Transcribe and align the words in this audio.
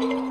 you 0.00 0.26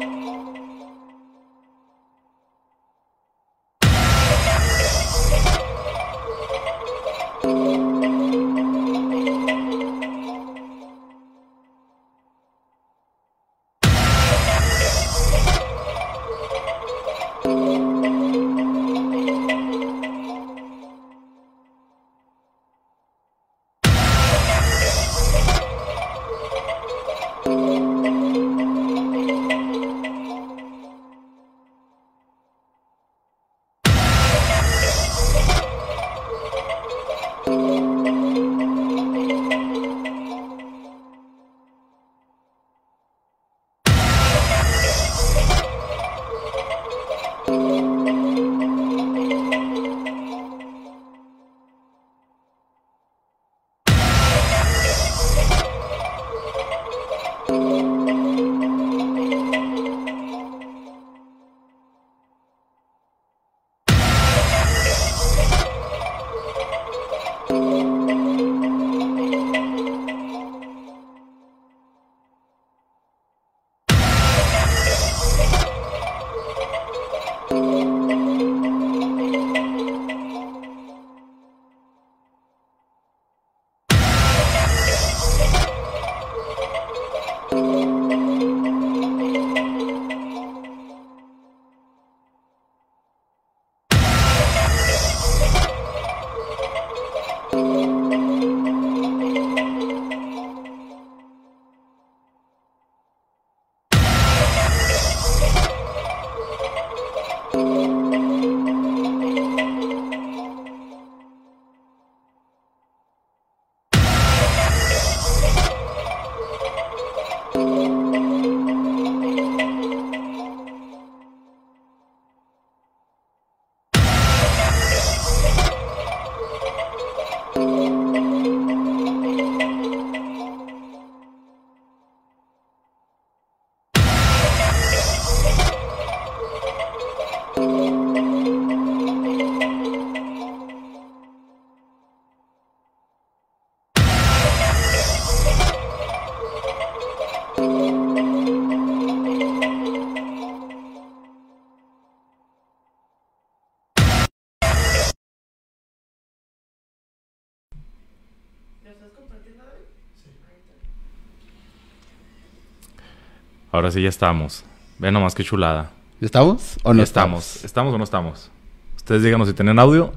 Ahora 163.80 163.92
sí 163.92 164.02
ya 164.02 164.10
estamos. 164.10 164.66
Ve 164.98 165.10
nomás 165.10 165.34
qué 165.34 165.42
chulada. 165.42 165.94
¿Estamos 166.20 166.76
o 166.84 166.94
no 166.94 167.02
estamos? 167.02 167.64
estamos? 167.64 167.94
o 167.94 167.98
no 167.98 168.04
estamos? 168.04 168.52
Ustedes 168.98 169.24
díganos 169.24 169.48
si 169.48 169.54
tienen 169.54 169.80
audio. 169.80 170.12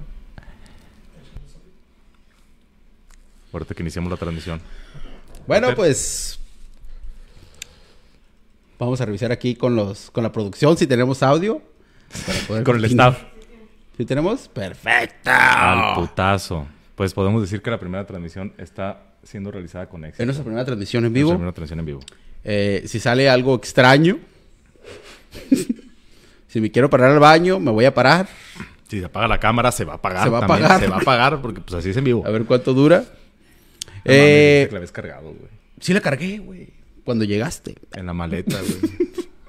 Ahorita 3.53 3.73
que 3.73 3.83
iniciamos 3.85 4.11
la 4.11 4.17
transmisión. 4.17 4.61
Bueno, 5.47 5.77
pues 5.77 6.41
vamos 8.81 9.01
a 9.01 9.05
revisar 9.05 9.31
aquí 9.31 9.55
con 9.55 9.77
los 9.77 10.11
con 10.11 10.25
la 10.25 10.33
producción 10.33 10.77
si 10.77 10.89
tenemos 10.89 11.23
audio. 11.23 11.63
con 12.65 12.79
el 12.79 12.85
staff. 12.87 13.23
¿Sí 13.97 14.05
tenemos? 14.05 14.49
Perfecto. 14.49 15.31
Al 15.31 15.95
putazo. 15.95 16.67
Pues 16.97 17.15
podemos 17.15 17.41
decir 17.41 17.63
que 17.63 17.71
la 17.71 17.79
primera 17.79 18.05
transmisión 18.09 18.55
está 18.59 19.05
siendo 19.23 19.53
realizada 19.53 19.89
con 19.89 20.05
éxito. 20.05 20.21
Es 20.21 20.27
nuestra 20.27 20.43
primera 20.43 20.65
transmisión 20.65 21.05
en 21.05 21.13
vivo. 21.13 21.29
Nuestra 21.29 21.39
primera 21.39 21.55
transmisión 21.55 21.79
en 21.79 21.87
vivo. 21.87 22.01
Eh, 22.45 22.83
si 22.87 23.01
sale 23.01 23.31
algo 23.31 23.55
extraño, 23.55 24.19
si 26.49 26.61
me 26.61 26.71
quiero 26.71 26.91
parar 26.91 27.13
al 27.13 27.19
baño, 27.19 27.61
me 27.61 27.71
voy 27.71 27.85
a 27.85 27.95
parar. 27.95 28.29
Si 28.89 28.99
se 28.99 29.07
apaga 29.07 29.29
la 29.29 29.41
cámara, 29.41 29.73
se 29.73 29.85
va 29.85 29.95
a 29.95 29.97
apagar. 29.97 30.25
Se 30.25 30.31
va 30.31 30.39
a 30.41 30.45
apagar. 30.45 30.81
Se 30.81 30.89
va 30.89 30.97
a 30.97 31.01
apagar 31.01 31.41
porque 31.41 31.61
pues 31.61 31.75
así 31.75 31.91
es 31.91 31.97
en 31.97 32.05
vivo. 32.05 32.27
A 32.27 32.31
ver 32.31 32.45
cuánto 32.45 32.75
dura. 32.75 33.05
No, 34.05 34.13
eh, 34.13 34.69
la 34.71 34.77
habías 34.79 34.93
cargado, 34.93 35.29
güey. 35.29 35.51
Sí 35.81 35.95
la 35.95 36.01
cargué, 36.01 36.39
güey. 36.39 36.69
Cuando 37.05 37.25
llegaste. 37.25 37.77
En 37.95 38.07
la 38.07 38.13
maleta, 38.13 38.59
güey. 38.61 38.93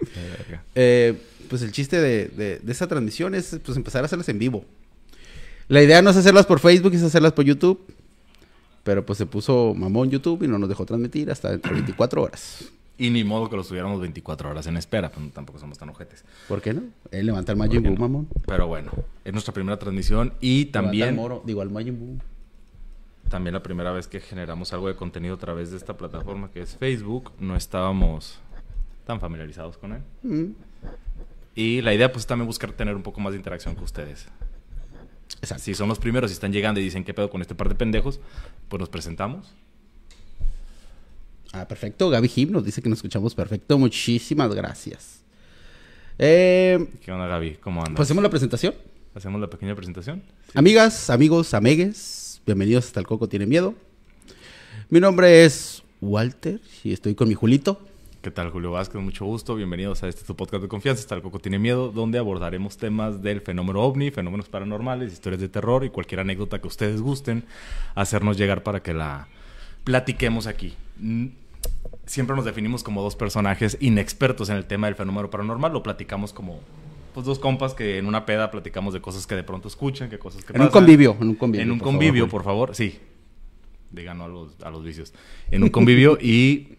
eh, 0.75 1.13
pues 1.49 1.61
el 1.61 1.71
chiste 1.71 1.99
de, 1.99 2.27
de, 2.27 2.59
de, 2.59 2.71
esa 2.71 2.87
transmisión 2.87 3.35
es 3.35 3.59
pues 3.63 3.77
empezar 3.77 4.03
a 4.03 4.05
hacerlas 4.05 4.29
en 4.29 4.39
vivo. 4.39 4.65
La 5.67 5.81
idea 5.81 6.01
no 6.01 6.09
es 6.09 6.17
hacerlas 6.17 6.45
por 6.45 6.59
Facebook, 6.59 6.93
es 6.93 7.03
hacerlas 7.03 7.33
por 7.33 7.45
YouTube. 7.45 7.85
Pero 8.83 9.05
pues 9.05 9.17
se 9.17 9.25
puso 9.25 9.73
mamón 9.73 10.09
YouTube 10.09 10.43
y 10.43 10.47
no 10.47 10.59
nos 10.59 10.69
dejó 10.69 10.85
transmitir 10.85 11.31
hasta 11.31 11.51
dentro 11.51 11.71
de 11.71 11.81
24 11.81 12.21
horas. 12.21 12.65
Y 12.97 13.09
ni 13.09 13.23
modo 13.23 13.49
que 13.49 13.55
los 13.55 13.67
tuviéramos 13.67 13.99
24 13.99 14.49
horas 14.51 14.67
en 14.67 14.77
espera, 14.77 15.09
pues 15.09 15.31
tampoco 15.33 15.57
somos 15.57 15.77
tan 15.79 15.89
ojetes. 15.89 16.23
¿Por 16.47 16.61
qué 16.61 16.73
no? 16.73 16.83
Él 17.11 17.25
levanta 17.25 17.51
el 17.51 17.57
Majin 17.57 17.81
Buu, 17.81 17.97
mamón. 17.97 18.27
Pero 18.45 18.67
bueno, 18.67 18.91
es 19.25 19.33
nuestra 19.33 19.53
primera 19.53 19.77
transmisión 19.79 20.33
y 20.39 20.65
también... 20.65 21.09
El 21.09 21.15
moro, 21.15 21.41
digo, 21.43 21.61
al 21.61 21.71
Majin 21.71 21.99
Buu. 21.99 22.19
También 23.29 23.55
la 23.55 23.63
primera 23.63 23.91
vez 23.91 24.07
que 24.07 24.19
generamos 24.19 24.73
algo 24.73 24.87
de 24.87 24.95
contenido 24.95 25.35
a 25.35 25.39
través 25.39 25.71
de 25.71 25.77
esta 25.77 25.97
plataforma 25.97 26.51
que 26.51 26.61
es 26.61 26.75
Facebook. 26.77 27.31
No 27.39 27.55
estábamos 27.55 28.39
tan 29.07 29.19
familiarizados 29.19 29.77
con 29.77 29.93
él. 29.93 30.01
Mm. 30.21 30.51
Y 31.55 31.81
la 31.81 31.95
idea 31.95 32.11
pues 32.11 32.27
también 32.27 32.45
buscar 32.45 32.71
tener 32.73 32.95
un 32.95 33.01
poco 33.01 33.21
más 33.21 33.33
de 33.33 33.37
interacción 33.37 33.73
con 33.73 33.85
ustedes. 33.85 34.27
Exacto. 35.41 35.63
Si 35.63 35.73
son 35.73 35.89
los 35.89 35.97
primeros 35.97 36.29
y 36.29 36.33
están 36.33 36.53
llegando 36.53 36.79
y 36.79 36.83
dicen 36.83 37.03
qué 37.03 37.13
pedo 37.13 37.31
con 37.31 37.41
este 37.41 37.55
par 37.55 37.69
de 37.69 37.75
pendejos, 37.75 38.19
pues 38.69 38.79
nos 38.79 38.89
presentamos 38.89 39.51
Ah, 41.55 41.67
perfecto. 41.67 42.09
Gaby 42.09 42.27
Jim 42.27 42.51
nos 42.51 42.65
dice 42.65 42.81
que 42.81 42.89
nos 42.89 42.97
escuchamos 42.97 43.35
perfecto. 43.35 43.77
Muchísimas 43.77 44.53
gracias. 44.55 45.23
Eh, 46.17 46.87
¿Qué 47.05 47.11
onda, 47.11 47.27
Gaby? 47.27 47.57
¿Cómo 47.61 47.81
andas? 47.81 47.95
Pues 47.95 48.07
hacemos 48.07 48.23
la 48.23 48.29
presentación. 48.31 48.73
Hacemos 49.13 49.39
la 49.39 49.47
pequeña 49.47 49.75
presentación. 49.75 50.23
Amigas, 50.55 51.11
amigos, 51.11 51.53
amegues, 51.53 52.41
bienvenidos 52.47 52.85
hasta 52.87 52.99
El 52.99 53.05
Coco 53.05 53.29
Tiene 53.29 53.45
Miedo. 53.45 53.75
Mi 54.89 54.99
nombre 54.99 55.45
es 55.45 55.83
Walter 56.01 56.59
y 56.83 56.91
estoy 56.91 57.13
con 57.13 57.27
mi 57.27 57.35
Julito. 57.35 57.79
¿Qué 58.23 58.31
tal, 58.31 58.49
Julio 58.49 58.71
Vázquez? 58.71 58.99
Mucho 58.99 59.25
gusto. 59.25 59.53
Bienvenidos 59.53 60.01
a 60.01 60.07
este 60.07 60.23
tu 60.23 60.35
podcast 60.35 60.63
de 60.63 60.67
confianza, 60.67 61.01
hasta 61.01 61.13
El 61.13 61.21
Coco 61.21 61.37
Tiene 61.37 61.59
Miedo, 61.59 61.91
donde 61.91 62.17
abordaremos 62.17 62.77
temas 62.77 63.21
del 63.21 63.41
fenómeno 63.41 63.81
ovni, 63.81 64.09
fenómenos 64.09 64.49
paranormales, 64.49 65.13
historias 65.13 65.41
de 65.41 65.49
terror 65.49 65.83
y 65.85 65.91
cualquier 65.91 66.21
anécdota 66.21 66.59
que 66.59 66.67
ustedes 66.67 66.99
gusten 66.99 67.43
hacernos 67.93 68.37
llegar 68.37 68.63
para 68.63 68.81
que 68.81 68.95
la 68.95 69.27
platiquemos 69.83 70.47
aquí 70.47 70.73
siempre 72.05 72.35
nos 72.35 72.45
definimos 72.45 72.83
como 72.83 73.01
dos 73.01 73.15
personajes 73.15 73.77
inexpertos 73.79 74.49
en 74.49 74.57
el 74.57 74.65
tema 74.65 74.87
del 74.87 74.95
fenómeno 74.95 75.29
paranormal. 75.29 75.73
Lo 75.73 75.83
platicamos 75.83 76.33
como 76.33 76.59
pues 77.13 77.25
dos 77.25 77.39
compas 77.39 77.73
que 77.73 77.97
en 77.97 78.07
una 78.07 78.25
peda 78.25 78.49
platicamos 78.49 78.93
de 78.93 79.01
cosas 79.01 79.27
que 79.27 79.35
de 79.35 79.43
pronto 79.43 79.67
escuchan, 79.67 80.09
que 80.09 80.17
cosas 80.17 80.43
que 80.43 80.53
en 80.53 80.61
un 80.61 80.69
convivio, 80.69 81.15
en 81.19 81.29
un 81.29 81.35
convivio. 81.35 81.63
En 81.63 81.71
un 81.71 81.79
convivio, 81.79 82.27
por 82.27 82.43
favor, 82.43 82.75
sí. 82.75 82.99
Díganlo 83.91 84.23
a 84.23 84.27
los, 84.27 84.55
a 84.63 84.71
los 84.71 84.83
vicios. 84.83 85.13
En 85.51 85.63
un 85.63 85.69
convivio 85.69 86.17
y 86.21 86.77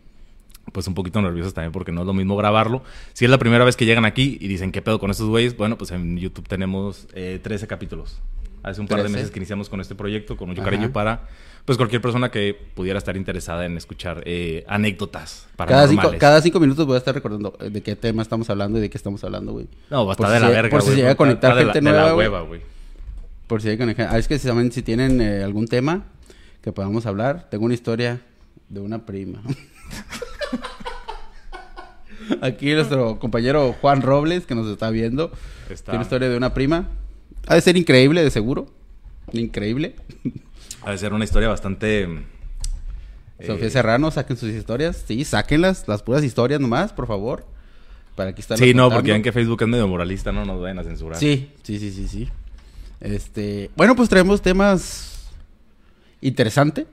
pues 0.72 0.88
un 0.88 0.94
poquito 0.94 1.20
nerviosos 1.22 1.54
también 1.54 1.72
porque 1.72 1.92
no 1.92 2.00
es 2.00 2.06
lo 2.06 2.14
mismo 2.14 2.36
grabarlo. 2.36 2.82
Si 3.12 3.24
es 3.24 3.30
la 3.30 3.38
primera 3.38 3.64
vez 3.64 3.76
que 3.76 3.86
llegan 3.86 4.04
aquí 4.04 4.38
y 4.40 4.48
dicen, 4.48 4.72
¿qué 4.72 4.82
pedo 4.82 4.98
con 4.98 5.10
estos 5.10 5.28
güeyes? 5.28 5.56
Bueno, 5.56 5.78
pues 5.78 5.92
en 5.92 6.18
YouTube 6.18 6.48
tenemos 6.48 7.06
eh, 7.14 7.38
13 7.42 7.66
capítulos. 7.68 8.20
Hace 8.64 8.80
un 8.80 8.88
par 8.88 8.96
de 8.98 9.04
13. 9.04 9.16
meses 9.16 9.30
que 9.30 9.38
iniciamos 9.38 9.68
con 9.68 9.80
este 9.80 9.94
proyecto, 9.94 10.36
con 10.36 10.48
mucho 10.48 10.62
Ajá. 10.62 10.70
cariño 10.70 10.92
para 10.92 11.28
pues 11.64 11.78
cualquier 11.78 12.02
persona 12.02 12.30
que 12.30 12.58
pudiera 12.74 12.98
estar 12.98 13.16
interesada 13.16 13.64
en 13.64 13.76
escuchar 13.76 14.22
eh, 14.26 14.64
anécdotas 14.66 15.46
Cada 15.56 15.86
cinco, 15.88 16.12
cada 16.18 16.42
cinco 16.42 16.60
minutos 16.60 16.84
voy 16.86 16.96
a 16.96 16.98
estar 16.98 17.14
recordando 17.14 17.56
eh, 17.60 17.70
de 17.70 17.82
qué 17.82 17.94
tema 17.96 18.20
estamos 18.22 18.50
hablando 18.50 18.78
y 18.78 18.80
de 18.82 18.90
qué 18.90 18.98
estamos 18.98 19.22
hablando, 19.24 19.52
güey. 19.52 19.66
No, 19.90 20.08
a 20.08 20.12
estar 20.12 20.28
de 20.30 20.36
si 20.38 20.42
la 20.42 20.48
verga, 20.50 20.70
por 20.70 20.80
si 20.82 20.86
güey, 20.86 20.96
se 20.96 21.00
llega 21.02 21.12
a 21.12 21.14
conectar 21.14 21.54
de 21.54 21.64
la- 21.64 21.72
gente 21.72 21.78
de 21.88 21.92
la 21.94 22.00
nueva, 22.02 22.12
güey. 22.14 22.26
hueva, 22.28 22.40
güey. 22.42 22.60
Por 23.46 23.62
si 23.62 23.68
hay 23.68 23.76
que 23.78 23.84
Ah, 24.02 24.18
es 24.18 24.26
que 24.28 24.38
si, 24.38 24.48
saben, 24.48 24.72
si 24.72 24.82
tienen 24.82 25.20
eh, 25.20 25.42
algún 25.42 25.66
tema 25.68 26.04
que 26.62 26.72
podamos 26.72 27.06
hablar, 27.06 27.48
tengo 27.50 27.64
una 27.66 27.74
historia 27.74 28.20
de 28.68 28.80
una 28.80 29.04
prima. 29.06 29.42
Aquí 32.40 32.72
nuestro 32.72 33.18
compañero 33.18 33.74
Juan 33.80 34.00
Robles, 34.02 34.46
que 34.46 34.54
nos 34.54 34.66
está 34.68 34.90
viendo, 34.90 35.30
Está- 35.68 35.92
tiene 35.92 35.98
una 35.98 36.02
historia 36.04 36.28
de 36.28 36.36
una 36.36 36.54
prima. 36.54 36.88
Ha 37.46 37.54
de 37.54 37.60
ser 37.60 37.76
increíble, 37.76 38.22
de 38.22 38.30
seguro. 38.30 38.66
Increíble. 39.32 39.96
Ha 40.82 40.90
de 40.90 40.98
ser 40.98 41.12
una 41.12 41.24
historia 41.24 41.48
bastante... 41.48 42.02
eh, 42.04 43.46
Sofía 43.46 43.70
Serrano, 43.70 44.10
saquen 44.10 44.36
sus 44.36 44.50
historias. 44.50 45.04
Sí, 45.06 45.24
sáquenlas, 45.24 45.88
las 45.88 46.02
puras 46.02 46.24
historias 46.24 46.60
nomás, 46.60 46.92
por 46.92 47.06
favor. 47.06 47.46
Para 48.14 48.30
aquí 48.30 48.40
estar 48.40 48.56
Sí, 48.56 48.74
no, 48.74 48.90
porque 48.90 49.12
ven 49.12 49.22
que 49.22 49.32
Facebook 49.32 49.62
es 49.62 49.68
medio 49.68 49.88
moralista, 49.88 50.30
no 50.30 50.44
nos 50.44 50.60
vayan 50.60 50.78
a 50.78 50.84
censurar. 50.84 51.18
Sí, 51.18 51.50
sí, 51.62 51.78
sí, 51.78 51.90
sí, 51.90 52.06
sí. 52.08 52.28
Este, 53.00 53.70
bueno, 53.76 53.96
pues 53.96 54.08
traemos 54.08 54.40
temas 54.40 55.28
interesante. 56.20 56.86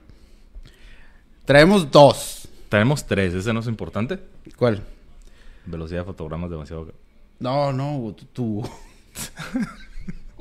Traemos 1.44 1.90
dos. 1.90 2.48
Tenemos 2.68 3.04
tres, 3.06 3.34
¿ese 3.34 3.52
no 3.52 3.60
es 3.60 3.66
importante? 3.66 4.18
¿Cuál? 4.56 4.82
Velocidad 5.66 6.00
de 6.00 6.04
fotogramas 6.04 6.50
demasiado... 6.50 6.92
No, 7.38 7.72
no, 7.72 8.14
tú. 8.32 8.68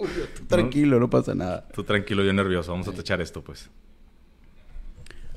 tú. 0.01 0.07
Julio, 0.13 0.27
tú 0.36 0.45
tranquilo, 0.45 1.00
no 1.00 1.09
pasa 1.09 1.33
nada. 1.36 1.68
Tú 1.74 1.83
tranquilo, 1.83 2.24
yo 2.24 2.33
nervioso. 2.33 2.71
Vamos 2.71 2.88
a 2.88 2.92
tachar 2.94 3.21
esto, 3.21 3.42
pues. 3.44 3.69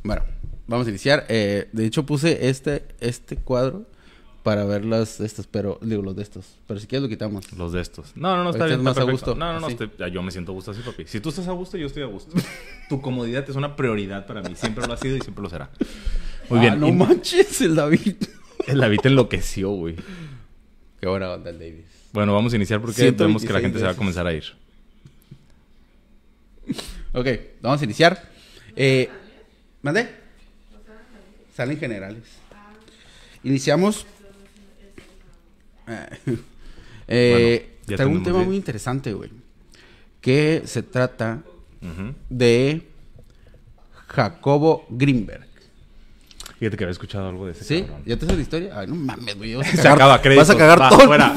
Bueno, 0.03 0.23
vamos 0.67 0.87
a 0.87 0.91
iniciar. 0.91 1.25
Eh, 1.29 1.69
de 1.73 1.87
hecho, 1.87 2.05
puse 2.05 2.49
este, 2.49 2.85
este 3.01 3.37
cuadro 3.37 3.87
para 4.43 4.65
ver 4.67 4.85
las 4.85 5.21
estas, 5.21 5.47
pero 5.47 5.79
digo 5.81 6.03
los 6.03 6.15
de 6.17 6.23
estos. 6.23 6.59
Pero 6.67 6.79
si 6.79 6.87
quieres 6.87 7.03
lo 7.05 7.09
quitamos. 7.09 7.51
Los 7.57 7.73
de 7.73 7.81
estos. 7.81 8.15
No, 8.17 8.37
no, 8.37 8.45
no, 8.45 8.51
está 8.51 8.67
bien. 8.67 8.81
es 8.81 8.87
está 8.87 9.01
más 9.01 9.09
a 9.09 9.11
gusto, 9.11 9.35
No, 9.35 9.53
no, 9.55 9.61
no. 9.61 9.69
estoy- 9.69 9.91
yo 10.13 10.23
me 10.23 10.31
siento 10.31 10.53
a 10.53 10.55
gusto 10.55 10.73
así, 10.73 10.83
papi. 10.83 11.05
Si 11.07 11.21
tú 11.21 11.31
estás 11.31 11.49
a 11.49 11.53
gusto, 11.53 11.79
yo 11.79 11.87
estoy 11.87 12.03
a 12.03 12.07
gusto. 12.07 12.37
tu 12.91 13.01
comodidad 13.01 13.49
es 13.49 13.57
una 13.57 13.75
prioridad 13.77 14.27
para 14.27 14.43
mí. 14.43 14.55
Siempre 14.55 14.87
lo 14.87 14.93
ha 14.93 14.97
sido 14.99 15.17
y 15.17 15.21
siempre 15.23 15.43
lo 15.43 15.49
será. 15.49 15.71
Muy 16.51 16.59
Ah, 16.59 16.63
bien. 16.63 16.81
no 16.81 16.89
y- 16.89 16.93
manches, 16.93 17.63
el 17.63 17.75
David. 17.75 18.17
el 18.67 18.79
David 18.79 19.01
enloqueció, 19.05 19.71
güey. 19.71 19.97
Qué 21.01 21.07
buena 21.09 21.31
onda 21.33 21.49
el 21.49 21.59
David. 21.59 21.85
Bueno, 22.15 22.33
vamos 22.33 22.53
a 22.53 22.57
iniciar 22.57 22.81
porque 22.81 22.95
126 22.95 23.27
vemos 23.29 23.45
que 23.45 23.53
la 23.53 23.59
gente 23.61 23.79
se 23.81 23.85
va 23.85 23.91
a 23.91 23.97
comenzar 23.97 24.25
a 24.25 24.33
ir. 24.33 24.45
Ok, 27.13 27.27
vamos 27.61 27.81
a 27.81 27.85
iniciar. 27.85 28.31
Eh, 28.77 29.11
¿Mande? 29.83 30.09
Salen 31.57 31.77
generales. 31.77 32.23
Iniciamos. 33.43 34.07
Eh, 37.07 37.77
Bueno, 37.85 37.97
traigo 37.99 38.15
un 38.15 38.23
tema 38.23 38.43
muy 38.45 38.57
interesante, 38.57 39.13
güey. 39.13 39.29
Que 40.23 40.63
se 40.65 40.83
trata 40.83 41.43
de 42.31 42.81
Jacobo 44.09 44.87
Greenberg. 44.89 45.47
Fíjate 46.59 46.79
que 46.79 46.85
había 46.85 46.93
escuchado 46.93 47.29
algo 47.29 47.45
de 47.45 47.53
ese 47.53 47.65
¿Sí? 47.65 47.83
cabrón. 47.83 48.03
¿Ya 48.07 48.17
te 48.17 48.25
sé 48.25 48.35
la 48.35 48.41
historia? 48.41 48.79
Ay, 48.81 48.87
no 48.87 48.95
mames, 48.95 49.37
güey. 49.37 49.55
Vas 49.57 49.67
a 49.69 49.71
Se 49.73 49.77
cagar, 49.77 49.93
acaba, 49.97 50.23
créditos. 50.23 50.49
Vas 50.49 50.57
a 50.57 50.59
cagar 50.59 50.81
Va, 50.81 50.89
todo. 50.89 51.01
fuera. 51.01 51.35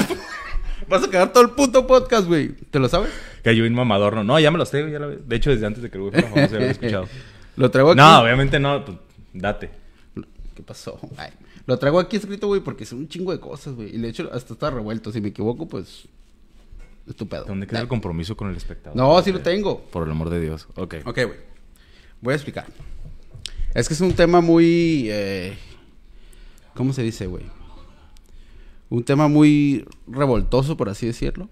Vas 0.89 1.03
a 1.03 1.09
cagar 1.09 1.33
todo 1.33 1.43
el 1.43 1.51
puto 1.51 1.85
podcast, 1.87 2.27
güey. 2.27 2.49
¿Te 2.49 2.79
lo 2.79 2.89
sabes? 2.89 3.09
Cayó 3.43 3.65
un 3.65 3.73
mamador. 3.73 4.15
No, 4.15 4.23
no, 4.23 4.39
ya 4.39 4.51
me 4.51 4.57
los 4.57 4.69
traigo. 4.69 4.89
Ya 4.89 4.99
lo... 4.99 5.09
De 5.15 5.35
hecho, 5.35 5.49
desde 5.49 5.65
antes 5.65 5.83
de 5.83 5.89
que 5.89 5.97
el 5.97 6.03
güey 6.03 6.13
fuera 6.13 6.29
famoso 6.29 6.47
ya 6.47 6.51
lo 6.53 6.57
había 6.57 6.71
escuchado. 6.71 7.07
Lo 7.57 7.71
traigo 7.71 7.89
aquí. 7.91 7.97
No, 7.97 8.21
obviamente 8.21 8.59
no. 8.59 8.85
pues, 8.85 8.97
date. 9.33 9.71
¿Qué 10.53 10.61
pasó? 10.61 10.99
Ay, 11.17 11.31
lo 11.65 11.77
traigo 11.79 11.99
aquí 11.99 12.17
escrito, 12.17 12.45
güey, 12.45 12.61
porque 12.61 12.85
son 12.85 12.99
un 12.99 13.07
chingo 13.07 13.31
de 13.31 13.39
cosas, 13.39 13.73
güey. 13.73 13.95
Y 13.95 13.97
de 13.97 14.09
hecho, 14.09 14.29
hasta 14.31 14.53
está 14.53 14.69
revuelto. 14.69 15.11
Si 15.11 15.19
me 15.21 15.29
equivoco, 15.29 15.67
pues. 15.67 16.07
Estupendo. 17.07 17.45
¿Dónde 17.45 17.65
queda 17.65 17.79
el 17.79 17.87
compromiso 17.87 18.37
con 18.37 18.49
el 18.49 18.55
espectador? 18.57 18.95
No, 18.95 19.19
sí 19.23 19.31
lo 19.31 19.39
tengo. 19.39 19.81
Por 19.81 20.03
el 20.05 20.11
amor 20.11 20.29
de 20.29 20.39
Dios. 20.39 20.67
Ok. 20.75 20.97
Ok, 21.05 21.15
güey. 21.25 21.39
Voy 22.21 22.33
a 22.33 22.35
explicar. 22.35 22.67
Es 23.73 23.87
que 23.87 23.95
es 23.95 24.01
un 24.01 24.13
tema 24.13 24.39
muy. 24.39 25.07
eh, 25.09 25.57
¿Cómo 26.75 26.93
se 26.93 27.01
dice, 27.01 27.25
güey? 27.25 27.43
Un 28.89 29.03
tema 29.03 29.27
muy 29.27 29.85
revoltoso, 30.07 30.77
por 30.77 30.89
así 30.89 31.05
decirlo. 31.05 31.49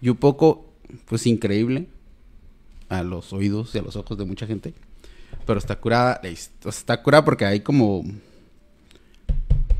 Y 0.00 0.10
un 0.10 0.16
poco, 0.16 0.66
pues, 1.06 1.26
increíble 1.26 1.86
a 2.88 3.02
los 3.02 3.32
oídos 3.32 3.74
y 3.74 3.78
a 3.78 3.82
los 3.82 3.96
ojos 3.96 4.16
de 4.18 4.24
mucha 4.24 4.46
gente. 4.46 4.74
Pero 5.46 5.58
está 5.58 5.76
curada. 5.76 6.20
está 6.22 7.02
curada 7.02 7.24
porque 7.24 7.44
hay 7.44 7.60
como. 7.60 8.04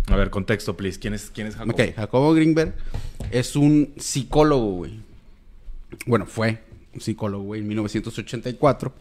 A 0.07 0.17
ver, 0.17 0.31
contexto, 0.31 0.77
please. 0.77 0.99
¿Quién 0.99 1.15
es, 1.15 1.31
quién 1.31 1.47
es 1.47 1.57
Jacobo? 1.57 1.73
Ok, 1.73 1.95
Jacobo 1.95 2.33
Greenberg 2.33 2.75
es 3.31 3.57
un 3.57 3.93
psicólogo, 3.99 4.73
güey. 4.73 5.01
Bueno, 6.07 6.27
fue 6.27 6.63
un 6.95 7.01
psicólogo, 7.01 7.45
güey, 7.45 7.61
en 7.61 7.69
1984, 7.69 8.95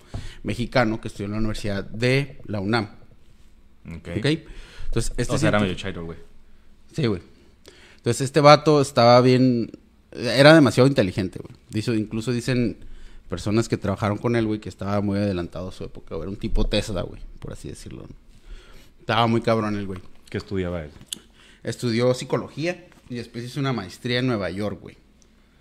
mexicano, 0.44 1.00
que 1.00 1.08
estudió 1.08 1.26
en 1.26 1.32
la 1.32 1.38
Universidad 1.38 1.84
de 1.86 2.40
la 2.46 2.60
UNAM. 2.60 2.90
Ok. 3.86 4.10
¿Ok? 4.18 4.26
Entonces, 4.86 5.14
este 5.18 5.36
o 5.36 5.38
sea, 5.38 5.50
era 5.50 5.60
medio 5.60 6.04
güey. 6.04 6.18
Sí, 6.94 7.06
güey. 7.06 7.22
Entonces, 8.08 8.24
este 8.24 8.40
vato 8.40 8.80
estaba 8.80 9.20
bien... 9.20 9.70
Era 10.14 10.56
demasiado 10.56 10.88
inteligente, 10.88 11.40
güey. 11.40 11.54
Dice, 11.70 11.94
incluso 11.94 12.32
dicen 12.32 12.78
personas 13.28 13.68
que 13.68 13.76
trabajaron 13.76 14.18
con 14.18 14.38
él, 14.38 14.46
güey, 14.46 14.62
que 14.62 14.70
estaba 14.70 15.02
muy 15.02 15.18
adelantado 15.18 15.68
a 15.68 15.72
su 15.74 15.84
época, 15.84 16.16
güey. 16.16 16.22
Era 16.22 16.30
un 16.30 16.38
tipo 16.38 16.66
Tesla, 16.66 17.02
güey, 17.02 17.22
por 17.42 17.52
así 17.52 17.68
decirlo. 17.68 18.04
¿no? 18.04 18.16
Estaba 19.02 19.28
muy 19.28 19.42
cabrón 19.42 19.76
el 19.76 19.86
güey. 19.86 20.00
¿Qué 20.30 20.38
estudiaba 20.38 20.86
él? 20.86 20.92
Estudió 21.64 22.14
psicología 22.14 22.88
y 23.10 23.16
después 23.16 23.44
hizo 23.44 23.60
una 23.60 23.74
maestría 23.74 24.20
en 24.20 24.28
Nueva 24.28 24.50
York, 24.52 24.80
güey. 24.80 24.96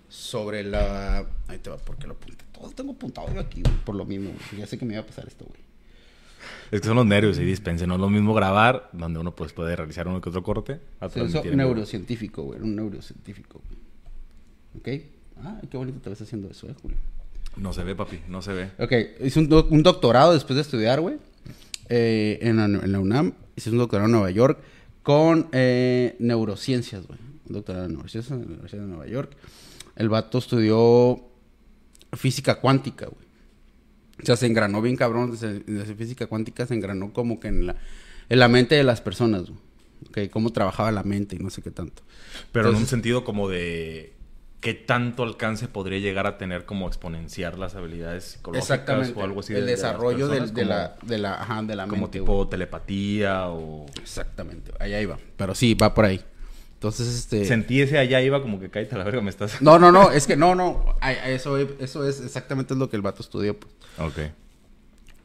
Sobre 0.08 0.62
la... 0.62 1.26
Ahí 1.48 1.58
te 1.58 1.68
va, 1.68 1.78
porque 1.78 2.06
lo 2.06 2.12
apunté. 2.12 2.44
Todo 2.52 2.70
tengo 2.70 2.92
apuntado 2.92 3.26
yo 3.34 3.40
aquí, 3.40 3.62
güey, 3.62 3.74
por 3.84 3.96
lo 3.96 4.04
mismo, 4.04 4.30
güey. 4.30 4.60
Ya 4.60 4.68
sé 4.68 4.78
que 4.78 4.84
me 4.84 4.94
iba 4.94 5.02
a 5.02 5.06
pasar 5.06 5.26
esto, 5.26 5.46
güey. 5.46 5.65
Es 6.70 6.80
que 6.80 6.86
son 6.88 6.96
los 6.96 7.06
nervios 7.06 7.38
y 7.38 7.44
dispensen. 7.44 7.88
No 7.88 7.94
es 7.94 8.00
lo 8.00 8.10
mismo 8.10 8.34
grabar, 8.34 8.88
donde 8.92 9.18
uno 9.20 9.34
pues, 9.34 9.52
puede 9.52 9.74
realizar 9.76 10.06
uno 10.08 10.20
que 10.20 10.28
otro 10.28 10.42
corte. 10.42 10.80
a 11.00 11.08
Se 11.08 11.22
vivo. 11.22 11.42
neurocientífico, 11.54 12.42
güey. 12.42 12.60
Un 12.60 12.74
neurocientífico. 12.76 13.60
¿Ok? 14.78 14.88
Ah, 15.42 15.60
qué 15.70 15.76
bonito 15.76 16.00
te 16.00 16.10
ves 16.10 16.20
haciendo 16.20 16.48
eso, 16.50 16.68
eh, 16.68 16.74
Julio. 16.80 16.96
No 17.56 17.72
se 17.72 17.82
ve, 17.84 17.94
papi, 17.94 18.20
no 18.28 18.42
se 18.42 18.52
ve. 18.52 18.70
Ok, 18.78 18.92
hizo 19.24 19.40
un, 19.40 19.48
doc- 19.48 19.70
un 19.70 19.82
doctorado 19.82 20.32
después 20.34 20.56
de 20.56 20.62
estudiar, 20.62 21.00
güey. 21.00 21.16
eh, 21.88 22.38
en, 22.42 22.56
la, 22.56 22.64
en 22.66 22.92
la 22.92 23.00
UNAM. 23.00 23.32
Hizo 23.56 23.70
un 23.70 23.78
doctorado 23.78 24.06
en 24.06 24.12
Nueva 24.12 24.30
York 24.30 24.58
con 25.02 25.48
eh, 25.52 26.16
neurociencias, 26.18 27.06
güey. 27.06 27.18
Un 27.48 27.54
doctorado 27.54 27.86
en 27.86 27.92
neurociencias 27.92 28.32
en 28.32 28.40
la 28.42 28.46
Universidad 28.46 28.82
de 28.82 28.88
Nueva 28.88 29.06
York. 29.06 29.32
El 29.94 30.08
vato 30.10 30.38
estudió 30.38 31.22
física 32.12 32.56
cuántica, 32.60 33.06
güey. 33.06 33.25
O 34.22 34.26
sea, 34.26 34.36
se 34.36 34.46
engranó 34.46 34.80
bien 34.82 34.96
cabrón. 34.96 35.30
desde- 35.32 35.60
desde 35.60 35.94
física 35.94 36.26
cuántica 36.26 36.66
se 36.66 36.74
engranó 36.74 37.12
como 37.12 37.38
que 37.40 37.48
en 37.48 37.66
la, 37.66 37.76
en 38.28 38.38
la 38.38 38.48
mente 38.48 38.74
de 38.74 38.84
las 38.84 39.00
personas, 39.00 39.42
güey. 39.50 39.58
Ok, 40.08 40.30
cómo 40.30 40.50
trabajaba 40.52 40.90
la 40.92 41.02
mente 41.02 41.36
y 41.36 41.38
no 41.38 41.50
sé 41.50 41.62
qué 41.62 41.70
tanto. 41.70 42.02
Pero 42.52 42.70
en 42.70 42.76
un 42.76 42.86
sentido 42.86 43.24
como 43.24 43.48
de 43.48 44.12
qué 44.60 44.74
tanto 44.74 45.22
alcance 45.22 45.68
podría 45.68 45.98
llegar 45.98 46.26
a 46.26 46.38
tener 46.38 46.64
como 46.64 46.86
exponenciar 46.88 47.58
las 47.58 47.74
habilidades 47.76 48.24
psicológicas 48.24 48.70
Exactamente. 48.70 49.18
o 49.20 49.22
algo 49.24 49.40
así. 49.40 49.52
el 49.52 49.60
de- 49.60 49.66
de 49.66 49.72
las 49.72 49.80
desarrollo 49.80 50.28
del- 50.28 50.46
de, 50.54 50.62
como- 50.62 50.66
la, 50.74 50.96
de 51.02 51.18
la, 51.18 51.34
ajá, 51.34 51.62
de 51.62 51.76
la 51.76 51.86
Como 51.86 52.02
mente, 52.02 52.18
tipo 52.20 52.36
güey. 52.36 52.50
telepatía 52.50 53.48
o... 53.48 53.86
Exactamente, 54.00 54.72
allá 54.80 55.00
iba. 55.00 55.18
Pero 55.36 55.54
sí, 55.54 55.74
va 55.74 55.94
por 55.94 56.04
ahí. 56.06 56.20
Entonces, 56.76 57.08
este... 57.08 57.44
Sentí 57.46 57.80
ese 57.80 57.98
allá 57.98 58.20
iba 58.22 58.42
como 58.42 58.60
que 58.60 58.68
cállate 58.70 58.94
a 58.94 58.98
la 58.98 59.04
verga, 59.04 59.22
me 59.22 59.30
estás... 59.30 59.60
No, 59.62 59.78
no, 59.78 59.90
no, 59.90 60.12
es 60.12 60.26
que 60.26 60.36
no, 60.36 60.54
no. 60.54 60.94
Eso, 61.26 61.56
eso 61.56 62.06
es 62.06 62.20
exactamente 62.20 62.74
lo 62.74 62.90
que 62.90 62.96
el 62.96 63.02
vato 63.02 63.22
estudió. 63.22 63.58
pues. 63.58 63.72
Ok. 63.98 64.32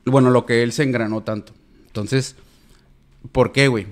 Bueno, 0.06 0.30
lo 0.30 0.46
que 0.46 0.64
él 0.64 0.72
se 0.72 0.84
engranó 0.84 1.22
tanto. 1.22 1.54
Entonces, 1.88 2.36
¿por 3.32 3.52
qué, 3.52 3.68
güey? 3.68 3.86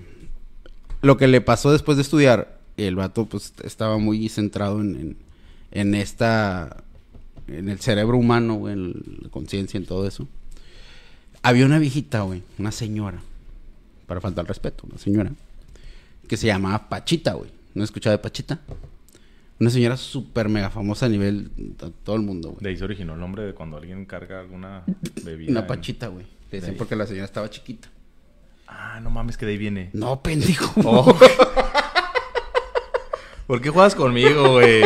Lo 1.01 1.18
que 1.18 1.28
le 1.28 1.42
pasó 1.42 1.72
después 1.72 1.98
de 1.98 2.04
estudiar, 2.04 2.60
el 2.78 2.96
vato 2.96 3.25
pues 3.25 3.54
estaba 3.63 3.98
muy 3.98 4.30
centrado 4.30 4.82
en, 4.82 4.96
en, 4.96 5.18
en 5.72 5.96
esta... 5.96 6.84
En 7.48 7.68
el 7.68 7.80
cerebro 7.80 8.16
humano, 8.16 8.54
güey, 8.56 8.74
en 8.74 8.94
la 9.24 9.30
conciencia, 9.30 9.78
en 9.80 9.86
todo 9.86 10.08
eso. 10.08 10.28
Había 11.42 11.66
una 11.66 11.80
viejita, 11.80 12.22
güey, 12.22 12.44
una 12.60 12.72
señora, 12.72 13.22
para 14.06 14.22
faltar 14.22 14.46
respeto, 14.46 14.84
una 14.88 15.00
señora, 15.00 15.32
que 16.30 16.38
se 16.38 16.48
llamaba 16.48 16.88
Pachita, 16.88 17.34
güey. 17.34 17.52
¿No 17.74 17.84
has 17.84 17.90
escuchado 17.90 18.16
de 18.16 18.22
Pachita? 18.22 18.60
Una 19.60 19.70
señora 19.70 19.98
súper 19.98 20.48
mega 20.48 20.70
famosa 20.70 21.08
a 21.08 21.10
nivel 21.10 21.52
de 21.58 21.92
todo 22.04 22.16
el 22.16 22.22
mundo, 22.22 22.52
güey. 22.52 22.62
De 22.64 22.70
ahí 22.70 22.78
se 22.78 22.84
originó 22.86 23.16
el 23.16 23.20
nombre 23.20 23.44
de 23.44 23.54
cuando 23.54 23.76
alguien 23.78 24.06
carga 24.06 24.40
alguna 24.40 24.84
bebida. 25.26 25.52
Una 25.52 25.60
en- 25.62 25.68
Pachita, 25.68 26.08
güey. 26.08 26.26
Le 26.52 26.60
decían 26.60 26.78
porque 26.78 26.96
la 26.96 27.06
señora 27.06 27.26
estaba 27.26 27.50
chiquita. 27.50 27.90
Ah, 28.68 29.00
no 29.02 29.10
mames, 29.10 29.36
que 29.38 29.46
de 29.46 29.52
ahí 29.54 29.58
viene. 29.58 29.90
No, 29.94 30.22
pendejo. 30.24 30.72
Oh. 30.86 31.18
¿Por 33.48 33.62
qué 33.62 33.70
juegas 33.70 33.96
conmigo, 33.96 34.52
güey? 34.54 34.84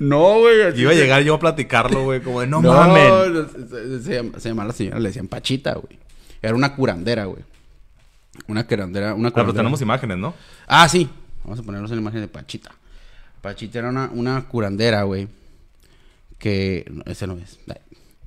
No, 0.00 0.40
güey. 0.40 0.80
Iba 0.80 0.90
a 0.90 0.94
llegar 0.94 1.22
yo 1.22 1.34
a 1.34 1.38
platicarlo, 1.38 2.02
güey, 2.04 2.20
como 2.20 2.40
de 2.40 2.48
no, 2.48 2.60
No, 2.60 2.72
mames. 2.72 3.46
Se, 3.70 4.02
se 4.02 4.40
se 4.40 4.48
llamaba 4.48 4.68
la 4.68 4.74
señora, 4.74 4.98
le 4.98 5.08
decían 5.08 5.28
Pachita, 5.28 5.74
güey. 5.74 5.98
Era 6.42 6.54
una 6.56 6.74
curandera, 6.74 7.26
güey. 7.26 7.44
Una 8.48 8.66
curandera, 8.66 9.14
una 9.14 9.28
Ah, 9.28 9.32
pero 9.32 9.44
curandera. 9.46 9.56
tenemos 9.62 9.80
imágenes, 9.82 10.18
¿no? 10.18 10.34
Ah, 10.66 10.88
sí. 10.88 11.08
Vamos 11.44 11.58
a 11.58 11.62
ponernos 11.62 11.90
en 11.90 11.96
la 11.96 12.02
imagen 12.02 12.20
de 12.20 12.28
Pachita. 12.28 12.70
Pachita 13.42 13.78
era 13.80 13.88
una, 13.90 14.10
una 14.12 14.46
curandera, 14.48 15.02
güey. 15.02 15.28
Que. 16.38 16.84
no, 16.90 17.02
ese 17.06 17.26
no 17.26 17.34
es. 17.38 17.58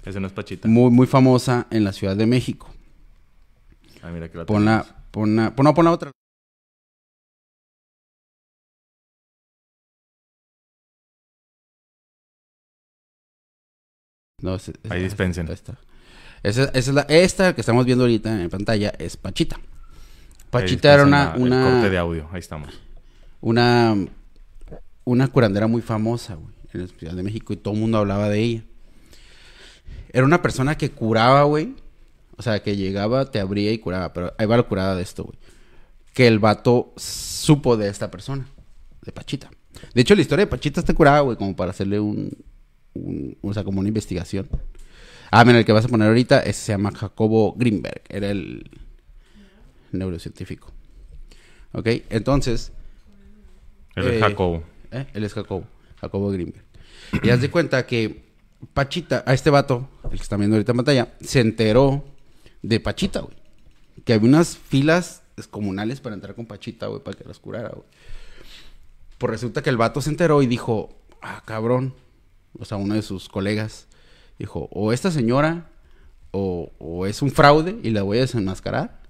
Ese 0.05 0.19
no 0.19 0.27
es 0.27 0.33
Pachita. 0.33 0.67
Muy, 0.67 0.91
muy 0.91 1.07
famosa 1.07 1.67
en 1.71 1.83
la 1.83 1.93
Ciudad 1.93 2.15
de 2.15 2.25
México. 2.25 2.69
Ah, 4.01 4.09
mira 4.11 4.29
que 4.29 4.37
la 4.37 4.45
Pon 4.45 4.65
la. 4.65 4.85
Pon 5.11 5.35
la. 5.35 5.55
Pon, 5.55 5.63
no, 5.63 5.73
pon 5.73 5.85
la 5.85 5.91
otra. 5.91 6.11
No, 14.41 14.55
es- 14.55 14.69
es- 14.69 14.91
Ahí 14.91 15.03
dispensen. 15.03 15.47
Esta. 15.49 15.77
Esa, 16.43 16.63
esa 16.65 16.77
es 16.77 16.87
la, 16.89 17.01
esta 17.03 17.55
que 17.55 17.61
estamos 17.61 17.85
viendo 17.85 18.03
ahorita 18.03 18.41
en 18.41 18.49
pantalla 18.49 18.89
es 18.99 19.15
Pachita. 19.15 19.59
Pachita 20.61 20.93
era 20.93 21.03
una, 21.03 21.33
el 21.35 21.39
corte 21.49 21.89
de 21.89 21.89
una, 21.89 21.99
audio. 21.99 22.29
Ahí 22.31 22.39
estamos. 22.39 22.73
una, 23.41 23.95
una 25.03 25.27
curandera 25.27 25.67
muy 25.67 25.81
famosa, 25.81 26.35
güey, 26.35 26.53
en 26.73 26.81
la 26.81 26.87
Ciudad 26.87 27.13
de 27.13 27.23
México 27.23 27.53
y 27.53 27.57
todo 27.57 27.73
el 27.73 27.79
mundo 27.79 27.97
hablaba 27.97 28.29
de 28.29 28.39
ella. 28.39 28.63
Era 30.11 30.25
una 30.25 30.41
persona 30.41 30.77
que 30.77 30.91
curaba, 30.91 31.43
güey. 31.43 31.75
O 32.37 32.41
sea, 32.41 32.61
que 32.63 32.75
llegaba, 32.75 33.29
te 33.29 33.39
abría 33.39 33.71
y 33.71 33.77
curaba. 33.79 34.13
Pero 34.13 34.33
ahí 34.37 34.45
va 34.45 34.57
la 34.57 34.63
curada 34.63 34.95
de 34.95 35.03
esto, 35.03 35.23
güey. 35.23 35.37
Que 36.13 36.27
el 36.27 36.39
vato 36.39 36.93
supo 36.97 37.77
de 37.77 37.89
esta 37.89 38.09
persona, 38.11 38.45
de 39.03 39.11
Pachita. 39.11 39.49
De 39.93 40.01
hecho, 40.01 40.15
la 40.15 40.21
historia 40.21 40.45
de 40.45 40.49
Pachita 40.51 40.79
está 40.79 40.93
curada, 40.93 41.21
güey, 41.21 41.37
como 41.37 41.55
para 41.55 41.71
hacerle 41.71 41.99
un, 41.99 42.31
un- 42.93 43.37
o 43.41 43.53
sea, 43.53 43.63
como 43.63 43.79
una 43.79 43.87
investigación. 43.89 44.47
Ah, 45.31 45.43
mira, 45.45 45.57
el 45.57 45.65
que 45.65 45.71
vas 45.73 45.85
a 45.85 45.87
poner 45.87 46.07
ahorita 46.07 46.39
ese 46.41 46.61
se 46.61 46.71
llama 46.73 46.91
Jacobo 46.95 47.53
Greenberg. 47.57 48.01
Era 48.07 48.29
el 48.29 48.69
neurocientífico. 49.93 50.71
Ok, 51.73 51.87
entonces, 52.09 52.71
El 53.95 54.05
de 54.05 54.17
Eh, 54.17 54.19
Jacobo. 54.19 54.63
¿eh? 54.91 55.07
él 55.13 55.23
es 55.23 55.33
Jacobo, 55.33 55.65
Jacobo 55.99 56.29
Greenberg. 56.31 56.63
Y 57.23 57.29
haz 57.29 57.41
de 57.41 57.49
cuenta 57.51 57.85
que 57.85 58.23
Pachita, 58.73 59.23
a 59.25 59.33
este 59.33 59.49
vato, 59.49 59.89
el 60.05 60.11
que 60.11 60.23
están 60.23 60.39
viendo 60.39 60.55
ahorita 60.55 60.71
en 60.71 60.77
pantalla, 60.77 61.13
se 61.21 61.41
enteró 61.41 62.03
de 62.61 62.79
Pachita, 62.79 63.19
güey. 63.21 63.35
Que 64.05 64.13
había 64.13 64.27
unas 64.29 64.57
filas 64.57 65.21
comunales 65.49 65.99
para 65.99 66.15
entrar 66.15 66.33
con 66.35 66.45
Pachita, 66.45 66.87
güey, 66.87 67.01
para 67.03 67.17
que 67.17 67.23
las 67.25 67.39
curara, 67.39 67.69
güey. 67.69 67.85
Pues 69.17 69.31
resulta 69.31 69.61
que 69.61 69.69
el 69.69 69.77
vato 69.77 70.01
se 70.01 70.09
enteró 70.09 70.41
y 70.41 70.47
dijo, 70.47 70.95
ah, 71.21 71.41
cabrón. 71.45 71.93
O 72.57 72.65
sea, 72.65 72.77
uno 72.77 72.93
de 72.95 73.01
sus 73.01 73.29
colegas 73.29 73.87
dijo, 74.39 74.67
o 74.71 74.93
esta 74.93 75.11
señora, 75.11 75.69
o, 76.31 76.71
o 76.79 77.05
es 77.05 77.21
un 77.21 77.31
fraude 77.31 77.77
y 77.83 77.89
la 77.91 78.03
voy 78.03 78.17
a 78.17 78.21
desenmascarar. 78.21 79.01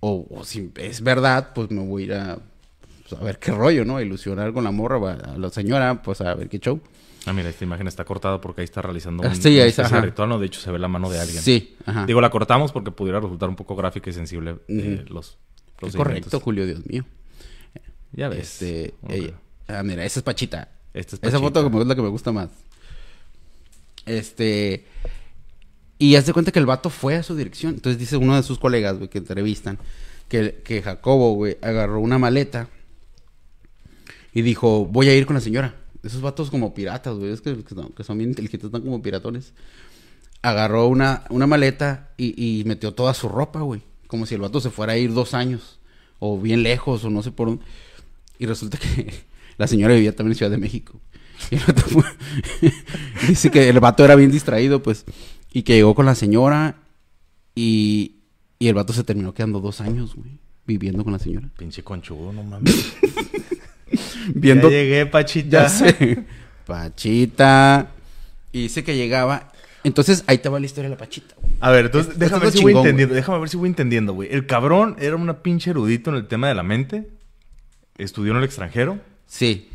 O, 0.00 0.26
o 0.30 0.44
si 0.44 0.70
es 0.76 1.00
verdad, 1.02 1.52
pues 1.54 1.70
me 1.70 1.82
voy 1.84 2.02
a 2.02 2.06
ir 2.06 2.12
a, 2.14 2.38
pues, 3.08 3.20
a 3.20 3.24
ver 3.24 3.38
qué 3.38 3.50
rollo, 3.52 3.84
¿no? 3.84 3.96
A 3.96 4.02
ilusionar 4.02 4.52
con 4.52 4.64
la 4.64 4.70
morra, 4.70 5.12
a 5.14 5.36
la 5.36 5.50
señora, 5.50 6.02
pues 6.02 6.20
a 6.20 6.34
ver 6.34 6.48
qué 6.48 6.58
show. 6.60 6.80
Ah, 7.26 7.32
mira, 7.32 7.48
esta 7.48 7.64
imagen 7.64 7.86
está 7.88 8.04
cortada 8.04 8.40
porque 8.40 8.60
ahí 8.62 8.64
está 8.64 8.80
realizando 8.80 9.24
Ah, 9.24 9.28
un, 9.28 9.36
sí, 9.36 9.60
ahí 9.60 9.68
está, 9.68 9.86
ajá. 9.86 10.00
ritual. 10.00 10.28
No, 10.28 10.38
de 10.38 10.46
hecho, 10.46 10.60
se 10.60 10.70
ve 10.70 10.78
la 10.78 10.88
mano 10.88 11.10
de 11.10 11.18
alguien. 11.20 11.42
Sí, 11.42 11.76
ajá. 11.84 12.06
Digo, 12.06 12.20
la 12.20 12.30
cortamos 12.30 12.70
porque 12.72 12.90
pudiera 12.90 13.20
resultar 13.20 13.48
un 13.48 13.56
poco 13.56 13.74
gráfica 13.76 14.08
y 14.08 14.12
sensible 14.12 14.58
eh, 14.68 15.04
los 15.08 15.36
procedimientos. 15.76 15.96
correcto, 15.96 16.40
Julio, 16.40 16.64
Dios 16.66 16.86
mío. 16.86 17.04
Ya 18.12 18.28
ves. 18.28 18.62
Este, 18.62 18.94
ella- 19.08 19.34
ah, 19.66 19.82
mira, 19.82 20.04
esa 20.04 20.20
es 20.20 20.24
Pachita. 20.24 20.68
Esta 20.94 21.16
es 21.16 21.22
Esa 21.22 21.32
Pachita. 21.32 21.40
foto 21.40 21.62
como 21.64 21.82
es 21.82 21.86
la 21.88 21.94
que 21.94 22.02
me 22.02 22.08
gusta 22.08 22.32
más. 22.32 22.48
Este. 24.06 24.86
Y 25.98 26.14
hace 26.16 26.32
cuenta 26.32 26.52
que 26.52 26.58
el 26.60 26.66
vato 26.66 26.90
fue 26.90 27.16
a 27.16 27.22
su 27.22 27.34
dirección. 27.34 27.74
Entonces 27.74 27.98
dice 27.98 28.16
uno 28.16 28.36
de 28.36 28.42
sus 28.42 28.58
colegas, 28.58 28.96
güey, 28.98 29.08
que 29.10 29.18
entrevistan, 29.18 29.78
que, 30.28 30.60
que 30.64 30.80
Jacobo, 30.82 31.34
güey, 31.34 31.58
agarró 31.60 32.00
una 32.00 32.18
maleta 32.18 32.68
y 34.32 34.42
dijo, 34.42 34.86
voy 34.86 35.08
a 35.08 35.14
ir 35.16 35.26
con 35.26 35.34
la 35.34 35.40
señora. 35.40 35.74
Esos 36.04 36.20
vatos 36.20 36.50
como 36.50 36.74
piratas, 36.74 37.16
güey, 37.16 37.32
es 37.32 37.40
que, 37.40 37.64
que 37.64 37.74
son, 37.74 37.92
son 38.04 38.18
bien 38.18 38.30
inteligentes, 38.30 38.66
están 38.66 38.82
como 38.82 39.02
piratones. 39.02 39.52
Agarró 40.42 40.86
una, 40.86 41.24
una 41.30 41.46
maleta 41.48 42.10
y, 42.16 42.60
y 42.60 42.64
metió 42.64 42.94
toda 42.94 43.12
su 43.14 43.28
ropa, 43.28 43.60
güey. 43.62 43.82
Como 44.06 44.24
si 44.24 44.36
el 44.36 44.40
vato 44.40 44.60
se 44.60 44.70
fuera 44.70 44.92
a 44.92 44.96
ir 44.96 45.12
dos 45.12 45.34
años. 45.34 45.80
O 46.20 46.38
bien 46.40 46.62
lejos, 46.62 47.04
o 47.04 47.10
no 47.10 47.22
sé 47.22 47.32
por 47.32 47.48
dónde. 47.48 47.64
Y 48.38 48.46
resulta 48.46 48.78
que 48.78 49.12
la 49.58 49.66
señora 49.66 49.94
vivía 49.94 50.14
también 50.14 50.32
en 50.32 50.38
Ciudad 50.38 50.50
de 50.52 50.58
México. 50.58 51.00
Y 51.50 51.56
el 51.56 51.62
vato 51.66 51.82
fue- 51.82 52.04
dice 53.28 53.50
que 53.50 53.68
el 53.68 53.80
vato 53.80 54.04
era 54.04 54.14
bien 54.14 54.30
distraído, 54.30 54.82
pues. 54.82 55.04
Y 55.52 55.62
que 55.62 55.74
llegó 55.74 55.94
con 55.94 56.06
la 56.06 56.14
señora 56.14 56.76
y, 57.54 58.16
y 58.58 58.68
el 58.68 58.74
vato 58.74 58.92
se 58.92 59.04
terminó 59.04 59.34
quedando 59.34 59.60
dos 59.60 59.80
años, 59.80 60.14
güey. 60.14 60.38
Viviendo 60.66 61.02
con 61.02 61.12
la 61.12 61.18
señora. 61.18 61.48
Pinche 61.56 61.82
conchudo, 61.82 62.32
no 62.32 62.42
mames. 62.42 62.94
Viendo... 64.34 64.70
Ya 64.70 64.76
llegué, 64.76 65.06
Pachita. 65.06 65.62
Ya 65.62 65.68
sé. 65.68 66.24
Pachita. 66.66 67.90
Y 68.52 68.62
dice 68.62 68.84
que 68.84 68.96
llegaba... 68.96 69.52
Entonces, 69.84 70.24
ahí 70.26 70.38
te 70.38 70.48
va 70.50 70.60
la 70.60 70.66
historia 70.66 70.90
de 70.90 70.96
la 70.96 70.98
Pachita. 70.98 71.34
güey. 71.40 71.54
A 71.60 71.70
ver, 71.70 71.86
entonces, 71.86 72.18
déjame 72.18 72.44
ver 72.44 72.52
si 72.52 72.62
voy 72.62 72.74
entendiendo. 72.74 73.14
Déjame 73.14 73.38
ver 73.38 73.48
si 73.48 73.56
voy 73.56 73.68
entendiendo, 73.68 74.12
güey. 74.12 74.28
El 74.30 74.44
cabrón 74.46 74.96
era 74.98 75.16
una 75.16 75.42
pinche 75.42 75.70
erudito 75.70 76.10
en 76.10 76.16
el 76.16 76.26
tema 76.26 76.48
de 76.48 76.54
la 76.54 76.62
mente. 76.62 77.08
Estudió 77.96 78.32
en 78.32 78.38
el 78.38 78.44
extranjero. 78.44 78.98
Sí. 79.26 79.68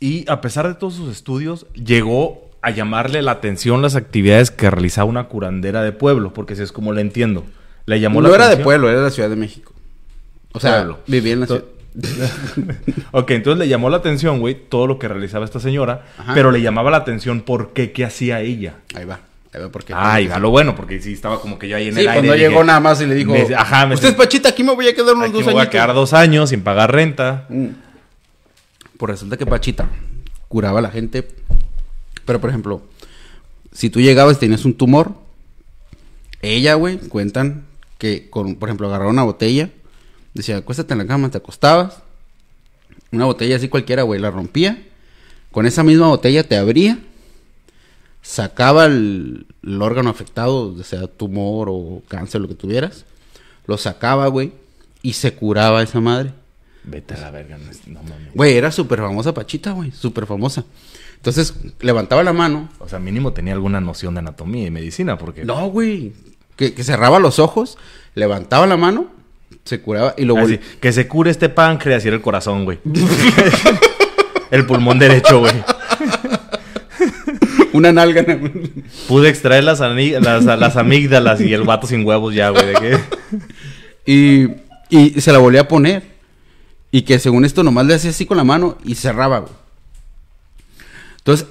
Y 0.00 0.24
a 0.30 0.40
pesar 0.40 0.66
de 0.66 0.74
todos 0.74 0.94
sus 0.94 1.10
estudios, 1.10 1.66
llegó 1.74 2.50
a 2.62 2.70
llamarle 2.70 3.22
la 3.22 3.32
atención 3.32 3.82
las 3.82 3.96
actividades 3.96 4.50
que 4.50 4.70
realizaba 4.70 5.04
una 5.08 5.24
curandera 5.24 5.82
de 5.82 5.92
pueblo, 5.92 6.32
porque 6.32 6.54
así 6.54 6.62
es 6.62 6.72
como 6.72 6.92
la 6.92 7.00
entiendo. 7.00 7.44
Le 7.86 7.98
llamó 8.00 8.22
no 8.22 8.28
la 8.28 8.34
era 8.36 8.48
de 8.48 8.56
pueblo, 8.58 8.88
era 8.88 8.98
de 8.98 9.04
la 9.04 9.10
Ciudad 9.10 9.28
de 9.28 9.36
México. 9.36 9.72
O 10.52 10.60
sea, 10.60 10.76
Pueblo. 10.76 10.98
vivía 11.06 11.32
en 11.32 11.40
la 11.40 11.46
ciudad. 11.46 11.64
ok, 13.10 13.30
entonces 13.32 13.58
le 13.58 13.68
llamó 13.68 13.90
la 13.90 13.96
atención, 13.98 14.38
güey, 14.40 14.54
todo 14.54 14.86
lo 14.86 14.98
que 14.98 15.08
realizaba 15.08 15.44
esta 15.44 15.60
señora, 15.60 16.04
Ajá. 16.18 16.34
pero 16.34 16.50
le 16.52 16.60
llamaba 16.62 16.90
la 16.90 16.98
atención 16.98 17.40
por 17.42 17.72
qué, 17.72 17.92
qué 17.92 18.04
hacía 18.04 18.40
ella. 18.40 18.74
Ahí 18.94 19.04
va. 19.04 19.20
Ahí 19.52 19.60
va 19.60 19.68
porque... 19.70 19.92
Ah, 19.94 20.20
y 20.20 20.28
va 20.28 20.38
lo 20.38 20.50
bueno, 20.50 20.74
porque 20.74 21.00
sí 21.00 21.12
estaba 21.12 21.40
como 21.40 21.58
que 21.58 21.68
yo 21.68 21.76
ahí 21.76 21.88
en 21.88 21.94
Sí, 21.94 22.00
el 22.00 22.08
aire. 22.08 22.20
cuando 22.20 22.32
dije, 22.34 22.48
llegó 22.48 22.64
nada 22.64 22.80
más 22.80 23.00
y 23.02 23.06
le 23.06 23.14
dijo... 23.14 23.32
me- 23.32 23.54
ajá, 23.54 23.86
me 23.86 23.94
Usted 23.96 24.08
es 24.10 24.14
Pachita, 24.14 24.48
aquí 24.50 24.62
me 24.62 24.74
voy 24.74 24.88
a 24.88 24.94
quedar 24.94 25.14
unos 25.14 25.24
Aquí 25.28 25.32
dos 25.38 25.46
me 25.46 25.52
voy 25.52 25.58
a 25.60 25.62
años. 25.62 25.70
quedar 25.72 25.92
dos 25.94 26.12
años 26.14 26.48
sin 26.50 26.62
pagar 26.62 26.92
renta. 26.92 27.46
Pues 28.96 29.10
resulta 29.10 29.36
que 29.36 29.44
Pachita 29.46 29.88
curaba 30.48 30.78
a 30.78 30.82
la 30.82 30.90
gente. 30.90 31.28
Pero, 32.24 32.40
por 32.40 32.50
ejemplo, 32.50 32.82
si 33.72 33.90
tú 33.90 34.00
llegabas 34.00 34.36
y 34.36 34.40
tenías 34.40 34.64
un 34.64 34.74
tumor, 34.74 35.14
ella, 36.40 36.74
güey, 36.74 36.98
cuentan 36.98 37.64
que, 37.98 38.28
con, 38.30 38.56
por 38.56 38.68
ejemplo, 38.68 38.88
agarraba 38.88 39.10
una 39.10 39.22
botella, 39.22 39.70
decía, 40.34 40.56
acuéstate 40.56 40.92
en 40.92 40.98
la 40.98 41.06
cama, 41.06 41.30
te 41.30 41.38
acostabas, 41.38 42.02
una 43.10 43.24
botella 43.26 43.56
así 43.56 43.68
cualquiera, 43.68 44.02
güey, 44.02 44.20
la 44.20 44.30
rompía, 44.30 44.82
con 45.50 45.66
esa 45.66 45.82
misma 45.82 46.08
botella 46.08 46.46
te 46.46 46.56
abría, 46.56 46.98
sacaba 48.22 48.86
el, 48.86 49.46
el 49.62 49.82
órgano 49.82 50.10
afectado, 50.10 50.74
o 50.74 50.82
sea 50.82 51.06
tumor 51.06 51.68
o 51.70 52.02
cáncer, 52.08 52.40
lo 52.40 52.48
que 52.48 52.54
tuvieras, 52.54 53.04
lo 53.66 53.76
sacaba, 53.78 54.26
güey, 54.28 54.52
y 55.02 55.12
se 55.14 55.34
curaba 55.34 55.82
esa 55.82 56.00
madre. 56.00 56.32
Vete 56.84 57.14
a 57.14 57.18
la 57.18 57.30
verga, 57.30 57.58
no 57.86 58.02
mames. 58.02 58.34
Güey, 58.34 58.56
era 58.56 58.72
súper 58.72 58.98
famosa 58.98 59.32
Pachita, 59.32 59.72
güey. 59.72 59.92
Súper 59.92 60.26
famosa. 60.26 60.64
Entonces, 61.22 61.54
levantaba 61.80 62.24
la 62.24 62.32
mano. 62.32 62.68
O 62.80 62.88
sea, 62.88 62.98
mínimo 62.98 63.32
tenía 63.32 63.52
alguna 63.52 63.80
noción 63.80 64.14
de 64.14 64.18
anatomía 64.18 64.66
y 64.66 64.72
medicina, 64.72 65.18
porque... 65.18 65.44
No, 65.44 65.68
güey. 65.68 66.14
Que, 66.56 66.74
que 66.74 66.82
cerraba 66.82 67.20
los 67.20 67.38
ojos, 67.38 67.78
levantaba 68.16 68.66
la 68.66 68.76
mano, 68.76 69.06
se 69.62 69.80
curaba 69.80 70.14
y 70.18 70.24
lo 70.24 70.34
Así, 70.34 70.42
volvía. 70.42 70.60
que 70.80 70.92
se 70.92 71.06
cure 71.06 71.30
este 71.30 71.48
páncreas 71.48 72.04
y 72.04 72.08
era 72.08 72.16
el 72.16 72.22
corazón, 72.22 72.64
güey. 72.64 72.80
el 74.50 74.66
pulmón 74.66 74.98
derecho, 74.98 75.38
güey. 75.38 75.52
Una 77.72 77.92
nalga. 77.92 78.26
Pude 79.08 79.28
extraer 79.28 79.62
las, 79.62 79.78
las, 79.78 80.44
las 80.44 80.76
amígdalas 80.76 81.40
y 81.40 81.54
el 81.54 81.62
vato 81.62 81.86
sin 81.86 82.04
huevos 82.04 82.34
ya, 82.34 82.48
güey. 82.50 82.66
¿De 82.66 82.74
qué? 82.74 82.98
y, 84.90 84.96
y 85.14 85.20
se 85.20 85.30
la 85.30 85.38
volvía 85.38 85.60
a 85.60 85.68
poner. 85.68 86.02
Y 86.90 87.02
que 87.02 87.20
según 87.20 87.44
esto 87.44 87.62
nomás 87.62 87.86
le 87.86 87.94
hacía 87.94 88.10
así 88.10 88.26
con 88.26 88.36
la 88.36 88.44
mano 88.44 88.76
y 88.84 88.96
cerraba, 88.96 89.38
güey. 89.38 89.61
Entonces, 91.24 91.46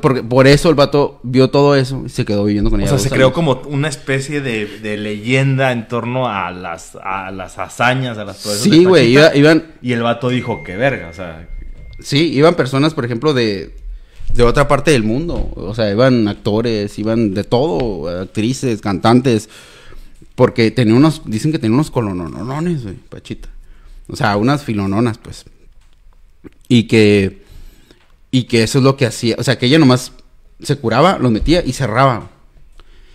por, 0.00 0.26
por 0.28 0.46
eso 0.46 0.68
el 0.68 0.74
vato 0.74 1.18
vio 1.22 1.48
todo 1.50 1.74
eso 1.76 2.02
y 2.06 2.08
se 2.08 2.24
quedó 2.24 2.44
viviendo 2.44 2.70
con 2.70 2.78
O 2.80 2.82
ella. 2.82 2.88
sea, 2.90 2.96
dos 2.96 3.02
se 3.02 3.10
creó 3.10 3.32
como 3.32 3.62
una 3.66 3.88
especie 3.88 4.40
de, 4.40 4.66
de 4.66 4.96
leyenda 4.96 5.72
en 5.72 5.88
torno 5.88 6.28
a 6.28 6.50
las, 6.50 6.96
a 7.02 7.30
las 7.30 7.58
hazañas, 7.58 8.16
a 8.18 8.24
las 8.24 8.38
proezas 8.42 8.64
de 8.64 8.70
Sí, 8.70 8.84
güey. 8.84 9.12
Iba- 9.12 9.34
iban, 9.34 9.72
Y 9.82 9.92
el 9.92 10.02
vato 10.02 10.28
dijo, 10.28 10.62
qué 10.64 10.76
verga, 10.76 11.08
o 11.08 11.14
sea... 11.14 11.48
Sí, 12.00 12.32
iban 12.32 12.54
personas, 12.54 12.94
por 12.94 13.04
ejemplo, 13.04 13.32
de, 13.34 13.74
de 14.34 14.42
otra 14.42 14.66
parte 14.68 14.90
del 14.90 15.04
mundo. 15.04 15.52
O 15.56 15.74
sea, 15.74 15.90
iban 15.90 16.26
actores, 16.28 16.98
iban 16.98 17.32
de 17.34 17.44
todo, 17.44 18.08
actrices, 18.22 18.80
cantantes, 18.80 19.48
Porque 20.34 20.70
tenía 20.70 20.94
unos, 20.94 21.22
dicen 21.26 21.52
que 21.52 21.58
tenía 21.58 21.74
unos 21.74 21.90
colononones, 21.90 22.82
güey, 22.84 22.96
Pachita. 23.08 23.48
O 24.08 24.16
sea, 24.16 24.36
unas 24.36 24.64
filononas, 24.64 25.18
pues. 25.18 25.44
Y 26.68 26.84
que, 26.84 27.41
y 28.32 28.44
que 28.44 28.64
eso 28.64 28.78
es 28.78 28.84
lo 28.84 28.96
que 28.96 29.06
hacía. 29.06 29.36
O 29.38 29.44
sea, 29.44 29.58
que 29.58 29.66
ella 29.66 29.78
nomás 29.78 30.10
se 30.60 30.76
curaba, 30.76 31.18
los 31.18 31.30
metía 31.30 31.62
y 31.64 31.72
cerraba. 31.72 32.30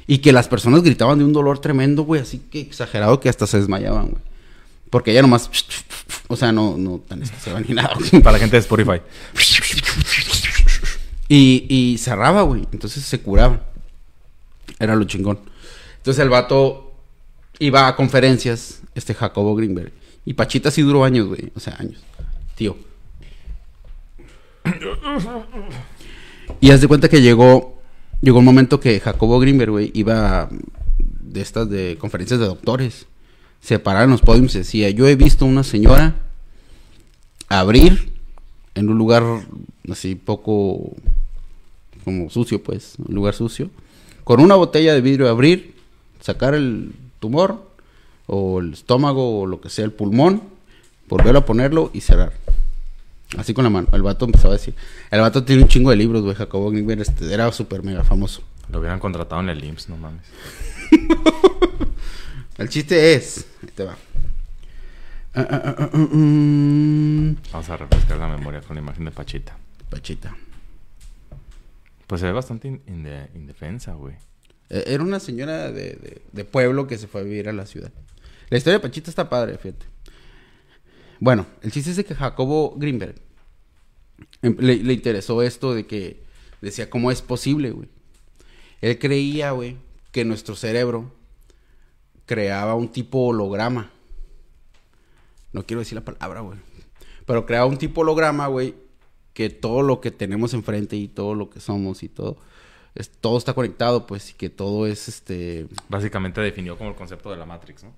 Y 0.06 0.20
que 0.20 0.32
las 0.32 0.48
personas 0.48 0.84
gritaban 0.84 1.18
de 1.18 1.26
un 1.26 1.34
dolor 1.34 1.60
tremendo, 1.60 2.04
güey, 2.04 2.22
así 2.22 2.40
que 2.50 2.62
exagerado 2.62 3.20
que 3.20 3.28
hasta 3.28 3.46
se 3.46 3.58
desmayaban, 3.58 4.12
güey. 4.12 4.22
Porque 4.90 5.12
ella 5.12 5.24
nomás, 5.24 5.50
o 6.30 6.38
sea, 6.38 6.54
no, 6.54 6.78
no 6.78 7.00
tan 7.00 7.22
va 7.22 7.60
ni 7.60 7.74
nada. 7.74 7.98
Para 8.24 8.34
la 8.34 8.40
gente 8.40 8.56
de 8.56 8.62
Spotify. 8.62 9.02
Y, 11.28 11.66
y 11.68 11.98
cerraba, 11.98 12.44
güey. 12.44 12.66
Entonces 12.72 13.04
se 13.04 13.20
curaba. 13.20 13.66
Era 14.80 14.96
lo 14.96 15.04
chingón. 15.04 15.40
Entonces 15.98 16.24
el 16.24 16.30
vato 16.30 16.94
iba 17.60 17.88
a 17.88 17.96
conferencias, 17.98 18.82
este 18.96 19.14
Jacobo 19.14 19.56
Greenberg. 19.56 19.92
Y 20.24 20.36
Pachita 20.36 20.72
sí 20.72 20.84
duró 20.84 21.04
años, 21.04 21.28
güey. 21.28 21.52
O 21.54 21.60
sea, 21.60 21.76
años. 21.80 22.02
Tío. 22.56 22.78
Y 26.60 26.72
haz 26.72 26.82
de 26.82 26.88
cuenta 26.88 27.10
que 27.10 27.22
llegó, 27.22 27.80
llegó 28.22 28.40
un 28.40 28.46
momento 28.46 28.80
que 28.80 29.00
Jacobo 29.00 29.40
Greenberg, 29.40 29.92
iba 29.94 30.50
de 30.98 31.42
estas 31.42 31.70
de 31.70 31.98
conferencias 32.00 32.40
de 32.40 32.46
doctores. 32.46 33.06
Se 33.62 33.80
pararon 33.80 34.12
los 34.12 34.22
podiums 34.22 34.56
y 34.56 34.60
decía, 34.60 34.90
yo 34.90 35.08
he 35.08 35.16
visto 35.16 35.46
una 35.46 35.64
señora 35.64 36.16
abrir 37.50 38.14
en 38.76 38.90
un 38.90 38.98
lugar 38.98 39.24
así 39.90 40.16
poco 40.16 40.92
como 42.04 42.30
sucio, 42.30 42.64
pues, 42.64 42.96
un 43.06 43.16
lugar 43.16 43.34
sucio, 43.34 43.70
con 44.24 44.40
una 44.40 44.56
botella 44.56 44.94
de 44.94 45.02
vidrio 45.02 45.30
abrir, 45.30 45.76
sacar 46.22 46.54
el 46.54 46.94
tumor 47.20 47.68
o 48.28 48.60
el 48.60 48.74
estómago 48.74 49.42
o 49.42 49.46
lo 49.46 49.60
que 49.60 49.70
sea, 49.70 49.86
el 49.86 49.92
pulmón, 49.92 50.42
volverlo 51.10 51.40
a 51.40 51.46
ponerlo 51.46 51.90
y 51.94 52.02
cerrar. 52.02 52.34
Así 53.36 53.54
con 53.54 53.64
la 53.64 53.70
mano. 53.70 53.88
El 53.92 54.04
vato 54.04 54.26
empezaba 54.26 54.54
a 54.54 54.58
decir. 54.58 54.74
El 55.12 55.20
vato 55.20 55.44
tiene 55.44 55.64
un 55.64 55.68
chingo 55.68 55.90
de 55.90 55.98
libros, 55.98 56.24
güey. 56.24 56.36
Jacobo 56.36 56.72
Greenberg 56.72 57.02
este, 57.02 57.34
era 57.34 57.52
súper 57.52 57.84
mega 57.84 58.04
famoso. 58.04 58.42
Lo 58.72 58.80
hubieran 58.80 59.00
contratado 59.00 59.42
en 59.42 59.50
el 59.50 59.64
IMSS, 59.64 59.90
no 59.90 59.98
mames. 59.98 60.24
el 62.58 62.70
chiste 62.70 63.14
es. 63.14 63.46
Ahí 63.62 63.70
te 63.76 63.84
va. 63.84 63.98
Ah, 65.34 65.48
ah, 65.52 65.76
ah, 65.78 65.98
mm. 65.98 67.38
Vamos 67.52 67.70
a 67.70 67.78
refrescar 67.78 68.18
la 68.18 68.28
memoria 68.28 68.62
con 68.62 68.76
la 68.76 68.82
imagen 68.82 69.06
de 69.06 69.12
Pachita. 69.12 69.58
Pachita. 69.90 70.36
Pues 72.08 72.22
se 72.22 72.28
ve 72.28 72.34
bastante 72.34 72.82
indefensa, 72.88 73.94
güey. 73.94 74.16
E, 74.70 74.84
era 74.88 75.04
una 75.04 75.20
señora 75.20 75.72
de, 75.72 76.22
de, 76.32 76.46
pueblo 76.46 76.88
que 76.88 76.98
se 76.98 77.08
fue 77.08 77.22
a 77.22 77.24
vivir 77.24 77.50
a 77.50 77.54
la 77.54 77.66
ciudad. 77.66 77.92
La 78.50 78.58
historia 78.58 78.80
de 78.80 78.82
Pachita 78.82 79.10
está 79.10 79.30
padre, 79.30 79.58
fíjate. 79.58 79.86
Bueno, 81.20 81.46
el 81.62 81.72
chiste 81.72 81.92
es 81.92 81.98
de 81.98 82.06
que 82.06 82.16
Jacobo 82.16 82.76
Greenberg 82.78 83.16
em, 84.42 84.56
le, 84.60 84.76
le 84.78 84.94
interesó 84.94 85.42
esto 85.42 85.74
de 85.74 85.86
que 85.86 86.24
decía, 86.62 86.90
¿cómo 86.90 87.12
es 87.12 87.22
posible, 87.22 87.72
güey? 87.72 87.90
Él 88.82 89.00
creía, 89.00 89.52
güey, 89.52 89.78
que 90.12 90.26
nuestro 90.26 90.56
cerebro 90.56 91.12
creaba 92.26 92.76
un 92.76 92.90
tipo 92.90 93.20
holograma. 93.20 93.90
No 95.54 95.64
quiero 95.64 95.80
decir 95.80 95.96
la 95.96 96.06
palabra, 96.06 96.42
güey. 96.42 96.60
Pero 97.26 97.46
creaba 97.46 97.66
un 97.66 97.78
tipo 97.78 98.02
holograma, 98.02 98.48
güey, 98.48 98.76
que 99.34 99.50
todo 99.50 99.82
lo 99.82 100.02
que 100.02 100.12
tenemos 100.12 100.54
enfrente 100.54 100.96
y 100.96 101.08
todo 101.08 101.36
lo 101.36 101.50
que 101.50 101.60
somos 101.60 102.04
y 102.04 102.10
todo, 102.10 102.38
es, 102.96 103.10
todo 103.10 103.38
está 103.38 103.54
conectado, 103.54 104.08
pues, 104.08 104.32
y 104.32 104.34
que 104.34 104.50
todo 104.50 104.88
es 104.88 105.08
este... 105.08 105.68
Básicamente 105.90 106.42
definió 106.42 106.78
como 106.78 106.92
el 106.92 106.96
concepto 106.96 107.30
de 107.30 107.38
la 107.38 107.46
Matrix, 107.46 107.84
¿no? 107.84 107.94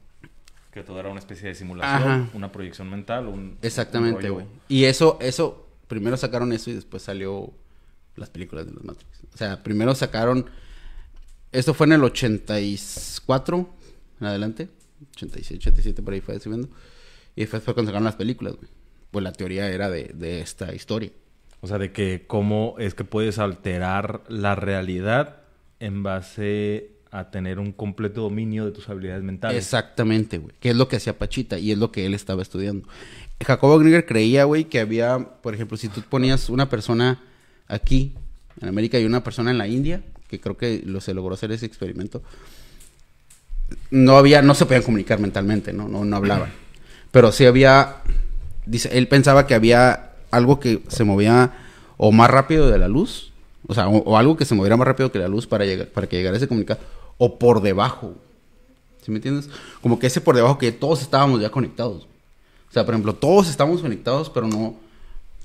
Que 0.71 0.83
todo 0.83 0.99
era 0.99 1.09
una 1.09 1.19
especie 1.19 1.49
de 1.49 1.55
simulación, 1.55 2.29
una 2.33 2.51
proyección 2.51 2.89
mental, 2.89 3.27
un... 3.27 3.57
Exactamente, 3.61 4.29
güey. 4.29 4.45
Y 4.67 4.83
eso, 4.83 5.17
eso, 5.19 5.67
primero 5.87 6.15
sacaron 6.15 6.53
eso 6.53 6.69
y 6.69 6.73
después 6.73 7.01
salió 7.01 7.51
las 8.15 8.29
películas 8.29 8.67
de 8.67 8.73
los 8.73 8.83
Matrix. 8.83 9.09
O 9.33 9.37
sea, 9.37 9.63
primero 9.63 9.95
sacaron... 9.95 10.49
Esto 11.51 11.73
fue 11.73 11.87
en 11.87 11.93
el 11.93 12.03
84, 12.03 13.69
en 14.21 14.27
adelante. 14.27 14.69
86, 15.15 15.59
87, 15.59 16.03
por 16.03 16.13
ahí 16.13 16.21
fue 16.21 16.39
subiendo. 16.39 16.69
Y 17.35 17.41
después 17.41 17.63
fue 17.63 17.73
cuando 17.73 17.89
sacaron 17.89 18.05
las 18.05 18.15
películas, 18.15 18.55
güey. 18.55 18.69
Pues 19.09 19.23
la 19.23 19.31
teoría 19.31 19.69
era 19.69 19.89
de, 19.89 20.11
de 20.13 20.41
esta 20.41 20.75
historia. 20.75 21.11
O 21.61 21.67
sea, 21.67 21.79
de 21.79 21.91
que 21.91 22.25
cómo 22.27 22.75
es 22.77 22.93
que 22.93 23.03
puedes 23.03 23.39
alterar 23.39 24.23
la 24.27 24.53
realidad 24.53 25.41
en 25.79 26.03
base 26.03 26.91
a 27.11 27.31
tener 27.31 27.59
un 27.59 27.71
completo 27.71 28.21
dominio 28.21 28.65
de 28.65 28.71
tus 28.71 28.87
habilidades 28.89 29.23
mentales. 29.23 29.57
Exactamente, 29.57 30.37
güey. 30.37 30.53
Que 30.59 30.69
es 30.69 30.75
lo 30.75 30.87
que 30.87 30.97
hacía 30.97 31.17
Pachita 31.17 31.57
y 31.57 31.71
es 31.71 31.77
lo 31.77 31.91
que 31.91 32.05
él 32.05 32.13
estaba 32.13 32.41
estudiando. 32.41 32.87
Jacobo 33.45 33.79
Grieger 33.79 34.05
creía, 34.05 34.43
güey, 34.43 34.65
que 34.65 34.79
había, 34.79 35.17
por 35.41 35.53
ejemplo, 35.53 35.77
si 35.77 35.87
tú 35.87 36.01
ponías 36.01 36.49
una 36.49 36.69
persona 36.69 37.21
aquí, 37.67 38.13
en 38.61 38.67
América, 38.67 38.99
y 38.99 39.05
una 39.05 39.23
persona 39.23 39.51
en 39.51 39.57
la 39.57 39.67
India, 39.67 40.01
que 40.27 40.39
creo 40.39 40.57
que 40.57 40.83
lo, 40.85 41.01
se 41.01 41.13
logró 41.13 41.33
hacer 41.33 41.51
ese 41.51 41.65
experimento, 41.65 42.21
no 43.91 44.17
había, 44.17 44.41
no 44.41 44.53
se 44.55 44.65
podían 44.65 44.83
comunicar 44.83 45.19
mentalmente, 45.19 45.73
¿no? 45.73 45.87
No, 45.87 46.05
no 46.05 46.15
hablaban. 46.15 46.51
Pero 47.11 47.31
sí 47.31 47.45
había, 47.45 47.97
dice, 48.65 48.89
él 48.97 49.07
pensaba 49.07 49.47
que 49.47 49.55
había 49.55 50.11
algo 50.31 50.59
que 50.59 50.83
se 50.89 51.03
movía 51.03 51.53
o 51.97 52.11
más 52.11 52.29
rápido 52.29 52.69
de 52.69 52.77
la 52.77 52.87
luz, 52.87 53.31
o 53.67 53.73
sea, 53.73 53.87
o, 53.87 54.17
algo 54.17 54.37
que 54.37 54.45
se 54.45 54.55
moviera 54.55 54.77
más 54.77 54.87
rápido 54.87 55.11
que 55.11 55.19
la 55.19 55.27
luz 55.27 55.47
para, 55.47 55.65
llegar, 55.65 55.87
para 55.87 56.07
que 56.07 56.17
llegara 56.17 56.37
ese 56.37 56.47
comunicado, 56.47 56.79
o 57.19 57.37
por 57.37 57.61
debajo. 57.61 58.15
¿Sí 59.03 59.11
me 59.11 59.17
entiendes? 59.17 59.49
Como 59.81 59.99
que 59.99 60.07
ese 60.07 60.21
por 60.21 60.35
debajo 60.35 60.57
que 60.57 60.71
todos 60.71 61.03
estábamos 61.03 61.39
ya 61.39 61.51
conectados. 61.51 62.07
O 62.69 62.73
sea, 62.73 62.85
por 62.85 62.95
ejemplo, 62.95 63.13
todos 63.13 63.49
estamos 63.49 63.81
conectados, 63.81 64.31
pero 64.31 64.47
no... 64.47 64.75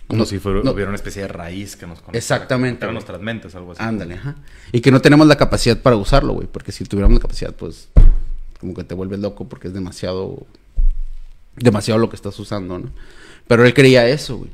Como 0.06 0.26
si 0.26 0.38
fuera, 0.38 0.60
hubiera 0.70 0.88
una 0.88 0.96
especie 0.96 1.22
de 1.22 1.28
raíz 1.28 1.76
que 1.76 1.86
nos 1.86 1.98
conectara. 1.98 2.18
Exactamente. 2.18 2.86
nuestras 2.92 3.20
mentes, 3.20 3.54
algo 3.54 3.72
así. 3.72 3.82
Ándale, 3.82 4.14
ajá. 4.14 4.36
Y 4.70 4.80
que 4.80 4.90
no 4.90 5.00
tenemos 5.00 5.26
la 5.26 5.36
capacidad 5.36 5.80
para 5.80 5.96
usarlo, 5.96 6.34
güey. 6.34 6.46
Porque 6.46 6.72
si 6.72 6.84
tuviéramos 6.84 7.16
la 7.16 7.22
capacidad, 7.22 7.54
pues, 7.54 7.88
como 8.60 8.74
que 8.74 8.84
te 8.84 8.94
vuelves 8.94 9.18
loco 9.20 9.48
porque 9.48 9.68
es 9.68 9.74
demasiado, 9.74 10.46
demasiado 11.56 11.98
lo 11.98 12.10
que 12.10 12.16
estás 12.16 12.38
usando, 12.38 12.78
¿no? 12.78 12.90
Pero 13.48 13.64
él 13.64 13.72
creía 13.72 14.06
eso, 14.06 14.36
güey. 14.36 14.50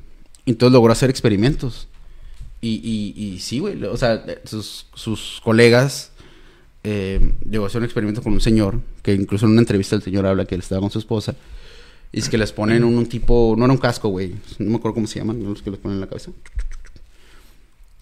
Entonces 0.46 0.72
logró 0.72 0.92
hacer 0.92 1.10
experimentos. 1.10 1.88
Y, 2.60 3.14
y, 3.16 3.38
sí, 3.40 3.58
güey, 3.58 3.82
o 3.84 3.96
sea, 3.96 4.24
sus, 4.44 4.86
sus 4.94 5.40
colegas 5.42 6.12
eh, 6.84 7.32
llegó 7.48 7.64
a 7.64 7.66
hacer 7.68 7.80
un 7.80 7.84
experimento 7.84 8.22
con 8.22 8.32
un 8.32 8.40
señor, 8.40 8.80
que 9.02 9.14
incluso 9.14 9.46
en 9.46 9.52
una 9.52 9.60
entrevista 9.60 9.96
el 9.96 10.02
señor 10.02 10.26
habla 10.26 10.44
que 10.44 10.54
él 10.54 10.60
estaba 10.60 10.80
con 10.80 10.90
su 10.90 10.98
esposa, 10.98 11.34
y 12.12 12.18
es 12.18 12.28
que 12.28 12.38
les 12.38 12.52
ponen 12.52 12.84
un, 12.84 13.06
tipo, 13.06 13.54
no 13.56 13.64
era 13.64 13.72
un 13.72 13.78
casco, 13.78 14.08
güey, 14.08 14.34
no 14.58 14.70
me 14.70 14.76
acuerdo 14.76 14.94
cómo 14.94 15.06
se 15.06 15.18
llaman, 15.18 15.42
los 15.44 15.62
que 15.62 15.70
les 15.70 15.78
ponen 15.78 15.96
en 15.96 16.00
la 16.00 16.06
cabeza. 16.08 16.30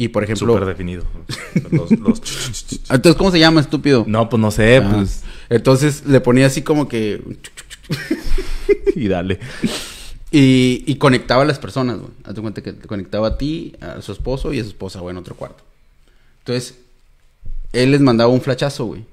Y 0.01 0.09
por 0.09 0.23
ejemplo... 0.23 0.55
Súper 0.55 0.69
definido. 0.69 1.05
Entonces, 2.89 3.17
¿cómo 3.17 3.33
se 3.33 3.41
llama, 3.41 3.61
estúpido? 3.61 4.05
No, 4.07 4.29
pues 4.29 4.41
no 4.41 4.53
sé, 4.53 4.77
ah. 4.77 4.91
pues... 4.95 5.25
Entonces 5.51 6.07
le 6.07 6.21
ponía 6.21 6.47
así 6.47 6.63
como 6.63 6.89
que... 6.89 7.21
y 8.95 9.09
dale. 9.09 9.41
Y, 10.31 10.95
conectaba 10.97 11.43
a 11.43 11.47
las 11.47 11.59
personas, 11.59 11.99
güey. 11.99 12.13
Hazte 12.25 12.41
cuenta 12.41 12.63
que 12.63 12.77
conectaba 12.77 13.29
a 13.29 13.39
ti, 13.39 13.75
a 13.81 14.01
su 14.03 14.13
esposo 14.13 14.53
y 14.53 14.61
a 14.61 14.63
su 14.63 14.69
esposa, 14.69 15.01
güey, 15.01 15.13
en 15.13 15.19
otro 15.19 15.35
cuarto. 15.35 15.65
Entonces, 16.41 16.79
él 17.73 17.91
les 17.91 18.01
mandaba 18.01 18.31
un 18.31 18.41
flachazo, 18.41 18.87
güey, 18.87 19.05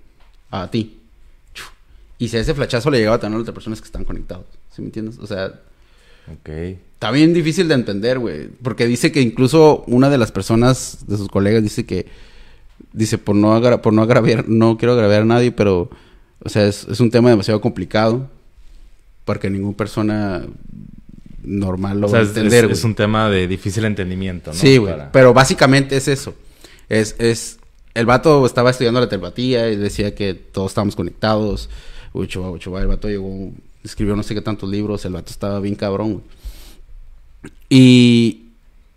a 0.51 0.69
ti. 0.69 0.99
Y 2.17 2.29
si 2.29 2.37
a 2.37 2.39
ese 2.39 2.53
flachazo 2.53 2.89
le 2.89 2.99
llegaba 2.99 3.19
también 3.19 3.39
a 3.39 3.41
otras 3.41 3.53
personas 3.53 3.81
que 3.81 3.85
están 3.85 4.05
conectados. 4.05 4.45
¿Sí 4.73 4.81
me 4.81 4.87
entiendes? 4.87 5.19
O 5.19 5.27
sea. 5.27 5.59
Ok. 6.31 6.49
Está 6.93 7.11
bien 7.11 7.33
difícil 7.33 7.67
de 7.67 7.75
entender, 7.75 8.19
güey. 8.19 8.47
Porque 8.63 8.87
dice 8.87 9.11
que 9.11 9.21
incluso 9.21 9.83
una 9.87 10.09
de 10.09 10.17
las 10.17 10.31
personas 10.31 11.05
de 11.07 11.17
sus 11.17 11.27
colegas 11.27 11.61
dice 11.61 11.85
que. 11.85 12.07
Dice, 12.93 13.17
por 13.17 13.35
no, 13.35 13.81
por 13.81 13.93
no 13.93 14.01
agraviar, 14.01 14.47
no 14.47 14.77
quiero 14.77 14.93
agraviar 14.93 15.23
a 15.23 15.25
nadie, 15.25 15.51
pero. 15.51 15.89
O 16.43 16.49
sea, 16.49 16.65
es, 16.67 16.87
es 16.89 16.99
un 16.99 17.11
tema 17.11 17.29
demasiado 17.29 17.59
complicado. 17.59 18.29
Porque 19.25 19.49
ninguna 19.49 19.75
persona 19.75 20.45
normal 21.43 21.99
lo 21.99 22.07
o 22.07 22.09
sea, 22.09 22.21
entender. 22.21 22.71
Es, 22.71 22.83
un 22.83 22.95
tema 22.95 23.29
de 23.29 23.47
difícil 23.47 23.85
entendimiento, 23.85 24.51
¿no? 24.51 24.57
Sí, 24.57 24.77
güey. 24.77 24.95
Pero 25.11 25.33
básicamente 25.33 25.97
es 25.97 26.07
eso. 26.07 26.35
Es, 26.89 27.15
es. 27.19 27.59
El 27.95 28.05
vato 28.05 28.45
estaba 28.45 28.69
estudiando 28.69 28.99
la 28.99 29.09
telepatía 29.09 29.69
y 29.71 29.77
decía 29.77 30.13
que 30.13 30.33
todos 30.33 30.71
estábamos 30.71 30.95
conectados. 30.95 31.69
Uy, 32.13 32.27
chaval, 32.27 32.59
chaval. 32.59 32.83
El 32.83 32.87
vato 32.89 33.07
llegó, 33.07 33.51
escribió 33.83 34.15
no 34.15 34.21
sé 34.21 34.35
qué 34.35 34.41
tantos 34.41 34.69
libros. 34.69 35.03
El 35.05 35.13
vato 35.13 35.31
estaba 35.31 35.59
bien 35.61 35.75
cabrón, 35.75 36.13
güey. 36.13 36.23
Y. 37.69 38.41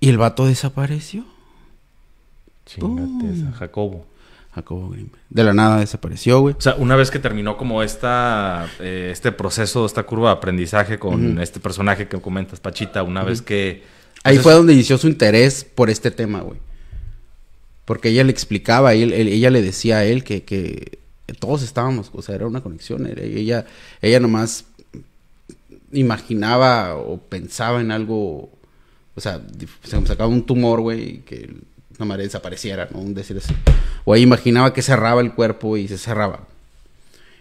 Y 0.00 0.08
el 0.08 0.18
vato 0.18 0.46
desapareció. 0.46 1.24
Chingate 2.66 3.52
Jacobo. 3.58 4.06
Jacobo 4.54 4.94
De 5.30 5.44
la 5.44 5.54
nada 5.54 5.78
desapareció, 5.78 6.40
güey. 6.40 6.54
O 6.58 6.61
sea, 6.61 6.74
una 6.76 6.96
vez 6.96 7.11
que 7.11 7.18
terminó 7.18 7.56
como 7.56 7.82
esta, 7.82 8.68
eh, 8.80 9.11
este 9.12 9.32
proceso, 9.32 9.87
esta 9.87 10.04
curva 10.04 10.30
de 10.30 10.37
aprendizaje 10.37 10.98
con 10.98 11.40
este 11.40 11.61
personaje 11.61 12.08
que 12.08 12.20
comentas, 12.20 12.61
Pachita, 12.61 13.02
una 13.02 13.22
vez 13.22 13.42
que... 13.42 13.82
Ahí 14.24 14.37
pues 14.37 14.42
fue 14.42 14.52
donde 14.54 14.72
inició 14.72 14.98
su 14.98 15.06
interés 15.06 15.64
por 15.64 15.90
este 15.90 16.11
tema, 16.11 16.40
güey. 16.40 16.58
Porque 17.88 18.11
ella 18.11 18.22
le 18.22 18.33
explicaba, 18.33 18.92
ella 18.92 19.51
le 19.51 19.62
decía 19.62 19.96
a 19.96 20.05
él 20.05 20.22
que, 20.22 20.98
todos 21.38 21.62
estábamos, 21.62 22.11
o 22.12 22.20
sea, 22.20 22.35
era 22.35 22.46
una 22.46 22.61
conexión. 22.61 23.07
Era, 23.07 23.22
ella, 23.22 23.64
ella 24.03 24.20
nomás 24.20 24.66
imaginaba 25.92 26.96
o 26.96 27.16
pensaba 27.16 27.81
en 27.81 27.90
algo, 27.90 28.51
o 29.14 29.20
sea, 29.22 29.40
se 29.85 30.07
sacaba 30.07 30.29
un 30.29 30.44
tumor, 30.44 30.83
güey, 30.83 31.20
que 31.20 31.48
una 31.96 32.05
madre 32.05 32.24
desapareciera, 32.24 32.90
¿no? 32.92 32.98
Un 32.98 33.14
decir. 33.14 33.40
O 34.05 34.14
ella 34.14 34.22
imaginaba 34.22 34.74
que 34.74 34.83
cerraba 34.83 35.22
el 35.22 35.33
cuerpo 35.33 35.79
y 35.79 35.88
se 35.88 35.96
cerraba. 35.96 36.40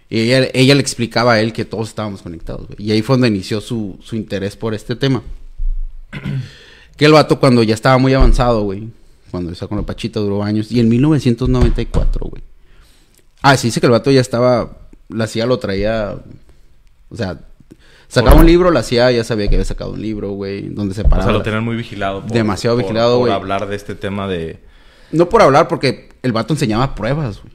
Y 0.10 0.22
ella, 0.22 0.48
ella 0.54 0.76
le 0.76 0.82
explicaba 0.82 1.34
a 1.34 1.42
él 1.42 1.52
que 1.52 1.66
todos 1.66 1.90
estábamos 1.90 2.22
conectados, 2.22 2.68
güey. 2.68 2.88
Y 2.88 2.92
ahí 2.94 3.02
fue 3.02 3.16
donde 3.16 3.28
inició 3.28 3.60
su, 3.60 4.00
su 4.02 4.16
interés 4.16 4.56
por 4.56 4.74
este 4.74 4.96
tema. 4.96 5.24
que 6.96 7.04
el 7.04 7.12
vato 7.12 7.38
cuando 7.38 7.64
ya 7.64 7.74
estaba 7.74 7.98
muy 7.98 8.14
avanzado, 8.14 8.62
güey. 8.62 8.88
Cuando 9.32 9.50
empezó 9.50 9.68
con 9.68 9.78
la 9.78 9.86
Pachita 9.86 10.20
duró 10.20 10.44
años. 10.44 10.72
Y 10.72 10.80
en 10.80 10.90
1994, 10.90 12.28
güey. 12.28 12.44
Ah, 13.42 13.58
sí 13.58 13.68
dice 13.68 13.80
que 13.80 13.88
el 13.88 13.92
vato 13.92 14.12
ya 14.12 14.22
estaba... 14.22 14.78
La 15.10 15.28
CIA 15.28 15.46
lo 15.46 15.60
traía... 15.60 16.16
O 17.10 17.16
sea, 17.16 17.40
Sacaba 18.08 18.40
un 18.40 18.46
libro, 18.46 18.72
la 18.72 18.84
CIA 18.84 19.12
ya 19.12 19.24
sabía 19.24 19.50
que 19.50 19.56
había 19.56 19.66
sacado 19.66 19.92
un 19.92 20.02
libro, 20.02 20.32
güey, 20.32 20.70
donde 20.70 20.96
se 20.96 21.04
paraba. 21.04 21.24
O 21.24 21.24
sea, 21.26 21.34
lo 21.34 21.44
tenían 21.44 21.64
muy 21.64 21.76
vigilado. 21.76 22.22
demasiado 22.22 22.78
vigilado, 22.78 23.20
güey. 23.20 23.32
Por 23.32 23.42
hablar 23.42 23.68
de 23.68 23.76
este 23.76 23.96
tema 23.96 24.28
de... 24.28 24.60
No 25.12 25.28
por 25.28 25.42
hablar, 25.42 25.68
porque 25.68 26.10
el 26.24 26.32
vato 26.32 26.54
enseñaba 26.54 26.96
pruebas, 26.96 27.42
güey. 27.42 27.54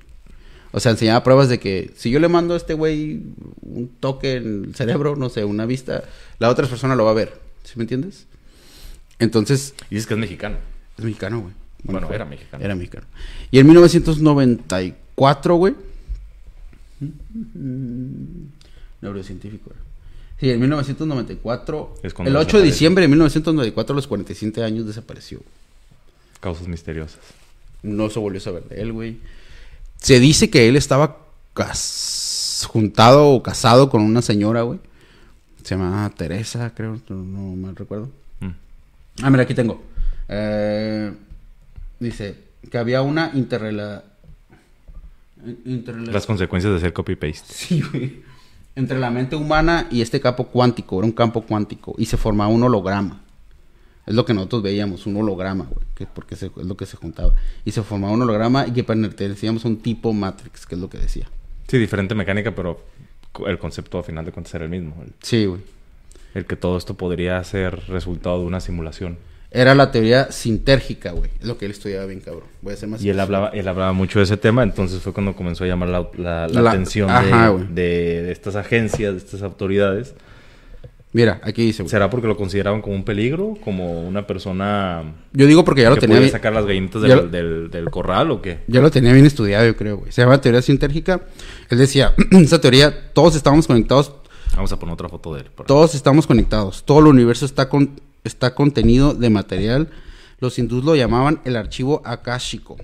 O 0.72 0.80
sea, 0.80 0.92
enseñaba 0.92 1.22
pruebas 1.22 1.48
de 1.48 1.58
que 1.58 1.92
si 1.96 2.10
yo 2.10 2.18
le 2.18 2.28
mando 2.28 2.54
a 2.54 2.56
este 2.56 2.74
güey 2.74 3.22
un 3.62 3.88
toque 4.00 4.36
en 4.36 4.64
el 4.64 4.74
cerebro, 4.74 5.16
no 5.16 5.28
sé, 5.28 5.44
una 5.44 5.66
vista, 5.66 6.04
la 6.38 6.48
otra 6.48 6.66
persona 6.66 6.96
lo 6.96 7.04
va 7.04 7.10
a 7.12 7.14
ver. 7.14 7.40
¿Sí 7.62 7.72
me 7.76 7.84
entiendes? 7.84 8.26
Entonces... 9.18 9.74
Y 9.90 9.94
dices 9.94 10.06
que 10.06 10.14
es 10.14 10.20
mexicano. 10.20 10.56
Es 10.98 11.04
mexicano, 11.04 11.40
güey. 11.40 11.54
Bueno, 11.84 12.08
era 12.12 12.24
mexicano. 12.24 12.64
Era 12.64 12.74
mexicano. 12.74 13.06
Y 13.50 13.58
en 13.58 13.66
1994, 13.66 15.54
güey... 15.56 15.74
Neurocientífico, 19.00 19.70
era. 19.70 19.80
Sí, 20.42 20.50
en 20.50 20.58
1994. 20.58 21.94
el 22.02 22.36
8 22.36 22.58
de 22.58 22.64
diciembre 22.64 23.02
de 23.02 23.08
1994, 23.08 23.92
a 23.92 23.96
los 23.96 24.06
47 24.08 24.64
años, 24.64 24.86
desapareció. 24.86 25.40
Causas 26.40 26.66
misteriosas. 26.66 27.20
No 27.82 28.10
se 28.10 28.18
volvió 28.18 28.38
a 28.38 28.42
saber 28.42 28.64
de 28.64 28.82
él, 28.82 28.92
güey. 28.92 29.18
Se 29.98 30.18
dice 30.18 30.50
que 30.50 30.68
él 30.68 30.74
estaba 30.76 31.18
juntado 32.66 33.28
o 33.28 33.42
casado 33.42 33.88
con 33.88 34.02
una 34.02 34.20
señora, 34.20 34.62
güey. 34.62 34.80
Se 35.62 35.76
llama 35.76 36.10
Teresa, 36.16 36.72
creo, 36.74 37.00
no, 37.08 37.54
mal 37.54 37.76
recuerdo. 37.76 38.10
Mm. 38.40 38.50
Ah, 39.22 39.30
mira, 39.30 39.44
aquí 39.44 39.54
tengo. 39.54 39.80
Eh, 40.28 41.12
dice 42.02 42.36
que 42.70 42.78
había 42.78 43.02
una 43.02 43.30
interrela... 43.34 44.04
Las 46.12 46.26
consecuencias 46.26 46.72
de 46.72 46.78
hacer 46.78 46.92
copy-paste. 46.92 47.44
Sí, 47.52 47.82
güey 47.82 48.22
entre 48.74 48.98
la 48.98 49.10
mente 49.10 49.36
humana 49.36 49.86
y 49.90 50.00
este 50.00 50.20
campo 50.20 50.46
cuántico, 50.46 50.98
era 50.98 51.06
un 51.06 51.12
campo 51.12 51.42
cuántico, 51.42 51.94
y 51.98 52.06
se 52.06 52.16
formaba 52.16 52.50
un 52.50 52.62
holograma. 52.62 53.20
Es 54.06 54.14
lo 54.14 54.24
que 54.24 54.34
nosotros 54.34 54.62
veíamos, 54.62 55.06
un 55.06 55.16
holograma, 55.16 55.64
güey, 55.64 55.86
que 55.94 56.06
porque 56.06 56.34
es 56.34 56.50
lo 56.56 56.76
que 56.76 56.86
se 56.86 56.96
juntaba. 56.96 57.34
Y 57.64 57.70
se 57.70 57.82
formaba 57.82 58.12
un 58.12 58.22
holograma 58.22 58.66
y 58.66 58.72
que 58.72 58.82
pertenecíamos 58.82 59.64
a 59.64 59.68
un 59.68 59.76
tipo 59.76 60.12
Matrix, 60.12 60.66
que 60.66 60.74
es 60.74 60.80
lo 60.80 60.90
que 60.90 60.98
decía. 60.98 61.28
Sí, 61.68 61.78
diferente 61.78 62.14
mecánica, 62.14 62.52
pero 62.52 62.84
el 63.46 63.58
concepto 63.58 63.98
al 63.98 64.04
final 64.04 64.24
de 64.24 64.32
cuentas 64.32 64.54
era 64.54 64.64
el 64.64 64.70
mismo. 64.70 64.94
sí, 65.22 65.46
güey. 65.46 65.60
El 66.34 66.46
que 66.46 66.56
todo 66.56 66.78
esto 66.78 66.94
podría 66.94 67.44
ser 67.44 67.88
resultado 67.88 68.40
de 68.40 68.46
una 68.46 68.60
simulación. 68.60 69.18
Era 69.54 69.74
la 69.74 69.90
teoría 69.90 70.32
sintérgica, 70.32 71.12
güey. 71.12 71.30
Es 71.38 71.46
lo 71.46 71.58
que 71.58 71.66
él 71.66 71.72
estudiaba 71.72 72.06
bien, 72.06 72.20
cabrón. 72.20 72.44
Voy 72.62 72.72
a 72.72 72.76
ser 72.76 72.88
más 72.88 73.04
Y 73.04 73.10
él 73.10 73.20
hablaba, 73.20 73.48
él 73.48 73.68
hablaba 73.68 73.92
mucho 73.92 74.18
de 74.18 74.24
ese 74.24 74.38
tema, 74.38 74.62
entonces 74.62 75.02
fue 75.02 75.12
cuando 75.12 75.36
comenzó 75.36 75.64
a 75.64 75.66
llamar 75.66 75.88
la, 76.16 76.44
atención 76.44 77.10
de, 77.74 78.32
estas 78.32 78.56
agencias, 78.56 79.12
de 79.12 79.18
estas 79.18 79.42
autoridades. 79.42 80.14
Mira, 81.12 81.38
aquí 81.44 81.66
dice, 81.66 81.82
güey. 81.82 81.90
¿Será 81.90 82.08
porque 82.08 82.26
lo 82.26 82.38
consideraban 82.38 82.80
como 82.80 82.96
un 82.96 83.04
peligro? 83.04 83.58
¿Como 83.62 84.00
una 84.08 84.26
persona... 84.26 85.02
Yo 85.34 85.46
digo 85.46 85.62
porque 85.66 85.82
ya 85.82 85.90
lo 85.90 85.98
tenía... 85.98 86.18
Bien... 86.18 86.30
sacar 86.30 86.54
las 86.54 86.64
gallinitas 86.64 87.02
del, 87.02 87.70
del, 87.70 87.90
corral 87.90 88.30
o 88.30 88.40
qué? 88.40 88.60
Ya 88.68 88.80
lo 88.80 88.90
tenía 88.90 89.12
bien 89.12 89.26
estudiado, 89.26 89.66
yo 89.66 89.76
creo, 89.76 89.98
güey. 89.98 90.12
Se 90.12 90.22
llama 90.22 90.40
teoría 90.40 90.62
sintérgica. 90.62 91.20
Él 91.68 91.76
decía, 91.76 92.14
esa 92.30 92.58
teoría, 92.58 93.12
todos 93.12 93.36
estamos 93.36 93.66
conectados... 93.66 94.14
Vamos 94.56 94.72
a 94.72 94.78
poner 94.78 94.94
otra 94.94 95.10
foto 95.10 95.34
de 95.34 95.42
él. 95.42 95.50
Todos 95.66 95.94
estamos 95.94 96.26
conectados. 96.26 96.82
Todo 96.84 97.00
el 97.00 97.06
universo 97.08 97.44
está 97.44 97.68
con 97.68 97.90
está 98.24 98.54
contenido 98.54 99.14
de 99.14 99.30
material. 99.30 99.90
Los 100.38 100.58
hindús 100.58 100.84
lo 100.84 100.96
llamaban 100.96 101.40
el 101.44 101.56
archivo 101.56 102.02
akáshico. 102.04 102.76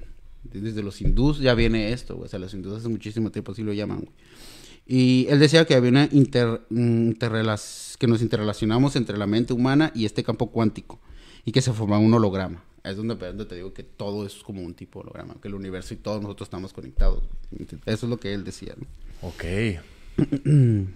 Desde 0.44 0.82
los 0.82 1.00
hindús 1.00 1.38
ya 1.40 1.54
viene 1.54 1.92
esto, 1.92 2.18
O 2.18 2.26
sea, 2.26 2.38
los 2.38 2.54
hindús 2.54 2.78
hace 2.78 2.88
muchísimo 2.88 3.30
tiempo 3.30 3.52
así 3.52 3.62
lo 3.62 3.72
llaman, 3.72 4.08
Y 4.86 5.26
él 5.28 5.38
decía 5.38 5.66
que 5.66 5.74
había 5.74 5.90
una 5.90 6.08
inter, 6.10 6.62
que 6.68 8.06
nos 8.06 8.22
interrelacionamos 8.22 8.96
entre 8.96 9.18
la 9.18 9.26
mente 9.26 9.52
humana 9.52 9.92
y 9.94 10.06
este 10.06 10.24
campo 10.24 10.50
cuántico. 10.50 11.00
Y 11.44 11.52
que 11.52 11.60
se 11.62 11.72
formaba 11.72 12.00
un 12.00 12.14
holograma. 12.14 12.64
Es 12.84 12.96
donde, 12.96 13.16
te 13.16 13.54
digo 13.54 13.74
que 13.74 13.82
todo 13.82 14.24
es 14.24 14.36
como 14.36 14.62
un 14.62 14.74
tipo 14.74 15.00
de 15.00 15.04
holograma. 15.04 15.36
Que 15.42 15.48
el 15.48 15.54
universo 15.54 15.94
y 15.94 15.98
todos 15.98 16.22
nosotros 16.22 16.46
estamos 16.46 16.72
conectados. 16.72 17.22
Eso 17.84 18.06
es 18.06 18.10
lo 18.10 18.18
que 18.18 18.32
él 18.32 18.44
decía, 18.44 18.74
Ok. 19.20 19.44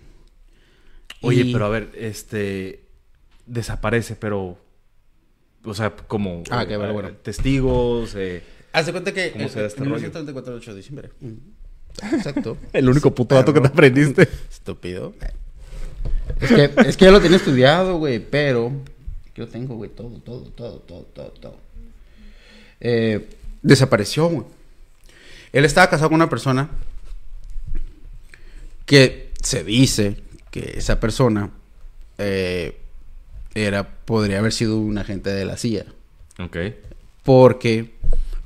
Oye, 1.22 1.52
pero 1.52 1.66
a 1.66 1.68
ver, 1.68 1.92
este 1.96 2.91
desaparece, 3.46 4.16
pero. 4.16 4.58
O 5.64 5.74
sea, 5.74 5.94
como. 5.94 6.42
Ah, 6.50 6.64
bueno, 6.64 6.92
bueno. 6.92 7.12
Testigos. 7.22 8.14
Eh, 8.16 8.42
Haz 8.72 8.86
de 8.86 8.92
cuenta 8.92 9.12
que. 9.12 9.32
¿Cómo 9.32 9.48
se 9.48 9.60
da 9.60 9.66
este 9.66 9.80
1934, 9.80 10.54
8 10.54 10.70
de 10.70 10.76
diciembre. 10.76 11.10
Exacto. 12.12 12.56
El 12.72 12.88
único 12.88 13.14
puto 13.14 13.34
dato 13.34 13.52
que 13.52 13.60
te 13.60 13.68
aprendiste. 13.68 14.28
Estúpido. 14.50 15.14
Es 16.40 16.48
que, 16.48 16.70
es 16.88 16.96
que 16.96 17.04
ya 17.04 17.10
lo 17.10 17.20
tenía 17.20 17.36
estudiado, 17.36 17.98
güey, 17.98 18.18
pero. 18.18 18.72
Yo 19.34 19.48
tengo, 19.48 19.76
güey, 19.76 19.90
todo, 19.90 20.20
todo, 20.20 20.42
todo, 20.50 20.78
todo, 20.80 21.02
todo, 21.04 21.30
todo. 21.30 21.56
Eh, 22.80 23.28
desapareció, 23.62 24.26
güey. 24.28 24.46
Él 25.52 25.64
estaba 25.64 25.88
casado 25.88 26.08
con 26.08 26.16
una 26.16 26.28
persona 26.28 26.70
que 28.86 29.30
se 29.42 29.64
dice 29.64 30.16
que 30.50 30.74
esa 30.76 30.98
persona 31.00 31.50
eh, 32.18 32.81
era, 33.54 33.88
podría 34.04 34.38
haber 34.38 34.52
sido 34.52 34.78
un 34.78 34.98
agente 34.98 35.30
de 35.30 35.44
la 35.44 35.56
CIA. 35.56 35.86
Ok. 36.38 36.56
Porque 37.22 37.94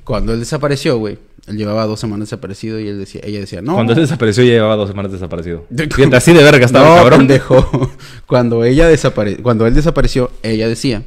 cuando 0.05 0.33
él 0.33 0.40
desapareció, 0.40 0.99
güey, 0.99 1.19
él 1.47 1.57
llevaba 1.57 1.87
dos 1.87 2.01
semanas 2.01 2.29
desaparecido 2.29 2.81
y 2.81 2.88
él 2.88 2.99
decía, 2.99 3.21
ella 3.25 3.40
decía, 3.40 3.62
no. 3.62 3.75
Cuando 3.75 3.92
él 3.92 4.01
desapareció, 4.01 4.42
ella 4.42 4.55
llevaba 4.55 4.77
dos 4.77 4.88
semanas 4.88 5.12
desaparecido. 5.12 5.64
así 6.12 6.33
de 6.33 6.42
verga 6.42 6.66
estaba 6.66 6.88
no, 6.88 6.95
cabrón. 6.97 7.21
Pendejo. 7.21 7.92
Cuando 8.27 8.64
ella 8.64 8.88
desapare... 8.88 9.37
cuando 9.37 9.66
él 9.66 9.75
desapareció, 9.75 10.33
ella 10.42 10.69
decía 10.69 11.05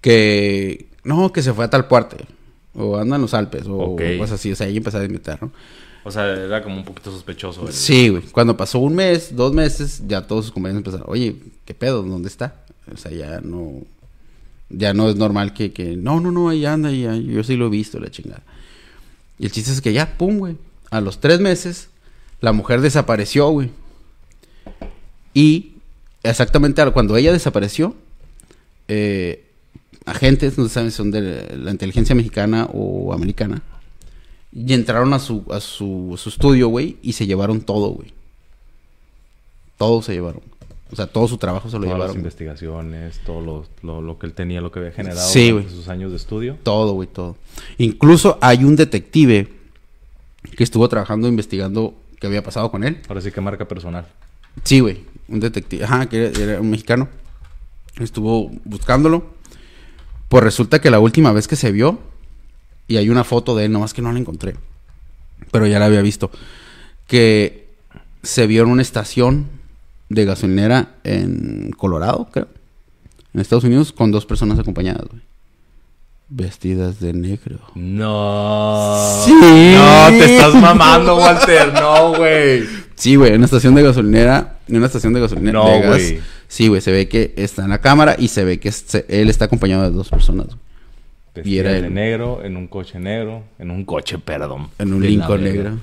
que 0.00 0.86
no, 1.04 1.32
que 1.32 1.42
se 1.42 1.52
fue 1.52 1.66
a 1.66 1.70
tal 1.70 1.86
parte. 1.86 2.16
O 2.74 2.96
anda 2.96 3.16
en 3.16 3.22
los 3.22 3.34
Alpes, 3.34 3.64
o 3.68 3.96
cosas 3.96 4.32
así. 4.32 4.52
O 4.52 4.56
sea, 4.56 4.66
ella 4.66 4.78
empezó 4.78 4.98
a 4.98 5.04
inventar, 5.04 5.42
¿no? 5.42 5.52
O 6.08 6.10
sea, 6.10 6.26
era 6.26 6.62
como 6.62 6.76
un 6.76 6.84
poquito 6.84 7.10
sospechoso. 7.10 7.70
Sí, 7.70 8.08
güey. 8.08 8.22
Cuando 8.32 8.56
pasó 8.56 8.78
un 8.78 8.94
mes, 8.94 9.36
dos 9.36 9.52
meses, 9.52 10.02
ya 10.06 10.26
todos 10.26 10.46
sus 10.46 10.54
compañeros 10.54 10.78
empezaron, 10.78 11.06
oye, 11.06 11.36
¿qué 11.66 11.74
pedo? 11.74 12.02
¿Dónde 12.02 12.28
está? 12.28 12.64
O 12.90 12.96
sea, 12.96 13.12
ya 13.12 13.42
no... 13.42 13.82
Ya 14.70 14.94
no 14.94 15.10
es 15.10 15.16
normal 15.16 15.52
que... 15.52 15.70
que 15.70 15.98
no, 15.98 16.18
no, 16.18 16.32
no, 16.32 16.48
ahí 16.48 16.64
anda, 16.64 16.90
ya, 16.90 17.14
yo 17.14 17.44
sí 17.44 17.56
lo 17.56 17.66
he 17.66 17.68
visto, 17.68 18.00
la 18.00 18.10
chingada. 18.10 18.42
Y 19.38 19.44
el 19.44 19.52
chiste 19.52 19.70
es 19.70 19.82
que 19.82 19.92
ya, 19.92 20.16
pum, 20.16 20.38
güey. 20.38 20.56
A 20.90 21.02
los 21.02 21.20
tres 21.20 21.40
meses, 21.40 21.90
la 22.40 22.52
mujer 22.52 22.80
desapareció, 22.80 23.50
güey. 23.50 23.70
Y 25.34 25.72
exactamente 26.22 26.82
cuando 26.92 27.18
ella 27.18 27.32
desapareció, 27.32 27.94
eh, 28.88 29.44
agentes, 30.06 30.56
no 30.56 30.70
sé 30.70 30.84
si 30.84 30.90
son 30.90 31.10
de 31.10 31.54
la 31.54 31.70
inteligencia 31.70 32.14
mexicana 32.14 32.66
o 32.72 33.12
americana, 33.12 33.60
y 34.52 34.72
entraron 34.72 35.12
a 35.12 35.18
su, 35.18 35.44
a 35.50 35.60
su, 35.60 36.14
su 36.16 36.28
estudio, 36.28 36.68
güey, 36.68 36.96
y 37.02 37.12
se 37.12 37.26
llevaron 37.26 37.60
todo, 37.60 37.90
güey. 37.90 38.12
Todo 39.76 40.02
se 40.02 40.12
llevaron. 40.14 40.42
O 40.90 40.96
sea, 40.96 41.06
todo 41.06 41.28
su 41.28 41.36
trabajo 41.36 41.68
se 41.68 41.78
lo 41.78 41.84
llevaron. 41.84 42.06
las 42.06 42.16
investigaciones, 42.16 43.20
todo 43.24 43.66
lo, 43.82 44.00
lo, 44.00 44.18
que 44.18 44.26
él 44.26 44.32
tenía, 44.32 44.60
lo 44.60 44.72
que 44.72 44.78
había 44.78 44.92
generado 44.92 45.28
sí, 45.28 45.48
en 45.48 45.68
sus 45.68 45.88
años 45.88 46.10
de 46.10 46.16
estudio. 46.16 46.56
Todo, 46.62 46.94
güey, 46.94 47.08
todo. 47.08 47.36
Incluso 47.76 48.38
hay 48.40 48.64
un 48.64 48.74
detective 48.74 49.48
que 50.56 50.64
estuvo 50.64 50.88
trabajando 50.88 51.28
investigando 51.28 51.94
qué 52.18 52.26
había 52.26 52.42
pasado 52.42 52.70
con 52.70 52.84
él. 52.84 53.00
Ahora 53.08 53.20
sí 53.20 53.30
que 53.30 53.40
marca 53.40 53.68
personal. 53.68 54.06
Sí, 54.64 54.80
güey. 54.80 55.04
Un 55.28 55.40
detective. 55.40 55.84
Ajá, 55.84 56.08
que 56.08 56.26
era, 56.26 56.60
un 56.60 56.70
mexicano. 56.70 57.08
Estuvo 57.98 58.50
buscándolo. 58.64 59.26
Pues 60.28 60.42
resulta 60.42 60.80
que 60.80 60.90
la 60.90 61.00
última 61.00 61.32
vez 61.32 61.48
que 61.48 61.56
se 61.56 61.70
vio, 61.70 61.98
y 62.88 62.96
hay 62.96 63.08
una 63.10 63.22
foto 63.24 63.54
de 63.54 63.66
él, 63.66 63.72
nomás 63.72 63.94
que 63.94 64.02
no 64.02 64.10
la 64.12 64.18
encontré. 64.18 64.56
Pero 65.52 65.66
ya 65.66 65.78
la 65.78 65.84
había 65.86 66.02
visto. 66.02 66.30
Que 67.06 67.68
se 68.22 68.46
vio 68.46 68.62
en 68.64 68.70
una 68.70 68.82
estación 68.82 69.46
de 70.08 70.24
gasolinera 70.24 70.94
en 71.04 71.70
Colorado, 71.76 72.28
creo. 72.32 72.48
En 73.34 73.40
Estados 73.40 73.64
Unidos, 73.64 73.92
con 73.92 74.10
dos 74.10 74.26
personas 74.26 74.58
acompañadas, 74.58 75.06
güey. 75.08 75.22
Vestidas 76.30 77.00
de 77.00 77.12
negro. 77.14 77.58
No. 77.74 79.22
Sí. 79.24 79.32
No, 79.32 80.08
te 80.18 80.34
estás 80.36 80.54
mamando, 80.54 81.16
Walter. 81.16 81.72
No, 81.72 82.14
güey. 82.16 82.64
Sí, 82.96 83.16
güey, 83.16 83.30
en 83.30 83.36
una 83.36 83.44
estación 83.46 83.74
de 83.74 83.82
gasolinera, 83.82 84.58
en 84.68 84.76
una 84.76 84.86
estación 84.86 85.12
de 85.14 85.20
gasolinera 85.20 85.58
No, 85.58 85.88
güey. 85.88 86.20
Sí, 86.48 86.68
güey, 86.68 86.80
se 86.82 86.90
ve 86.92 87.08
que 87.08 87.32
está 87.36 87.62
en 87.64 87.70
la 87.70 87.80
cámara 87.80 88.16
y 88.18 88.28
se 88.28 88.44
ve 88.44 88.58
que 88.60 88.72
se- 88.72 89.06
él 89.08 89.30
está 89.30 89.46
acompañado 89.46 89.84
de 89.84 89.90
dos 89.90 90.08
personas. 90.08 90.46
güey. 90.46 90.58
Vestida 91.34 91.60
era 91.60 91.72
de 91.72 91.78
él. 91.86 91.94
negro, 91.94 92.42
en 92.44 92.56
un 92.56 92.66
coche 92.66 92.98
negro, 92.98 93.44
en 93.58 93.70
un 93.70 93.84
coche, 93.84 94.18
perdón. 94.18 94.68
En 94.78 94.92
un 94.92 95.02
Lincoln 95.02 95.42
negro. 95.42 95.78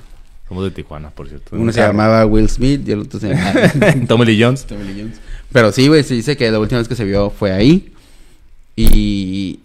Somos 0.48 0.64
de 0.64 0.72
Tijuana, 0.72 1.10
por 1.10 1.28
cierto. 1.28 1.56
Uno 1.56 1.72
se 1.72 1.80
llamaba 1.80 2.26
Will 2.26 2.50
Smith 2.50 2.88
y 2.88 2.92
el 2.92 3.00
otro 3.02 3.20
se 3.20 3.30
llamaba 3.30 3.68
Tommy 4.08 4.26
Lee 4.26 4.44
Jones. 4.44 4.66
Tommy 4.66 4.84
Lee 4.84 5.02
Jones. 5.02 5.20
Pero 5.52 5.72
sí, 5.72 5.88
güey, 5.88 6.04
se 6.04 6.14
dice 6.14 6.38
que 6.38 6.52
la 6.52 6.60
última 6.60 6.80
vez 6.80 6.88
que 6.88 6.96
se 6.96 7.04
vio 7.06 7.30
fue 7.30 7.52
ahí. 7.52 7.92
Y. 8.76 9.60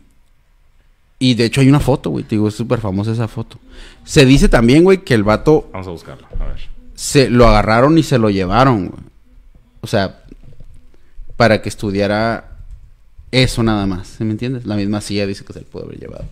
Y 1.18 1.34
de 1.34 1.44
hecho 1.44 1.60
hay 1.60 1.68
una 1.68 1.80
foto, 1.80 2.08
güey. 2.08 2.24
Te 2.24 2.36
digo, 2.36 2.48
es 2.48 2.54
súper 2.54 2.80
famosa 2.80 3.12
esa 3.12 3.28
foto. 3.28 3.58
Se 4.04 4.24
dice 4.24 4.48
también, 4.48 4.84
güey, 4.84 4.98
que 5.04 5.12
el 5.12 5.22
vato 5.22 5.68
Vamos 5.70 5.86
a 5.86 5.90
buscarla, 5.90 6.26
a 6.40 6.44
ver. 6.46 6.56
se 6.94 7.28
lo 7.28 7.46
agarraron 7.46 7.98
y 7.98 8.02
se 8.02 8.18
lo 8.18 8.30
llevaron, 8.30 8.88
güey. 8.88 9.02
O 9.82 9.86
sea, 9.86 10.20
para 11.36 11.60
que 11.60 11.68
estudiara 11.68 12.49
eso 13.32 13.62
nada 13.62 13.86
más. 13.86 14.08
¿Sí 14.18 14.24
me 14.24 14.32
entiendes? 14.32 14.66
La 14.66 14.76
misma 14.76 15.00
silla 15.00 15.26
dice 15.26 15.44
que 15.44 15.52
se 15.52 15.60
le 15.60 15.66
pudo 15.66 15.84
haber 15.84 15.98
llevado. 15.98 16.24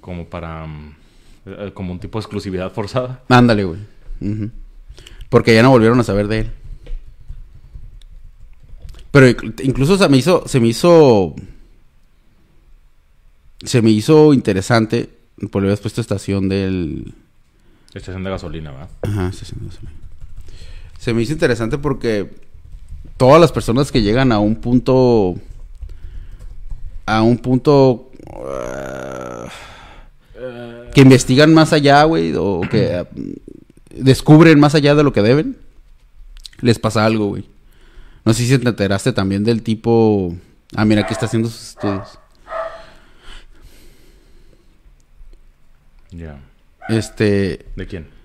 Como 0.00 0.26
para... 0.26 0.66
mm, 0.66 0.94
eh, 1.46 1.70
como 1.74 1.92
un 1.92 2.00
tipo 2.00 2.18
de 2.18 2.22
exclusividad 2.22 2.72
forzada. 2.72 3.22
Ándale, 3.28 3.64
güey. 3.64 3.80
Porque 5.28 5.54
ya 5.54 5.62
no 5.62 5.70
volvieron 5.70 5.98
a 6.00 6.04
saber 6.04 6.28
de 6.28 6.38
él. 6.40 6.50
Pero 9.10 9.26
inc- 9.28 9.64
incluso 9.64 9.96
se 9.98 10.08
me 10.08 10.16
hizo, 10.18 10.44
se 10.46 10.60
me 10.60 10.68
hizo, 10.68 11.34
se 13.64 13.82
me 13.82 13.90
hizo 13.90 14.32
interesante. 14.34 15.10
Por 15.50 15.62
habías 15.62 15.80
puesto 15.80 16.00
estación 16.00 16.48
del, 16.48 17.14
Estación 17.94 18.22
de 18.22 18.30
gasolina, 18.30 18.70
¿verdad? 18.72 18.90
ajá, 19.02 19.28
estación 19.30 19.60
de 19.60 19.66
gasolina. 19.66 19.92
Se 20.98 21.14
me 21.14 21.22
hizo 21.22 21.32
interesante 21.32 21.78
porque 21.78 22.30
todas 23.20 23.38
las 23.38 23.52
personas 23.52 23.92
que 23.92 24.00
llegan 24.00 24.32
a 24.32 24.38
un 24.38 24.56
punto, 24.56 25.34
a 27.04 27.20
un 27.20 27.36
punto 27.36 28.10
ah, 28.32 29.46
que 30.94 31.02
investigan 31.02 31.52
más 31.52 31.74
allá, 31.74 32.02
güey, 32.04 32.32
o 32.34 32.62
que 32.62 32.94
ah, 32.94 33.06
descubren 33.94 34.58
más 34.58 34.74
allá 34.74 34.94
de 34.94 35.02
lo 35.02 35.12
que 35.12 35.20
deben, 35.20 35.58
les 36.62 36.78
pasa 36.78 37.04
algo, 37.04 37.26
güey. 37.26 37.44
No 38.24 38.32
sé 38.32 38.46
si 38.46 38.58
te 38.58 38.66
enteraste 38.66 39.12
también 39.12 39.44
del 39.44 39.62
tipo... 39.62 40.34
Ah, 40.74 40.86
mira, 40.86 41.02
aquí 41.02 41.12
está 41.12 41.26
haciendo 41.26 41.50
sus 41.50 41.72
estudios. 41.72 42.18
Ya. 46.10 46.40
Este... 46.88 47.66
¿De 47.76 47.86
quién? 47.86 48.19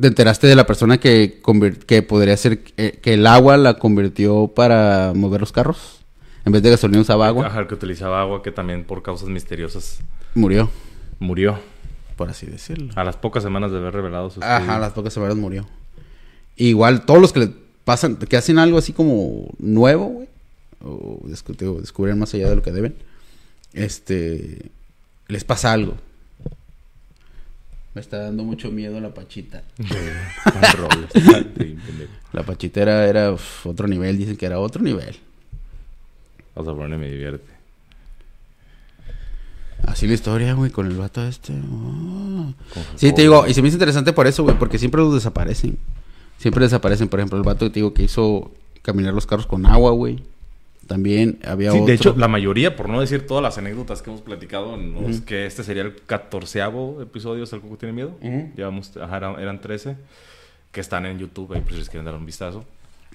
¿Te 0.00 0.08
enteraste 0.08 0.46
de 0.46 0.56
la 0.56 0.66
persona 0.66 0.98
que, 0.98 1.40
que 1.86 2.02
podría 2.02 2.36
ser... 2.36 2.60
eh, 2.76 2.98
que 3.00 3.14
el 3.14 3.26
agua 3.26 3.56
la 3.56 3.74
convirtió 3.78 4.48
para 4.48 5.12
mover 5.14 5.40
los 5.40 5.52
carros? 5.52 6.00
En 6.44 6.52
vez 6.52 6.62
de 6.62 6.70
gasolina 6.70 7.00
usaba 7.00 7.26
agua. 7.28 7.46
Ajá, 7.46 7.66
que 7.68 7.74
utilizaba 7.74 8.20
agua, 8.20 8.42
que 8.42 8.50
también 8.50 8.84
por 8.84 9.02
causas 9.02 9.28
misteriosas 9.28 10.00
Murió, 10.34 10.68
murió. 11.20 11.58
por 12.16 12.28
así 12.28 12.46
decirlo. 12.46 12.92
A 12.96 13.04
las 13.04 13.16
pocas 13.16 13.42
semanas 13.42 13.70
de 13.70 13.78
haber 13.78 13.94
revelado 13.94 14.28
su 14.30 14.40
Ajá, 14.42 14.56
estudio. 14.58 14.72
a 14.74 14.78
las 14.78 14.92
pocas 14.92 15.12
semanas 15.12 15.36
murió. 15.36 15.66
Igual, 16.56 17.06
todos 17.06 17.20
los 17.20 17.32
que 17.32 17.40
le 17.40 17.50
pasan, 17.84 18.16
que 18.16 18.36
hacen 18.36 18.58
algo 18.58 18.78
así 18.78 18.92
como 18.92 19.46
nuevo, 19.58 20.06
güey, 20.06 20.28
o 20.82 21.20
descubren 21.24 22.18
más 22.18 22.34
allá 22.34 22.50
de 22.50 22.56
lo 22.56 22.62
que 22.62 22.72
deben, 22.72 22.94
este, 23.72 24.70
les 25.28 25.44
pasa 25.44 25.72
algo. 25.72 25.94
Me 27.94 28.00
está 28.00 28.18
dando 28.18 28.42
mucho 28.42 28.70
miedo 28.70 29.00
la 29.00 29.14
pachita. 29.14 29.62
La 32.32 32.42
pachita 32.42 32.82
era, 32.82 33.06
era 33.06 33.32
uf, 33.32 33.66
otro 33.66 33.86
nivel, 33.86 34.18
dicen 34.18 34.36
que 34.36 34.46
era 34.46 34.58
otro 34.58 34.82
nivel. 34.82 35.16
Vamos 36.56 36.72
a 36.72 36.76
ponerme 36.76 37.06
me 37.06 37.12
divierte. 37.12 37.54
Así 39.86 40.08
la 40.08 40.14
historia, 40.14 40.54
güey, 40.54 40.70
con 40.70 40.86
el 40.86 40.96
vato 40.96 41.24
este. 41.24 41.52
oh. 41.52 42.52
Sí, 42.96 43.12
te 43.12 43.22
digo, 43.22 43.46
y 43.46 43.54
se 43.54 43.62
me 43.62 43.68
hizo 43.68 43.76
interesante 43.76 44.12
por 44.12 44.26
eso, 44.26 44.42
güey, 44.42 44.58
porque 44.58 44.78
siempre 44.78 45.00
los 45.00 45.14
desaparecen. 45.14 45.78
Siempre 46.38 46.64
desaparecen, 46.64 47.08
por 47.08 47.20
ejemplo, 47.20 47.38
el 47.38 47.44
vato 47.44 47.66
que 47.66 47.70
te 47.70 47.74
digo 47.74 47.94
que 47.94 48.02
hizo 48.02 48.50
caminar 48.82 49.14
los 49.14 49.26
carros 49.26 49.46
con 49.46 49.66
agua, 49.66 49.92
güey. 49.92 50.22
También 50.86 51.38
había 51.44 51.70
Sí, 51.70 51.78
otro. 51.78 51.86
de 51.86 51.94
hecho, 51.94 52.14
la 52.16 52.28
mayoría, 52.28 52.76
por 52.76 52.88
no 52.88 53.00
decir 53.00 53.26
todas 53.26 53.42
las 53.42 53.56
anécdotas 53.58 54.02
que 54.02 54.10
hemos 54.10 54.22
platicado, 54.22 54.74
en 54.74 54.92
los 54.94 55.20
que 55.22 55.46
este 55.46 55.64
sería 55.64 55.82
el 55.82 55.96
catorceavo 56.04 57.00
episodio 57.02 57.46
de 57.46 57.56
El 57.56 57.62
Coco 57.62 57.76
Tiene 57.76 57.92
Miedo. 57.94 58.16
Ujú. 58.20 58.50
Llevamos, 58.56 58.96
ajá, 58.96 59.16
eran, 59.16 59.40
eran 59.40 59.60
13, 59.60 59.96
que 60.72 60.80
están 60.80 61.06
en 61.06 61.18
YouTube, 61.18 61.54
ahí 61.54 61.60
por 61.60 61.72
si 61.72 61.78
les 61.78 61.88
quieren 61.88 62.04
dar 62.04 62.14
un 62.14 62.26
vistazo. 62.26 62.64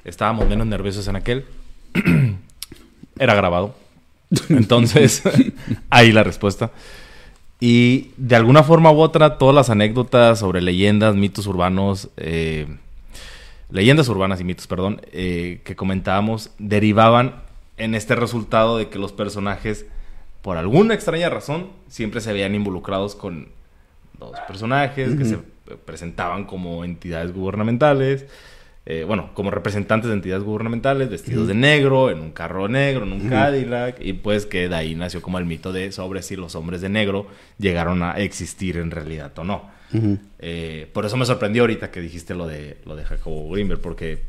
Estábamos 0.03 0.47
menos 0.47 0.65
nerviosos 0.65 1.07
en 1.07 1.15
aquel. 1.15 1.45
Era 3.19 3.35
grabado. 3.35 3.75
Entonces, 4.49 5.21
ahí 5.89 6.11
la 6.11 6.23
respuesta. 6.23 6.71
Y 7.59 8.11
de 8.15 8.35
alguna 8.35 8.63
forma 8.63 8.91
u 8.91 8.99
otra, 8.99 9.37
todas 9.37 9.53
las 9.53 9.69
anécdotas 9.69 10.39
sobre 10.39 10.61
leyendas, 10.61 11.15
mitos 11.15 11.45
urbanos, 11.45 12.09
eh, 12.15 12.67
leyendas 13.69 14.07
urbanas 14.07 14.39
y 14.39 14.45
mitos, 14.45 14.65
perdón, 14.67 15.01
eh, 15.11 15.59
que 15.65 15.75
comentábamos, 15.75 16.51
derivaban 16.57 17.35
en 17.79 17.95
este 17.95 18.15
resultado 18.15 18.77
de 18.77 18.89
que 18.89 18.99
los 18.99 19.11
personajes, 19.11 19.85
por 20.41 20.57
alguna 20.57 20.93
extraña 20.93 21.29
razón, 21.29 21.69
siempre 21.87 22.21
se 22.21 22.31
veían 22.33 22.53
involucrados 22.53 23.15
con 23.15 23.47
dos 24.19 24.37
personajes 24.47 25.15
que 25.15 25.25
se 25.25 25.39
presentaban 25.85 26.45
como 26.45 26.83
entidades 26.83 27.33
gubernamentales, 27.33 28.25
eh, 28.85 29.03
bueno, 29.05 29.29
como 29.33 29.51
representantes 29.51 30.09
de 30.09 30.15
entidades 30.15 30.43
gubernamentales, 30.43 31.09
vestidos 31.09 31.47
de 31.47 31.53
negro, 31.53 32.09
en 32.09 32.19
un 32.19 32.31
carro 32.31 32.67
negro, 32.67 33.03
en 33.03 33.13
un 33.13 33.29
Cadillac, 33.29 33.97
y 34.01 34.13
pues 34.13 34.45
que 34.45 34.67
de 34.67 34.75
ahí 34.75 34.95
nació 34.95 35.21
como 35.21 35.37
el 35.37 35.45
mito 35.45 35.71
de 35.71 35.91
sobre 35.91 36.21
si 36.23 36.35
los 36.35 36.55
hombres 36.55 36.81
de 36.81 36.89
negro 36.89 37.27
llegaron 37.59 38.01
a 38.03 38.13
existir 38.13 38.77
en 38.77 38.91
realidad 38.91 39.31
o 39.37 39.43
no. 39.43 39.69
Eh, 40.39 40.87
por 40.93 41.05
eso 41.05 41.17
me 41.17 41.25
sorprendió 41.25 41.63
ahorita 41.63 41.91
que 41.91 41.99
dijiste 42.01 42.35
lo 42.35 42.47
de 42.47 42.77
lo 42.85 42.95
de 42.95 43.05
Jacobo 43.05 43.51
Grimberg, 43.51 43.81
porque 43.81 44.23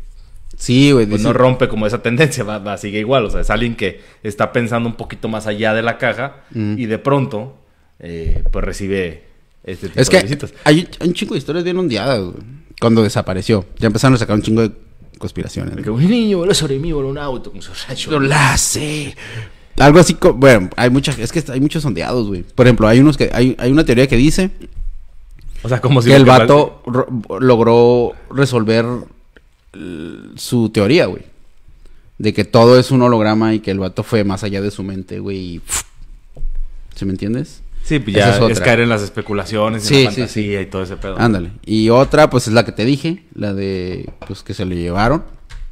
Sí, 0.57 0.93
güey. 0.93 1.07
pues, 1.07 1.23
no 1.23 1.33
rompe 1.33 1.69
como 1.69 1.87
esa 1.87 2.03
tendencia, 2.03 2.45
va, 2.45 2.59
va, 2.59 2.77
sigue 2.77 2.99
igual. 2.99 3.25
O 3.25 3.31
sea, 3.31 3.41
es 3.41 3.51
alguien 3.51 3.77
que 3.77 4.01
está 4.23 4.53
pensando 4.53 4.89
un 4.89 4.95
poquito 4.97 5.29
más 5.29 5.47
allá 5.47 5.73
de 5.75 5.83
la 5.83 5.97
caja 5.99 6.37
Mm. 6.53 6.79
y 6.79 6.87
de 6.87 6.99
pronto, 6.99 7.57
eh, 7.99 8.43
pues 8.53 8.65
recibe 8.65 9.25
este 9.65 9.89
tipo 9.89 10.01
Es 10.01 10.09
de 10.11 10.17
que 10.19 10.23
visitas. 10.25 10.55
hay, 10.65 10.89
hay 11.01 11.09
un 11.09 11.15
chingo 11.15 11.35
de 11.35 11.39
historias 11.39 11.65
bien 11.65 11.79
ondeadas, 11.79 12.21
güey. 12.21 12.37
Cuando 12.81 13.03
desapareció. 13.03 13.65
Ya 13.79 13.87
empezaron 13.87 14.15
a 14.15 14.19
sacar 14.19 14.37
un 14.37 14.43
chingo 14.43 14.63
de 14.63 14.73
conspiraciones. 15.19 15.87
Un 15.87 16.09
niño 16.11 16.39
voló 16.39 16.55
sobre 16.55 16.79
mí, 16.79 16.93
voló 16.93 17.09
un 17.09 17.19
auto 17.19 17.53
su 17.61 17.73
rayo. 17.89 18.11
Lo 18.13 18.21
la 18.21 18.57
sé. 18.57 19.15
Algo 19.79 19.99
así, 19.99 20.15
co- 20.15 20.35
bueno, 20.35 20.69
hay 20.77 20.91
muchas, 20.91 21.19
es 21.19 21.31
que 21.33 21.43
hay 21.53 21.61
muchos 21.61 21.83
sondeados, 21.83 22.27
güey. 22.29 22.43
Por 22.43 22.67
ejemplo, 22.67 22.87
hay 22.89 23.01
unos 23.01 23.17
que, 23.17 23.31
hay, 23.33 23.55
hay 23.59 23.71
una 23.73 23.85
teoría 23.85 24.07
que 24.07 24.17
dice 24.17 24.51
O 25.63 25.69
sea, 25.69 25.81
como 25.81 26.03
si 26.03 26.09
que 26.11 26.17
el 26.17 26.25
vato 26.27 26.83
logró 27.39 28.13
resolver 28.35 28.85
su 30.37 30.71
teoría, 30.71 31.07
güey. 31.07 31.23
De 32.19 32.33
que 32.33 32.45
todo 32.45 32.79
es 32.79 32.91
un 32.91 33.03
holograma 33.03 33.55
y 33.55 33.61
que 33.61 33.71
el 33.71 33.79
vato 33.79 34.03
fue 34.03 34.25
más 34.25 34.45
allá 34.45 34.61
de 34.61 34.71
su 34.71 34.83
mente, 34.83 35.21
güey. 35.21 35.39
y 35.39 35.61
¿Sí 36.95 37.05
me 37.05 37.13
entiendes? 37.13 37.63
Sí, 37.83 37.99
pues 37.99 38.15
ya 38.15 38.37
es 38.37 38.51
es, 38.51 38.61
caer 38.61 38.81
en 38.81 38.89
las 38.89 39.03
especulaciones, 39.03 39.85
Sí, 39.85 40.01
en 40.01 40.05
la 40.05 40.11
sí, 40.11 40.17
fantasía 40.17 40.61
y 40.61 40.67
todo 40.67 40.83
ese 40.83 40.97
pedo. 40.97 41.19
Ándale. 41.19 41.53
Y 41.65 41.89
otra, 41.89 42.29
pues 42.29 42.47
es 42.47 42.53
la 42.53 42.65
que 42.65 42.73
te 42.73 42.85
dije, 42.85 43.25
la 43.35 43.55
de, 43.55 44.11
pues 44.27 44.43
que 44.43 44.55
se 44.55 44.65
lo 44.65 44.75
llevaron 44.75 45.25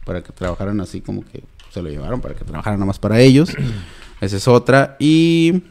para 0.04 0.22
que 0.22 0.32
trabajaran 0.32 0.80
así 0.80 1.02
como 1.02 1.22
que 1.22 1.42
se 1.70 1.82
lo 1.82 1.90
llevaron 1.90 2.20
para 2.20 2.34
que 2.34 2.44
trabajaran 2.44 2.78
nada 2.78 2.86
más 2.86 2.98
para 2.98 3.20
ellos. 3.20 3.50
Esa 4.20 4.36
es 4.36 4.48
otra. 4.48 4.96
Y 4.98 5.62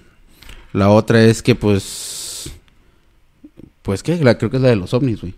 la 0.74 0.90
otra 0.90 1.22
es 1.24 1.42
que, 1.42 1.56
pues, 1.56 2.52
pues 3.82 4.04
qué, 4.04 4.16
la, 4.24 4.38
creo 4.38 4.50
que 4.50 4.58
es 4.58 4.64
la 4.64 4.70
de 4.70 4.76
los 4.76 4.94
ovnis, 4.94 5.22
güey. 5.22 5.34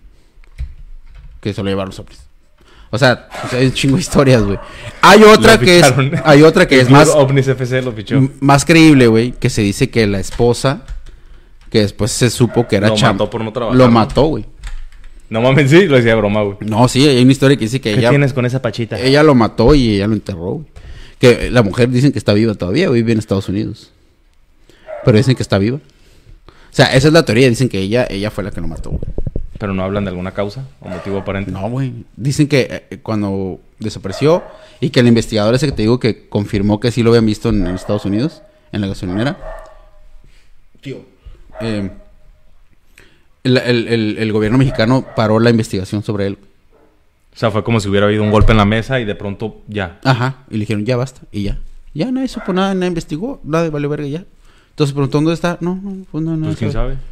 Que 1.42 1.54
se 1.54 1.64
lo 1.64 1.70
llevaron 1.70 1.90
los 1.90 2.00
ovnis. 2.00 2.29
O 2.92 2.98
sea, 2.98 3.28
o 3.46 3.48
sea, 3.50 3.60
hay 3.60 3.68
un 3.68 3.74
chingo 3.74 3.96
de 3.96 4.02
historias, 4.02 4.42
güey. 4.44 4.58
Hay 5.02 5.24
otra 5.24 5.60
que 5.60 5.80
es, 5.80 5.94
hay 6.24 6.42
otra 6.42 6.68
que 6.68 6.80
es 6.82 6.90
más, 6.90 7.10
OVNIS 7.10 7.48
FC 7.50 7.82
lo 7.82 7.92
fichó. 7.92 8.16
m- 8.16 8.30
más 8.40 8.66
creíble, 8.66 9.08
güey, 9.08 9.32
que 9.34 9.50
se 9.50 9.62
dice 9.62 9.90
que 9.90 10.08
la 10.08 10.20
esposa, 10.20 10.82
que 11.70 11.82
después 11.82 12.12
se 12.12 12.30
supo 12.30 12.68
que 12.68 12.78
era 12.78 12.88
Lo 12.90 12.96
cham- 12.96 13.12
mató 13.14 13.30
por 13.30 13.44
no 13.44 13.54
trabajar, 13.54 13.78
Lo 13.78 13.86
¿no? 13.86 13.92
mató, 13.92 14.24
güey. 14.26 14.46
No 15.30 15.42
mames, 15.42 15.70
sí, 15.70 15.86
lo 15.86 15.98
decía 15.98 16.14
de 16.14 16.18
broma, 16.18 16.42
güey. 16.42 16.58
No, 16.62 16.88
sí, 16.88 17.08
hay 17.08 17.22
una 17.22 17.32
historia 17.32 17.56
que 17.56 17.66
dice 17.66 17.80
que 17.80 17.94
¿Qué 17.94 18.00
ella, 18.00 18.10
tienes 18.10 18.34
con 18.34 18.48
esa 18.48 18.62
pachita? 18.64 19.00
ella 19.00 19.22
lo 19.22 19.36
mató 19.36 19.76
y 19.76 19.96
ella 19.96 20.08
lo 20.08 20.14
enterró, 20.14 20.52
güey. 20.54 20.66
Que 21.20 21.52
la 21.52 21.62
mujer 21.62 21.90
dicen 21.90 22.12
que 22.12 22.18
está 22.18 22.34
viva 22.34 22.56
todavía, 22.56 22.88
güey, 22.88 23.02
vive 23.04 23.12
en 23.14 23.20
Estados 23.20 23.48
Unidos. 23.50 23.92
Pero 25.06 25.18
dicen 25.18 25.36
que 25.36 25.44
está 25.44 25.60
viva. 25.60 25.78
O 25.78 26.72
sea, 26.72 26.88
esa 26.96 27.08
es 27.08 27.14
la 27.14 27.24
teoría, 27.24 27.48
dicen 27.50 27.70
que 27.70 27.78
ella, 27.80 28.08
ella 28.10 28.32
fue 28.32 28.44
la 28.44 28.50
que 28.52 28.62
lo 28.62 28.68
mató, 28.68 28.90
güey. 28.90 29.02
Pero 29.60 29.74
no 29.74 29.84
hablan 29.84 30.06
de 30.06 30.10
alguna 30.10 30.32
causa 30.32 30.66
o 30.82 30.90
motivo 30.90 31.20
aparente. 31.20 31.52
No, 31.52 31.70
güey. 31.70 32.06
Dicen 32.16 32.48
que 32.48 32.86
eh, 32.90 33.00
cuando 33.04 33.60
desapareció 33.78 34.42
y 34.80 34.90
que 34.90 35.02
el 35.02 35.08
investigador 35.08 35.54
ese 35.54 35.68
que 35.68 35.74
te 35.74 35.82
digo 35.84 36.00
que 36.00 36.28
confirmó 36.30 36.80
que 36.80 36.92
sí 36.92 37.04
lo 37.04 37.12
habían 37.12 37.26
visto 37.28 37.50
en, 37.50 37.68
en 37.68 37.76
Estados 37.76 38.06
Unidos, 38.06 38.42
en 38.72 38.82
la 38.82 38.88
gasolinera. 38.88 39.38
Tío. 40.82 41.06
eh, 41.62 41.92
el, 43.44 43.58
el- 43.58 43.88
el- 43.88 44.18
el 44.18 44.32
gobierno 44.32 44.58
mexicano 44.58 45.06
paró 45.16 45.40
la 45.40 45.50
investigación 45.50 46.04
sobre 46.04 46.28
él. 46.28 46.38
O 47.34 47.38
sea, 47.38 47.52
fue 47.52 47.64
como 47.64 47.80
si 47.80 47.88
hubiera 47.90 48.06
habido 48.06 48.24
un 48.24 48.32
golpe 48.32 48.52
en 48.52 48.58
la 48.58 48.66
mesa 48.66 49.00
y 49.00 49.06
de 49.06 49.16
pronto 49.16 49.62
ya. 49.68 50.00
Ajá. 50.04 50.44
Y 50.50 50.54
le 50.56 50.60
dijeron, 50.62 50.86
ya 50.86 50.98
basta. 50.98 51.22
Y 51.32 51.44
ya. 51.44 51.58
Ya 51.94 52.12
nadie 52.12 52.28
supo 52.28 52.54
nada, 52.54 52.74
nadie 52.74 52.88
investigó. 52.90 53.40
Nada 53.44 53.70
valió 53.70 53.88
verga 53.90 54.08
ya. 54.08 54.24
Entonces 54.72 54.94
preguntó, 54.94 55.18
¿dónde 55.18 55.34
está? 55.34 55.58
No, 55.62 55.76
no, 55.82 56.06
pues 56.12 56.24
no, 56.24 56.36
no. 56.38 56.48
Pues 56.48 56.58
quién 56.58 56.72
sabe. 56.72 56.96
sabe. 56.96 57.04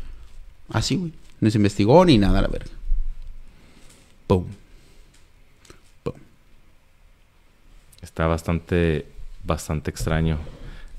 Así, 0.70 0.96
güey. 0.96 1.14
No 1.40 1.50
se 1.50 1.58
investigó 1.58 2.04
ni 2.06 2.18
nada, 2.18 2.42
la 2.42 2.48
verga. 2.48 2.72
Pum. 4.26 4.46
Pum. 6.04 6.14
Está 8.02 8.28
bastante, 8.28 9.06
bastante 9.44 9.92
extraño. 9.92 10.38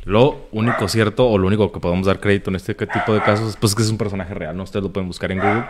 Lo 0.05 0.49
único 0.53 0.89
cierto 0.89 1.29
o 1.29 1.37
lo 1.37 1.47
único 1.49 1.71
que 1.71 1.81
podemos 1.81 2.07
dar 2.07 2.21
crédito 2.21 2.51
en 2.51 2.57
este 2.57 2.75
tipo 2.75 3.13
de 3.13 3.21
casos 3.21 3.57
pues, 3.61 3.73
es 3.73 3.77
que 3.77 3.83
es 3.83 3.91
un 3.91 3.99
personaje 3.99 4.33
real, 4.33 4.57
¿no? 4.57 4.63
Ustedes 4.63 4.83
lo 4.83 4.93
pueden 4.93 5.07
buscar 5.07 5.31
en 5.33 5.39
Google, 5.39 5.65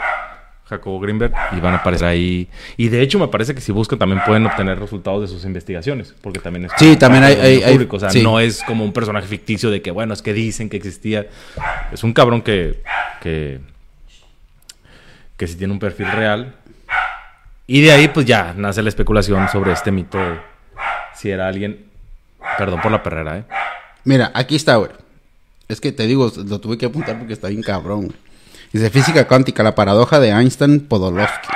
Jacobo 0.67 1.01
Greenberg, 1.01 1.33
y 1.57 1.61
van 1.61 1.75
a 1.75 1.79
aparecer 1.79 2.07
ahí. 2.07 2.49
Y 2.77 2.89
de 2.89 3.01
hecho 3.03 3.19
me 3.19 3.27
parece 3.29 3.55
que 3.55 3.61
si 3.61 3.73
buscan 3.73 3.99
también 3.99 4.23
pueden 4.25 4.47
obtener 4.47 4.79
resultados 4.79 5.23
de 5.23 5.29
sus 5.29 5.45
investigaciones, 5.45 6.15
porque 6.21 6.39
también 6.39 6.67
es... 6.67 6.73
Sí, 6.79 6.97
también 6.97 7.25
hay- 7.25 7.63
público. 7.73 7.97
O 7.97 8.01
sea, 8.01 8.11
sí. 8.11 8.23
no 8.23 8.39
es 8.39 8.63
como 8.63 8.85
un 8.85 8.93
personaje 8.93 9.27
ficticio 9.27 9.71
de 9.71 9.83
que, 9.83 9.91
bueno, 9.91 10.15
es 10.15 10.23
que 10.23 10.33
dicen 10.33 10.69
que 10.69 10.77
existía. 10.77 11.27
Es 11.91 12.05
un 12.05 12.13
cabrón 12.13 12.43
que... 12.43 12.81
que 13.21 13.61
que 15.39 15.47
sí 15.47 15.55
tiene 15.55 15.73
un 15.73 15.79
perfil 15.79 16.11
real. 16.13 16.55
Y 17.67 17.81
de 17.81 17.93
ahí, 17.93 18.09
pues 18.09 18.27
ya 18.27 18.53
nace 18.55 18.83
la 18.83 18.91
especulación 18.91 19.49
sobre 19.49 19.73
este 19.73 19.91
mito 19.91 20.19
de 20.19 20.39
si 21.15 21.31
era 21.31 21.49
alguien. 21.49 21.87
Perdón 22.59 22.81
por 22.83 22.93
la 22.93 23.03
perrera, 23.03 23.39
¿eh? 23.39 23.45
Mira, 24.05 24.31
aquí 24.35 24.57
está, 24.57 24.77
güey. 24.77 24.91
Es 25.69 25.81
que 25.81 25.93
te 25.93 26.07
digo, 26.07 26.31
lo 26.47 26.61
tuve 26.61 26.79
que 26.79 26.87
apuntar 26.87 27.19
porque 27.19 27.35
está 27.35 27.49
bien 27.49 27.63
cabrón. 27.63 28.07
güey. 28.07 28.17
Dice 28.73 28.91
física 28.91 29.27
cuántica, 29.27 29.63
la 29.63 29.75
paradoja 29.75 30.21
de 30.21 30.31
Einstein-Podolsky, 30.31 31.49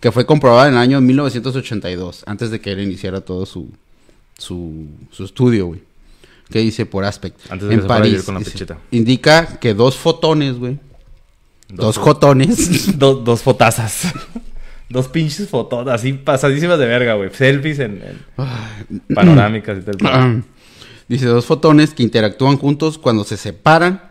que 0.00 0.12
fue 0.12 0.26
comprobada 0.26 0.68
en 0.68 0.74
el 0.74 0.80
año 0.80 1.00
1982, 1.00 2.24
antes 2.26 2.50
de 2.50 2.60
que 2.60 2.72
él 2.72 2.80
iniciara 2.80 3.20
todo 3.20 3.46
su, 3.46 3.70
su, 4.36 4.86
su 5.10 5.24
estudio, 5.24 5.66
güey. 5.66 5.82
Que 6.50 6.60
dice 6.60 6.86
por 6.86 7.04
aspect. 7.04 7.38
Antes 7.50 7.68
de 7.68 7.74
en 7.74 7.86
París. 7.86 8.22
con 8.22 8.34
la 8.34 8.40
dice, 8.40 8.66
indica 8.90 9.58
que 9.58 9.74
dos 9.74 9.96
fotones, 9.96 10.58
güey. 10.58 10.78
Dos, 11.68 11.98
jotones. 11.98 12.98
Dos, 12.98 13.24
dos 13.24 13.42
fotazas. 13.42 14.12
dos 14.88 15.08
pinches 15.08 15.48
fotos 15.48 15.86
así 15.88 16.14
pasadísimas 16.14 16.78
de 16.78 16.86
verga, 16.86 17.14
güey. 17.14 17.30
Selfies 17.32 17.78
en, 17.78 18.02
en 18.02 19.14
panorámicas 19.14 19.78
y 19.78 19.82
tal. 19.82 20.44
Dice 21.08 21.26
dos 21.26 21.46
fotones 21.46 21.94
que 21.94 22.02
interactúan 22.02 22.58
juntos 22.58 22.98
cuando 22.98 23.24
se 23.24 23.36
separan 23.36 24.02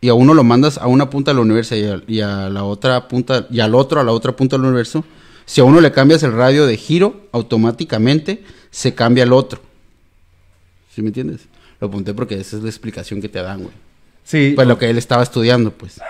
y 0.00 0.08
a 0.08 0.14
uno 0.14 0.34
lo 0.34 0.44
mandas 0.44 0.78
a 0.78 0.86
una 0.86 1.10
punta 1.10 1.30
del 1.30 1.40
universo 1.40 1.74
y 1.74 1.84
a, 1.84 2.02
y 2.06 2.20
a 2.20 2.48
la 2.48 2.64
otra 2.64 3.08
punta 3.08 3.46
y 3.50 3.60
al 3.60 3.74
otro 3.74 4.00
a 4.00 4.04
la 4.04 4.12
otra 4.12 4.32
punta 4.36 4.56
del 4.56 4.66
universo. 4.66 5.04
Si 5.46 5.60
a 5.62 5.64
uno 5.64 5.80
le 5.80 5.90
cambias 5.92 6.22
el 6.22 6.32
radio 6.32 6.66
de 6.66 6.76
giro, 6.76 7.28
automáticamente 7.32 8.44
se 8.70 8.94
cambia 8.94 9.24
el 9.24 9.32
otro. 9.32 9.62
¿Sí 10.94 11.00
me 11.00 11.08
entiendes? 11.08 11.48
Lo 11.80 11.88
apunté 11.88 12.12
porque 12.12 12.34
esa 12.34 12.56
es 12.56 12.62
la 12.62 12.68
explicación 12.68 13.22
que 13.22 13.28
te 13.28 13.40
dan, 13.40 13.62
güey. 13.62 13.74
Sí. 14.24 14.52
Pues 14.54 14.68
lo 14.68 14.78
que 14.78 14.90
él 14.90 14.98
estaba 14.98 15.22
estudiando, 15.22 15.70
pues. 15.70 16.00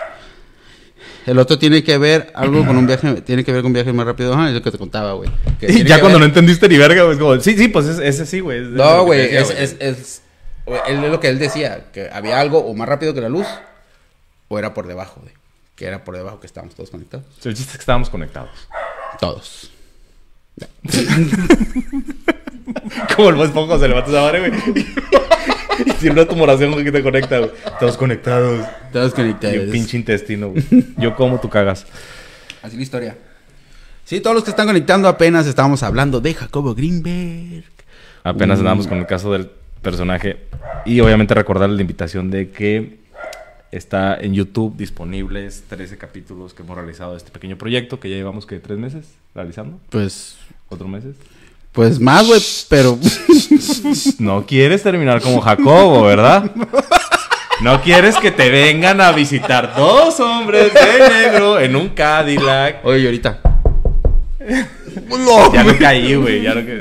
El 1.29 1.39
otro 1.39 1.59
tiene 1.59 1.85
que 1.85 1.99
ver 1.99 2.31
algo 2.35 2.65
con 2.65 2.77
un 2.77 2.87
viaje, 2.87 3.21
tiene 3.23 3.45
que 3.45 3.53
ver 3.53 3.61
con 3.61 3.67
un 3.69 3.75
viaje 3.75 3.93
más 3.93 4.07
rápido. 4.07 4.33
Ajá, 4.33 4.49
es 4.49 4.55
lo 4.55 4.63
que 4.63 4.71
te 4.71 4.79
contaba, 4.79 5.13
güey. 5.13 5.29
Y 5.61 5.85
ya 5.85 6.01
cuando 6.01 6.19
no 6.19 6.25
entendiste 6.25 6.69
ni 6.69 6.79
verga, 6.79 7.03
güey, 7.03 7.19
como, 7.19 7.39
sí, 7.41 7.57
sí, 7.57 7.69
pues 7.69 7.87
es- 7.87 7.99
ese 7.99 8.25
sí, 8.25 8.41
güey. 8.41 8.63
No, 8.63 9.05
güey, 9.05 9.37
es, 9.37 9.51
es, 9.51 9.77
es, 9.79 10.23
es 10.87 10.99
lo 10.99 11.21
que 11.21 11.29
él 11.29 11.39
decía, 11.39 11.87
que 11.93 12.09
había 12.11 12.41
algo 12.41 12.59
o 12.61 12.75
más 12.75 12.89
rápido 12.89 13.13
que 13.13 13.21
la 13.21 13.29
luz, 13.29 13.47
o 14.49 14.59
era 14.59 14.73
por 14.73 14.87
debajo, 14.87 15.21
güey. 15.21 15.35
Que 15.77 15.85
era 15.87 16.03
por 16.03 16.17
debajo 16.17 16.41
que 16.41 16.47
estábamos 16.47 16.75
todos 16.75 16.89
conectados. 16.91 17.27
El 17.45 17.55
chiste 17.55 17.73
es 17.73 17.77
que 17.77 17.83
estábamos 17.83 18.09
conectados. 18.11 18.51
Todos. 19.21 19.71
Como 23.17 23.29
el 23.31 23.37
más 23.37 23.51
poco 23.51 23.79
se 23.79 23.87
levanta 23.89 24.11
esa 24.11 24.21
madre, 24.23 24.49
güey. 24.49 24.87
Y 25.85 25.91
tiene 25.93 26.21
una 26.21 26.29
tumoración 26.29 26.83
que 26.85 26.93
te 26.93 27.03
conecta, 27.03 27.39
güey. 27.39 27.51
Todos 27.81 27.97
conectados. 27.97 28.67
Todos 28.93 29.13
Y 29.13 29.15
conectados. 29.17 29.57
un 29.65 29.71
pinche 29.71 29.97
intestino, 29.97 30.51
güey. 30.51 30.65
Yo 30.97 31.15
como, 31.15 31.39
tú 31.41 31.49
cagas. 31.49 31.87
Así 32.63 32.77
la 32.77 32.83
historia. 32.83 33.17
Sí, 34.05 34.21
todos 34.21 34.35
los 34.35 34.45
que 34.45 34.51
están 34.51 34.67
conectando 34.67 35.07
apenas 35.09 35.47
estábamos 35.47 35.83
hablando 35.83 36.21
de 36.21 36.35
Jacobo 36.35 36.75
Greenberg. 36.75 37.65
Apenas 38.25 38.59
Mm. 38.59 38.61
andamos 38.63 38.87
con 38.87 38.99
el 38.99 39.07
caso 39.07 39.33
del 39.33 39.51
personaje. 39.83 40.39
Y 40.87 41.01
obviamente 41.01 41.35
recordarles 41.35 41.77
la 41.77 41.83
invitación 41.83 42.31
de 42.31 42.51
que 42.51 42.99
está 43.71 44.17
en 44.19 44.33
YouTube 44.33 44.77
disponibles 44.79 45.65
13 45.69 45.99
capítulos 45.99 46.55
que 46.55 46.63
hemos 46.63 46.77
realizado 46.77 47.13
de 47.13 47.19
este 47.19 47.31
pequeño 47.31 47.59
proyecto 47.59 48.01
que 48.01 48.09
ya 48.09 48.17
llevamos 48.17 48.47
que 48.47 48.59
tres 48.61 48.79
meses 48.79 49.07
realizando. 49.35 49.79
Pues, 49.91 50.39
¿Cuatro 50.69 50.89
meses? 50.89 51.17
Pues 51.79 52.01
más, 52.01 52.27
güey, 52.27 52.41
pero... 52.69 52.99
No 54.19 54.45
quieres 54.47 54.83
terminar 54.83 55.23
como 55.23 55.41
Jacobo, 55.41 56.03
¿verdad? 56.03 56.51
No 57.63 57.81
quieres 57.83 58.17
que 58.17 58.33
te 58.33 58.51
vengan 58.51 59.01
a 59.01 59.13
visitar 59.13 59.77
dos 59.77 60.19
hombres 60.19 60.73
de 60.75 61.09
negro 61.09 61.61
en 61.61 61.77
un 61.77 61.91
Cadillac. 61.91 62.85
Oye, 62.85 62.99
y 62.99 63.05
ahorita. 63.07 63.41
Ya 65.53 65.63
no 65.63 65.79
caí, 65.79 66.17
güey. 66.17 66.43
Ya 66.43 66.55
no 66.57 66.67
que 66.67 66.79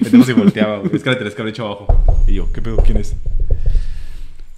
pendejo 0.00 0.24
si 0.24 0.32
volteaba, 0.32 0.78
güey. 0.78 0.96
Es 0.96 1.02
que 1.02 1.10
le 1.10 1.16
tenés 1.16 1.34
que 1.34 1.42
haber 1.42 1.52
hecho 1.52 1.66
abajo. 1.66 2.02
Y 2.26 2.32
yo, 2.32 2.50
¿qué 2.50 2.62
pedo? 2.62 2.78
¿Quién 2.78 2.96
es? 2.96 3.14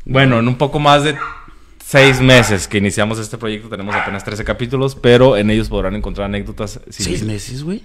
Bueno, 0.05 0.39
en 0.39 0.47
un 0.47 0.55
poco 0.59 0.79
más 0.79 1.03
de 1.03 1.17
seis 1.85 2.21
meses 2.21 2.69
que 2.69 2.79
iniciamos 2.79 3.19
este 3.19 3.37
proyecto, 3.37 3.69
tenemos 3.69 3.97
apenas 3.97 4.23
13 4.23 4.45
capítulos, 4.45 4.95
pero 4.95 5.37
en 5.37 5.51
ellos 5.51 5.69
podrán 5.69 5.97
encontrar 5.97 6.27
anécdotas. 6.27 6.79
sin- 6.89 7.07
¿Seis 7.07 7.25
meses, 7.25 7.65
güey? 7.65 7.83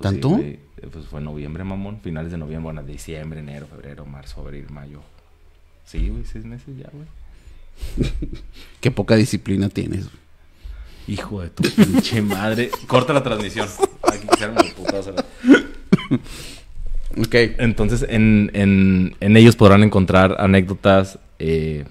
Pues 0.00 0.12
¿Tanto? 0.12 0.38
Eh, 0.38 0.58
Pues 0.92 1.06
fue 1.06 1.20
noviembre, 1.20 1.62
mamón. 1.64 2.00
Finales 2.00 2.32
de 2.32 2.38
noviembre, 2.38 2.72
bueno, 2.72 2.82
diciembre, 2.82 3.40
enero, 3.40 3.66
febrero, 3.66 4.06
marzo, 4.06 4.40
abril, 4.40 4.66
mayo. 4.70 5.00
Sí, 5.84 6.08
güey, 6.08 6.24
seis 6.24 6.44
meses 6.44 6.68
ya, 6.78 6.88
güey. 6.92 7.06
Qué 8.80 8.90
poca 8.90 9.16
disciplina 9.16 9.68
tienes. 9.68 10.04
güey. 10.04 10.20
Hijo 11.08 11.42
de 11.42 11.50
tu 11.50 11.62
pinche 11.64 12.22
madre. 12.22 12.70
Corta 12.86 13.12
la 13.12 13.22
transmisión. 13.22 13.68
Aquí 14.02 14.26
quisieron 14.28 14.54
los 14.54 14.70
putados 14.72 15.08
a 15.08 15.12
la- 15.12 15.24
Ok. 17.18 17.34
Entonces, 17.58 18.06
en, 18.08 18.50
en, 18.54 19.16
en 19.20 19.36
ellos 19.36 19.56
podrán 19.56 19.82
encontrar 19.82 20.36
anécdotas. 20.38 21.18
eh, 21.38 21.84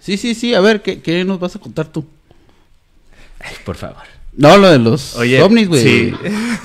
Sí, 0.00 0.16
sí, 0.16 0.34
sí. 0.34 0.54
A 0.54 0.60
ver, 0.60 0.80
¿qué, 0.82 1.02
qué 1.02 1.24
nos 1.24 1.38
vas 1.40 1.56
a 1.56 1.58
contar 1.58 1.88
tú? 1.88 2.06
ay, 3.40 3.54
por 3.64 3.76
favor. 3.76 4.02
No, 4.32 4.56
lo 4.56 4.70
de 4.70 4.78
los 4.78 5.16
Oye, 5.16 5.42
ovnis, 5.42 5.68
güey. 5.68 5.82
sí. 5.82 6.14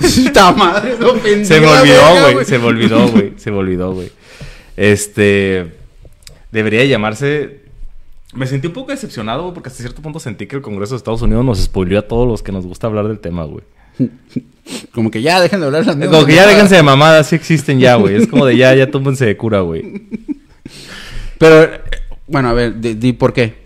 Esta 0.00 0.52
madre, 0.52 0.94
no 0.98 1.14
Se 1.44 1.60
me 1.60 1.66
olvidó, 1.66 2.32
güey. 2.32 2.44
Se 2.44 2.58
me 2.58 2.66
olvidó, 2.66 3.08
güey. 3.12 3.32
Se 3.36 3.50
me 3.50 3.56
olvidó, 3.58 3.92
güey. 3.92 4.10
Este. 4.76 5.72
Debería 6.52 6.84
llamarse. 6.84 7.62
Me 8.32 8.46
sentí 8.46 8.66
un 8.66 8.72
poco 8.72 8.90
decepcionado, 8.90 9.42
güey, 9.42 9.54
porque 9.54 9.68
hasta 9.68 9.82
cierto 9.82 10.02
punto 10.02 10.18
sentí 10.18 10.46
que 10.46 10.56
el 10.56 10.62
Congreso 10.62 10.94
de 10.94 10.98
Estados 10.98 11.22
Unidos 11.22 11.44
nos 11.44 11.62
spoileó 11.62 12.00
a 12.00 12.02
todos 12.02 12.26
los 12.26 12.42
que 12.42 12.52
nos 12.52 12.66
gusta 12.66 12.86
hablar 12.86 13.06
del 13.08 13.20
tema, 13.20 13.44
güey. 13.44 13.64
Como 14.92 15.10
que 15.10 15.22
ya 15.22 15.40
dejen 15.40 15.60
de 15.60 15.66
hablar 15.66 15.86
las 15.86 15.96
Como 15.96 16.26
que 16.26 16.34
ya 16.34 16.46
déjense 16.46 16.76
de 16.76 16.82
mamadas, 16.82 17.28
sí 17.28 17.36
existen 17.36 17.78
ya, 17.78 17.96
güey. 17.96 18.16
Es 18.16 18.26
como 18.26 18.46
de 18.46 18.56
ya, 18.56 18.74
ya 18.74 18.90
túmbense 18.90 19.26
de 19.26 19.36
cura, 19.36 19.60
güey. 19.60 20.02
Pero, 21.38 21.64
eh, 21.64 21.80
bueno, 22.26 22.48
a 22.48 22.52
ver, 22.54 22.80
di, 22.80 22.94
di 22.94 23.12
por 23.12 23.32
qué. 23.32 23.63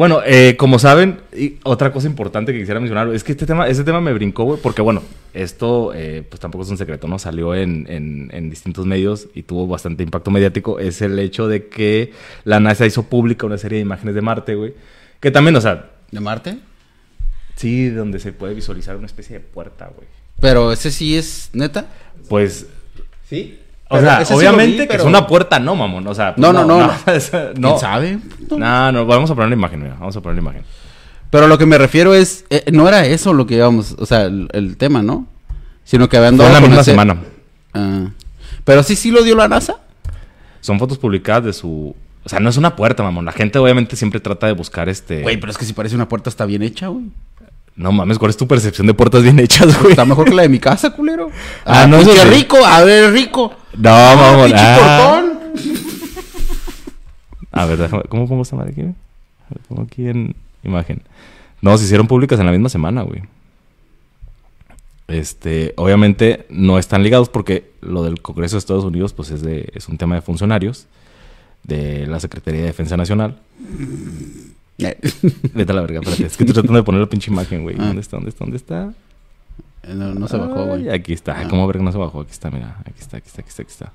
Bueno, 0.00 0.22
eh, 0.24 0.56
como 0.56 0.78
saben, 0.78 1.20
y 1.36 1.58
otra 1.62 1.92
cosa 1.92 2.06
importante 2.06 2.54
que 2.54 2.58
quisiera 2.60 2.80
mencionar 2.80 3.08
es 3.14 3.22
que 3.22 3.32
este 3.32 3.44
tema, 3.44 3.68
este 3.68 3.84
tema 3.84 4.00
me 4.00 4.14
brincó, 4.14 4.44
güey, 4.44 4.58
porque 4.58 4.80
bueno, 4.80 5.02
esto 5.34 5.92
eh, 5.94 6.24
pues 6.26 6.40
tampoco 6.40 6.64
es 6.64 6.70
un 6.70 6.78
secreto, 6.78 7.06
¿no? 7.06 7.18
Salió 7.18 7.54
en, 7.54 7.84
en- 7.86 8.30
en 8.32 8.48
distintos 8.48 8.86
medios 8.86 9.28
y 9.34 9.42
tuvo 9.42 9.66
bastante 9.66 10.02
impacto 10.02 10.30
mediático. 10.30 10.78
Es 10.78 11.02
el 11.02 11.18
hecho 11.18 11.48
de 11.48 11.66
que 11.68 12.14
la 12.44 12.60
NASA 12.60 12.86
hizo 12.86 13.02
pública 13.10 13.44
una 13.44 13.58
serie 13.58 13.76
de 13.76 13.82
imágenes 13.82 14.14
de 14.14 14.22
Marte, 14.22 14.54
güey. 14.54 14.72
Que 15.20 15.30
también, 15.30 15.54
o 15.56 15.60
sea, 15.60 15.90
¿De 16.10 16.20
Marte? 16.20 16.56
sí, 17.56 17.90
donde 17.90 18.20
se 18.20 18.32
puede 18.32 18.54
visualizar 18.54 18.96
una 18.96 19.04
especie 19.04 19.34
de 19.38 19.40
puerta, 19.44 19.92
güey. 19.94 20.08
Pero 20.40 20.72
ese 20.72 20.90
sí 20.90 21.14
es 21.18 21.50
neta. 21.52 21.88
Pues, 22.26 22.66
Sí. 23.28 23.58
O 23.90 24.00
sea, 24.00 24.22
obviamente 24.36 24.88
que 24.88 24.96
es 24.96 25.02
una 25.04 25.26
puerta, 25.26 25.58
no, 25.58 25.74
mamón. 25.76 26.06
O 26.06 26.14
sea, 26.14 26.34
pues, 26.34 26.40
No, 26.40 26.52
no, 26.52 26.64
no, 26.64 26.86
no. 26.86 26.92
esa- 27.12 27.50
¿Quién 27.50 27.60
no. 27.60 27.78
sabe? 27.78 28.18
No, 28.50 28.92
no, 28.92 29.04
vamos 29.06 29.30
a 29.30 29.34
poner 29.34 29.50
la 29.50 29.56
imagen, 29.56 29.82
mira, 29.82 29.96
vamos 29.98 30.16
a 30.16 30.20
poner 30.20 30.36
la 30.36 30.42
imagen. 30.42 30.62
Pero 31.30 31.46
lo 31.46 31.58
que 31.58 31.66
me 31.66 31.78
refiero 31.78 32.14
es, 32.14 32.44
eh, 32.50 32.64
no 32.72 32.88
era 32.88 33.04
eso 33.06 33.32
lo 33.32 33.46
que 33.46 33.54
íbamos, 33.56 33.94
o 33.98 34.06
sea, 34.06 34.22
el, 34.24 34.48
el 34.52 34.76
tema, 34.76 35.02
¿no? 35.02 35.26
Sino 35.84 36.08
que 36.08 36.16
habían 36.16 36.36
Fue 36.36 36.44
dado 36.44 36.58
la 36.60 36.64
a 36.64 36.68
misma 36.68 36.84
semana. 36.84 37.16
Ah. 37.74 38.06
Pero 38.64 38.82
sí, 38.82 38.96
sí 38.96 39.10
lo 39.10 39.22
dio 39.22 39.34
la 39.36 39.48
NASA. 39.48 39.76
Son 40.60 40.78
fotos 40.78 40.98
publicadas 40.98 41.44
de 41.44 41.52
su. 41.52 41.94
O 42.22 42.28
sea, 42.28 42.38
no 42.38 42.50
es 42.50 42.56
una 42.56 42.76
puerta, 42.76 43.02
mamón. 43.02 43.24
La 43.24 43.32
gente 43.32 43.58
obviamente 43.58 43.96
siempre 43.96 44.20
trata 44.20 44.46
de 44.46 44.52
buscar 44.52 44.88
este. 44.88 45.22
Güey, 45.22 45.38
pero 45.38 45.50
es 45.50 45.56
que 45.58 45.64
si 45.64 45.72
parece 45.72 45.94
una 45.94 46.08
puerta 46.08 46.28
está 46.28 46.44
bien 46.44 46.62
hecha, 46.62 46.88
güey. 46.88 47.06
No 47.80 47.92
mames, 47.92 48.18
¿cuál 48.18 48.28
es 48.28 48.36
tu 48.36 48.46
percepción 48.46 48.86
de 48.86 48.92
puertas 48.92 49.22
bien 49.22 49.38
hechas, 49.38 49.80
güey? 49.80 49.92
Está 49.92 50.04
mejor 50.04 50.26
que 50.26 50.34
la 50.34 50.42
de 50.42 50.50
mi 50.50 50.58
casa, 50.58 50.90
culero. 50.90 51.30
Ah, 51.64 51.86
no, 51.86 51.96
pues 51.96 52.08
eso 52.08 52.22
qué 52.22 52.30
rico, 52.30 52.58
a 52.62 52.84
ver, 52.84 53.10
rico. 53.10 53.54
No, 53.74 53.90
mamón. 53.90 54.44
pinche 54.48 54.62
ah. 54.62 55.22
A 57.52 57.64
ver, 57.64 57.78
déjame, 57.78 58.02
¿cómo 58.10 58.28
pongo 58.28 58.42
esta 58.42 58.54
madre 58.54 58.72
aquí? 58.72 58.82
ver, 58.82 58.94
pongo 59.66 59.82
aquí 59.82 60.06
en 60.06 60.36
imagen. 60.62 61.02
No, 61.62 61.78
se 61.78 61.84
hicieron 61.84 62.06
públicas 62.06 62.38
en 62.38 62.44
la 62.44 62.52
misma 62.52 62.68
semana, 62.68 63.00
güey. 63.00 63.22
Este, 65.08 65.72
obviamente 65.76 66.44
no 66.50 66.78
están 66.78 67.02
ligados 67.02 67.30
porque 67.30 67.70
lo 67.80 68.02
del 68.02 68.20
Congreso 68.20 68.56
de 68.56 68.58
Estados 68.58 68.84
Unidos, 68.84 69.14
pues 69.14 69.30
es 69.30 69.40
de, 69.40 69.70
es 69.74 69.88
un 69.88 69.96
tema 69.96 70.16
de 70.16 70.20
funcionarios 70.20 70.86
de 71.62 72.06
la 72.06 72.20
Secretaría 72.20 72.60
de 72.60 72.66
Defensa 72.66 72.98
Nacional. 72.98 73.38
Eh, 74.84 74.98
Vete 75.54 75.72
a 75.72 75.74
la 75.74 75.82
verga, 75.82 76.00
espérate. 76.00 76.26
Es 76.26 76.36
que 76.36 76.44
estoy 76.44 76.54
tratando 76.54 76.78
de 76.78 76.82
poner 76.82 77.00
la 77.00 77.08
pinche 77.08 77.30
imagen, 77.30 77.62
güey. 77.62 77.76
Ah. 77.78 77.86
¿Dónde 77.86 78.00
está? 78.00 78.16
¿Dónde 78.16 78.30
está? 78.30 78.44
¿Dónde 78.44 78.56
está? 78.56 78.92
no, 79.94 80.14
no 80.14 80.28
se 80.28 80.36
bajó, 80.36 80.66
güey. 80.66 80.90
Aquí 80.90 81.12
está. 81.12 81.40
Ah. 81.40 81.48
¿Cómo 81.48 81.66
ver 81.66 81.78
que 81.78 81.82
no 81.82 81.92
se 81.92 81.98
bajó? 81.98 82.20
Aquí 82.20 82.32
está, 82.32 82.50
mira. 82.50 82.76
Aquí 82.80 83.00
está, 83.00 83.16
aquí 83.18 83.28
está, 83.28 83.40
aquí 83.42 83.48
está, 83.48 83.62
aquí 83.62 83.72
está. 83.72 83.92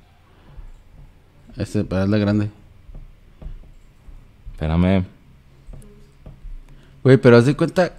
Este, 1.57 1.83
para 1.83 2.05
la 2.05 2.17
grande. 2.17 2.49
Espérame. 4.53 5.05
Güey, 7.03 7.17
pero 7.17 7.37
haz 7.37 7.45
de 7.45 7.55
cuenta. 7.55 7.93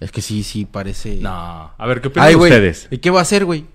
Es 0.00 0.12
que 0.12 0.22
sí, 0.22 0.42
sí, 0.42 0.64
parece. 0.64 1.16
No. 1.16 1.72
A 1.76 1.86
ver, 1.86 2.00
¿qué 2.00 2.08
opinan 2.08 2.28
Ay, 2.28 2.34
güey. 2.34 2.50
ustedes? 2.50 2.88
¿Y 2.90 2.98
qué 2.98 3.10
va 3.10 3.20
a 3.20 3.22
hacer, 3.22 3.44
güey? 3.44 3.66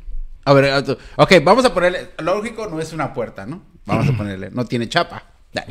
A 0.43 0.53
ver, 0.53 0.83
ok, 1.15 1.33
vamos 1.43 1.65
a 1.65 1.73
ponerle. 1.73 2.11
Lógico, 2.19 2.67
no 2.67 2.79
es 2.79 2.93
una 2.93 3.13
puerta, 3.13 3.45
¿no? 3.45 3.61
Vamos 3.86 4.09
a 4.09 4.13
ponerle. 4.17 4.51
No 4.51 4.65
tiene 4.65 4.88
chapa. 4.89 5.23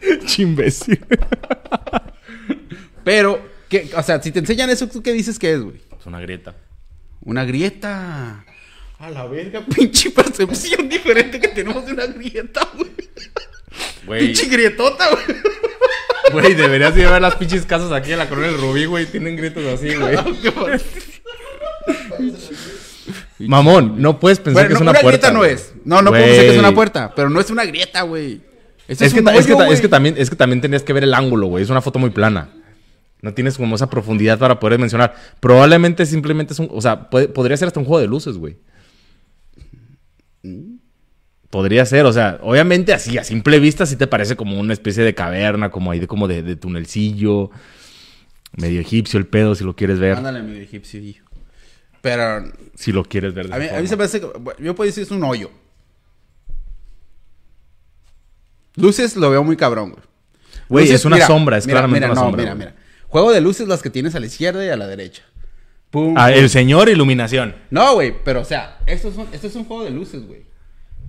Chimbécil. 0.26 1.04
Pero, 3.04 3.40
¿qué? 3.68 3.90
o 3.96 4.02
sea, 4.02 4.22
si 4.22 4.30
te 4.30 4.38
enseñan 4.38 4.70
eso, 4.70 4.86
¿tú 4.88 5.02
qué 5.02 5.12
dices 5.12 5.38
que 5.38 5.52
es, 5.52 5.60
güey? 5.60 5.76
Es 5.98 6.06
una 6.06 6.20
grieta. 6.20 6.54
Una 7.22 7.44
grieta. 7.44 8.44
A 8.98 9.10
la 9.10 9.26
verga, 9.26 9.64
pinche 9.74 10.10
percepción 10.10 10.88
diferente 10.88 11.40
que 11.40 11.48
tenemos 11.48 11.86
de 11.86 11.92
una 11.92 12.06
grieta, 12.06 12.68
güey. 12.76 12.90
Güey, 14.06 14.26
Pinche 14.26 14.46
grietota, 14.46 15.08
güey. 15.10 15.24
güey, 16.32 16.54
deberías 16.54 16.96
ir 16.96 17.06
a 17.06 17.12
ver 17.12 17.22
las 17.22 17.36
pinches 17.36 17.64
casas 17.66 17.92
aquí 17.92 18.12
en 18.12 18.18
la 18.18 18.28
Corona 18.28 18.48
del 18.48 18.58
Rubí, 18.60 18.84
güey. 18.86 19.06
Tienen 19.06 19.36
grietas 19.36 19.64
así, 19.64 19.94
güey. 19.94 20.16
Mamón, 23.38 24.00
no 24.00 24.18
puedes 24.20 24.38
pensar 24.38 24.64
Bueno, 24.64 24.68
que 24.68 24.74
es 24.74 24.80
no, 24.80 24.82
una, 24.82 24.90
una, 24.90 25.00
puerta. 25.00 25.28
grieta 25.28 25.32
no 25.38 25.44
es. 25.44 25.72
No, 25.84 26.02
no 26.02 26.10
puedo 26.10 26.22
decir 26.26 26.42
que 26.42 26.52
es 26.52 26.58
una 26.58 26.74
puerta, 26.74 27.14
pero 27.14 27.30
no 27.30 27.40
es 27.40 27.50
una 27.50 27.64
grieta, 27.64 28.02
güey. 28.02 28.40
Es, 28.92 28.98
que, 29.14 29.20
es, 29.40 29.46
es 29.74 29.80
también, 29.88 30.14
es 30.18 30.30
que 30.30 30.36
también 30.36 30.60
tenías 30.60 30.82
que 30.82 30.92
ver 30.92 31.04
el 31.04 31.14
ángulo, 31.14 31.46
güey. 31.46 31.62
Es 31.64 31.70
una 31.70 31.80
foto 31.80 31.98
muy 31.98 32.10
plana. 32.10 32.50
No 33.22 33.34
tienes 33.34 33.56
como 33.56 33.76
esa 33.76 33.88
profundidad 33.90 34.38
para 34.38 34.58
poder 34.58 34.78
mencionar. 34.78 35.14
Probablemente 35.40 36.06
simplemente 36.06 36.54
es 36.54 36.58
un... 36.58 36.68
O 36.72 36.80
sea, 36.80 37.08
puede- 37.10 37.28
podría 37.28 37.56
ser 37.56 37.68
hasta 37.68 37.78
un 37.80 37.86
juego 37.86 38.00
de 38.00 38.06
luces, 38.08 38.36
güey. 38.36 38.56
Podría 41.50 41.84
ser, 41.84 42.06
o 42.06 42.12
sea, 42.12 42.38
obviamente 42.42 42.92
así, 42.92 43.18
a 43.18 43.24
simple 43.24 43.58
vista 43.58 43.84
sí 43.84 43.96
te 43.96 44.06
parece 44.06 44.36
como 44.36 44.58
una 44.60 44.72
especie 44.72 45.02
de 45.02 45.14
caverna, 45.14 45.70
como 45.70 45.90
ahí 45.90 45.98
de, 45.98 46.06
como 46.06 46.28
de, 46.28 46.42
de 46.42 46.54
tunelcillo. 46.56 47.50
Medio 48.56 48.80
egipcio 48.80 49.18
el 49.18 49.26
pedo, 49.26 49.54
si 49.54 49.64
lo 49.64 49.74
quieres 49.74 49.98
ver. 49.98 50.16
Ándale, 50.16 50.42
medio 50.42 50.62
egipcio. 50.62 51.00
Pero 52.00 52.44
Si 52.74 52.92
lo 52.92 53.04
quieres 53.04 53.34
ver 53.34 53.48
de 53.48 53.54
a 53.54 53.58
mí, 53.58 53.66
a 53.68 53.80
mí 53.80 53.86
se 53.86 53.96
me 53.96 54.04
hace. 54.04 54.20
que- 54.20 54.26
Yo 54.60 54.74
puedo 54.74 54.86
decir 54.86 55.02
que 55.02 55.06
es 55.06 55.10
un 55.10 55.22
hoyo. 55.24 55.50
Luces 58.76 59.16
lo 59.16 59.30
veo 59.30 59.42
muy 59.44 59.56
cabrón, 59.56 59.90
güey. 59.90 60.02
Güey, 60.68 60.90
es 60.92 61.04
una 61.04 61.16
mira, 61.16 61.26
sombra, 61.26 61.58
es 61.58 61.66
mira, 61.66 61.80
claramente 61.80 62.06
mira, 62.06 62.12
una 62.12 62.20
no, 62.20 62.26
sombra. 62.26 62.42
Mira, 62.42 62.54
güey. 62.54 62.66
mira. 62.68 62.76
Juego 63.08 63.32
de 63.32 63.40
luces 63.40 63.66
las 63.66 63.82
que 63.82 63.90
tienes 63.90 64.14
a 64.14 64.20
la 64.20 64.26
izquierda 64.26 64.64
y 64.64 64.68
a 64.68 64.76
la 64.76 64.86
derecha. 64.86 65.22
Pum, 65.90 66.14
Ah, 66.16 66.28
pum. 66.28 66.38
el 66.38 66.48
señor 66.48 66.88
iluminación. 66.88 67.56
No, 67.70 67.94
güey, 67.94 68.14
pero 68.24 68.40
o 68.40 68.44
sea, 68.44 68.78
esto 68.86 69.08
es 69.08 69.16
un, 69.16 69.26
esto 69.32 69.48
es 69.48 69.54
un 69.56 69.64
juego 69.64 69.82
de 69.84 69.90
luces, 69.90 70.24
güey. 70.26 70.42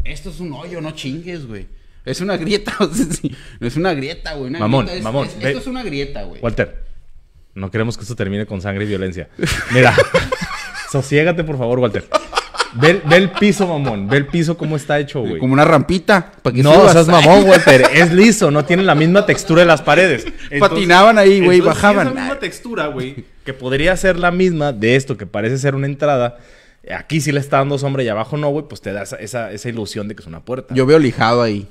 Esto 0.04 0.32
es 0.32 0.40
un 0.40 0.52
hoyo, 0.54 0.82
no 0.82 0.92
chingues, 0.92 1.46
güey. 1.46 1.68
Es 2.04 2.20
una 2.22 2.36
grieta, 2.38 2.74
o 2.80 2.92
sea, 2.92 3.06
sí, 3.06 3.36
es 3.60 3.76
una 3.76 3.94
grieta, 3.94 4.34
güey. 4.34 4.50
una 4.50 4.58
Mamón, 4.60 4.86
grieta 4.86 4.98
es- 4.98 5.04
mamón, 5.04 5.28
es- 5.28 5.36
esto 5.36 5.60
es 5.60 5.68
una 5.68 5.84
grieta, 5.84 6.24
güey. 6.24 6.42
Walter, 6.42 6.84
no 7.54 7.70
queremos 7.70 7.96
que 7.98 8.02
esto 8.02 8.16
termine 8.16 8.48
con 8.48 8.60
sangre 8.62 8.86
y 8.86 8.88
violencia. 8.88 9.30
Mira, 9.72 9.94
sosiégate, 10.92 11.44
por 11.44 11.60
favor, 11.60 11.78
Walter. 11.78 12.08
Ve, 12.74 13.02
ve 13.06 13.18
el 13.18 13.30
piso, 13.32 13.68
mamón. 13.68 14.08
Ve 14.08 14.18
el 14.18 14.28
piso 14.28 14.58
cómo 14.58 14.76
está 14.76 15.00
hecho, 15.00 15.22
güey. 15.22 15.40
Como 15.40 15.54
una 15.54 15.66
rampita. 15.66 16.32
para 16.42 16.56
que 16.56 16.64
No, 16.64 16.74
subas. 16.74 16.94
seas 16.94 17.08
mamón, 17.08 17.44
Walter. 17.48 17.86
Es 17.94 18.12
liso, 18.14 18.50
no 18.52 18.64
tiene 18.66 18.84
la 18.84 18.96
misma 18.96 19.26
textura 19.26 19.62
de 19.62 19.68
las 19.68 19.82
paredes. 19.82 20.26
Patinaban 20.60 21.18
ahí, 21.18 21.44
güey, 21.44 21.60
bajaban. 21.62 22.08
si 22.08 22.14
esa 22.14 22.22
misma 22.22 22.40
textura, 22.40 22.88
güey, 22.88 23.26
que 23.46 23.54
podría 23.54 23.96
ser 23.98 24.18
la 24.18 24.32
misma 24.32 24.72
de 24.72 24.96
esto, 24.96 25.18
que 25.18 25.26
parece 25.26 25.58
ser 25.58 25.76
una 25.76 25.88
entrada. 25.88 26.38
Aquí 26.96 27.22
sí 27.22 27.32
le 27.32 27.40
está 27.40 27.58
dando 27.58 27.78
sombra 27.78 28.02
y 28.04 28.08
abajo 28.08 28.38
no, 28.38 28.50
güey, 28.50 28.66
pues 28.68 28.82
te 28.82 28.92
da 28.92 29.04
esa, 29.04 29.18
esa, 29.18 29.52
esa 29.52 29.70
ilusión 29.70 30.08
de 30.08 30.16
que 30.16 30.22
es 30.22 30.28
una 30.28 30.40
puerta. 30.40 30.74
Yo 30.74 30.86
veo 30.86 30.98
lijado 30.98 31.42
ahí. 31.42 31.68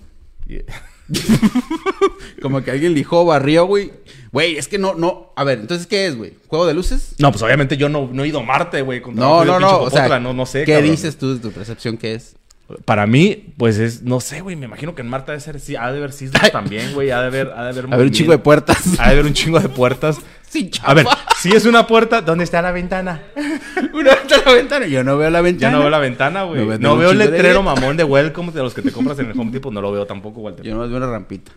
Como 2.43 2.63
que 2.63 2.71
alguien 2.71 2.95
lijó, 2.95 3.25
barrió, 3.25 3.67
güey. 3.67 3.93
Güey, 4.33 4.57
es 4.57 4.69
que 4.69 4.79
no, 4.79 4.95
no. 4.95 5.33
A 5.37 5.45
ver, 5.45 5.61
entonces, 5.61 5.87
¿qué 5.87 6.07
es, 6.07 6.17
güey? 6.17 6.35
¿Juego 6.47 6.67
de 6.67 6.75
luces? 6.75 7.15
No, 7.19 7.31
pues 7.33 7.43
obviamente 7.43 7.77
yo 7.77 7.89
no, 7.89 8.09
no 8.13 8.25
he 8.25 8.29
ido 8.29 8.41
a 8.41 8.45
Marte, 8.45 8.83
güey. 8.83 9.03
No, 9.13 9.45
no, 9.45 9.59
no. 9.59 9.81
O 9.81 9.91
sea, 9.91 10.21
no, 10.21 10.33
no 10.33 10.47
sé. 10.47 10.65
¿qué 10.65 10.75
cabrón. 10.75 10.91
dices 10.91 11.17
tú 11.17 11.35
de 11.35 11.41
tu 11.41 11.51
percepción 11.51 11.97
qué 11.97 12.15
es? 12.15 12.37
Para 12.85 13.07
mí, 13.07 13.53
pues 13.57 13.79
es, 13.79 14.03
no 14.03 14.21
sé, 14.21 14.41
güey, 14.41 14.57
me 14.57 14.67
imagino 14.67 14.95
que 14.95 15.03
en 15.03 15.09
Marte 15.09 15.33
ha 15.33 15.35
de 15.35 15.41
ser, 15.41 15.59
sí, 15.61 15.77
ha 15.77 15.91
de 15.91 15.99
haber 15.99 16.13
sismos 16.13 16.51
también, 16.53 16.93
güey, 16.95 17.11
ha 17.11 17.21
de 17.21 17.27
haber, 17.27 17.53
ha 17.57 17.65
de 17.65 17.69
haber 17.71 17.87
un 17.87 18.11
chingo 18.11 18.33
de 18.33 18.39
puertas. 18.39 18.99
Ha 18.99 19.07
de 19.09 19.13
haber 19.13 19.27
un 19.27 19.33
chingo 19.35 19.59
de 19.61 19.69
puertas. 19.69 20.19
Sin 20.51 20.69
A 20.83 20.95
ver, 20.95 21.05
chapa. 21.07 21.27
si 21.41 21.51
es 21.53 21.65
una 21.65 21.87
puerta, 21.87 22.23
¿dónde 22.23 22.43
está 22.45 22.61
la 22.61 22.73
ventana? 22.73 23.23
Una 23.95 24.11
la 24.45 24.53
ventana. 24.53 24.87
Yo 24.89 25.05
no 25.05 25.17
veo 25.17 25.31
la 25.31 25.39
Ya 25.39 25.43
ventana. 25.43 25.73
no 25.77 25.79
veo 25.81 25.91
la 25.91 25.99
ventana, 26.01 26.43
güey. 26.43 26.61
No 26.63 26.67
veo 26.67 26.79
No 26.81 26.93
un 26.95 26.99
veo 26.99 27.11
el 27.13 27.19
de 27.19 27.25
letrero 27.27 27.61
grietas. 27.63 27.81
mamón 27.81 27.97
de 27.97 28.03
welcome 28.05 28.51
de 28.51 28.61
los 28.61 28.75
que 28.75 28.83
te 28.83 28.91
compras 28.91 29.17
en 29.21 29.31
el 29.31 29.39
Home 29.39 29.53
Depot, 29.53 29.73
no 29.73 29.81
lo 29.81 29.93
veo 29.93 30.07
tampoco, 30.07 30.41
Walter. 30.41 30.65
Yo 30.67 30.75
no 30.75 30.89
veo 30.89 30.97
una 30.97 31.07
rampita. 31.09 31.53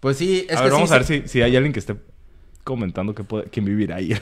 Pues 0.00 0.16
sí, 0.16 0.44
es 0.48 0.56
a 0.56 0.58
que 0.58 0.62
ver, 0.64 0.70
sí 0.70 0.74
vamos 0.74 0.90
a 0.90 0.94
ver 0.94 1.04
si, 1.04 1.22
si 1.28 1.40
hay 1.40 1.54
alguien 1.54 1.72
que 1.72 1.78
esté 1.78 1.94
comentando 2.64 3.14
que 3.14 3.22
puede, 3.22 3.44
quién 3.44 3.64
vivirá 3.64 3.94
ahí. 3.96 4.12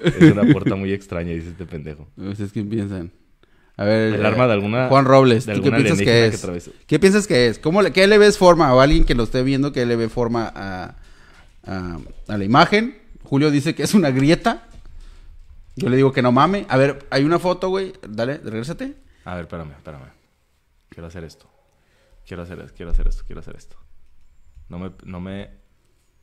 es 0.00 0.32
una 0.32 0.44
puerta 0.52 0.74
muy 0.74 0.92
extraña, 0.92 1.32
dice 1.32 1.50
este 1.50 1.64
pendejo. 1.66 2.08
¿Ustedes 2.16 2.52
qué 2.52 2.62
piensan? 2.62 3.12
A 3.76 3.84
ver. 3.84 4.14
El 4.14 4.22
eh, 4.22 4.26
arma 4.26 4.46
de 4.46 4.52
alguna- 4.54 4.88
Juan 4.88 5.04
Robles, 5.04 5.46
de 5.46 5.54
¿tú 5.54 5.62
qué 5.62 5.70
piensas 5.70 5.98
que 5.98 6.26
es? 6.26 6.70
¿Qué 6.86 6.98
piensas 6.98 7.26
que 7.26 7.48
es? 7.48 7.58
¿Cómo 7.58 7.82
le, 7.82 7.92
¿Qué 7.92 8.06
le 8.06 8.18
ves 8.18 8.38
forma? 8.38 8.74
O 8.74 8.80
alguien 8.80 9.04
que 9.04 9.14
lo 9.14 9.24
esté 9.24 9.42
viendo, 9.42 9.72
¿qué 9.72 9.84
le 9.86 9.96
ve 9.96 10.08
forma 10.08 10.50
a, 10.54 10.96
a, 11.64 11.98
a 12.28 12.38
la 12.38 12.44
imagen? 12.44 12.98
Julio 13.22 13.50
dice 13.50 13.74
que 13.74 13.82
es 13.82 13.94
una 13.94 14.10
grieta. 14.10 14.68
Yo 15.74 15.90
le 15.90 15.96
digo 15.96 16.12
que 16.12 16.22
no 16.22 16.32
mame. 16.32 16.64
A 16.70 16.76
ver, 16.78 17.06
hay 17.10 17.24
una 17.24 17.38
foto, 17.38 17.68
güey. 17.68 17.92
Dale, 18.08 18.38
regrésate. 18.38 18.94
A 19.24 19.34
ver, 19.34 19.42
espérame, 19.42 19.72
espérame. 19.72 20.10
Quiero 20.88 21.08
hacer 21.08 21.24
esto. 21.24 21.50
Quiero 22.26 22.42
hacer 22.44 22.58
esto, 22.60 22.72
quiero 22.74 22.90
hacer 22.92 23.06
esto, 23.08 23.22
quiero 23.26 23.40
hacer 23.40 23.56
esto. 23.56 23.76
No 24.68 24.78
me, 24.78 24.90
no 25.04 25.20
me... 25.20 25.50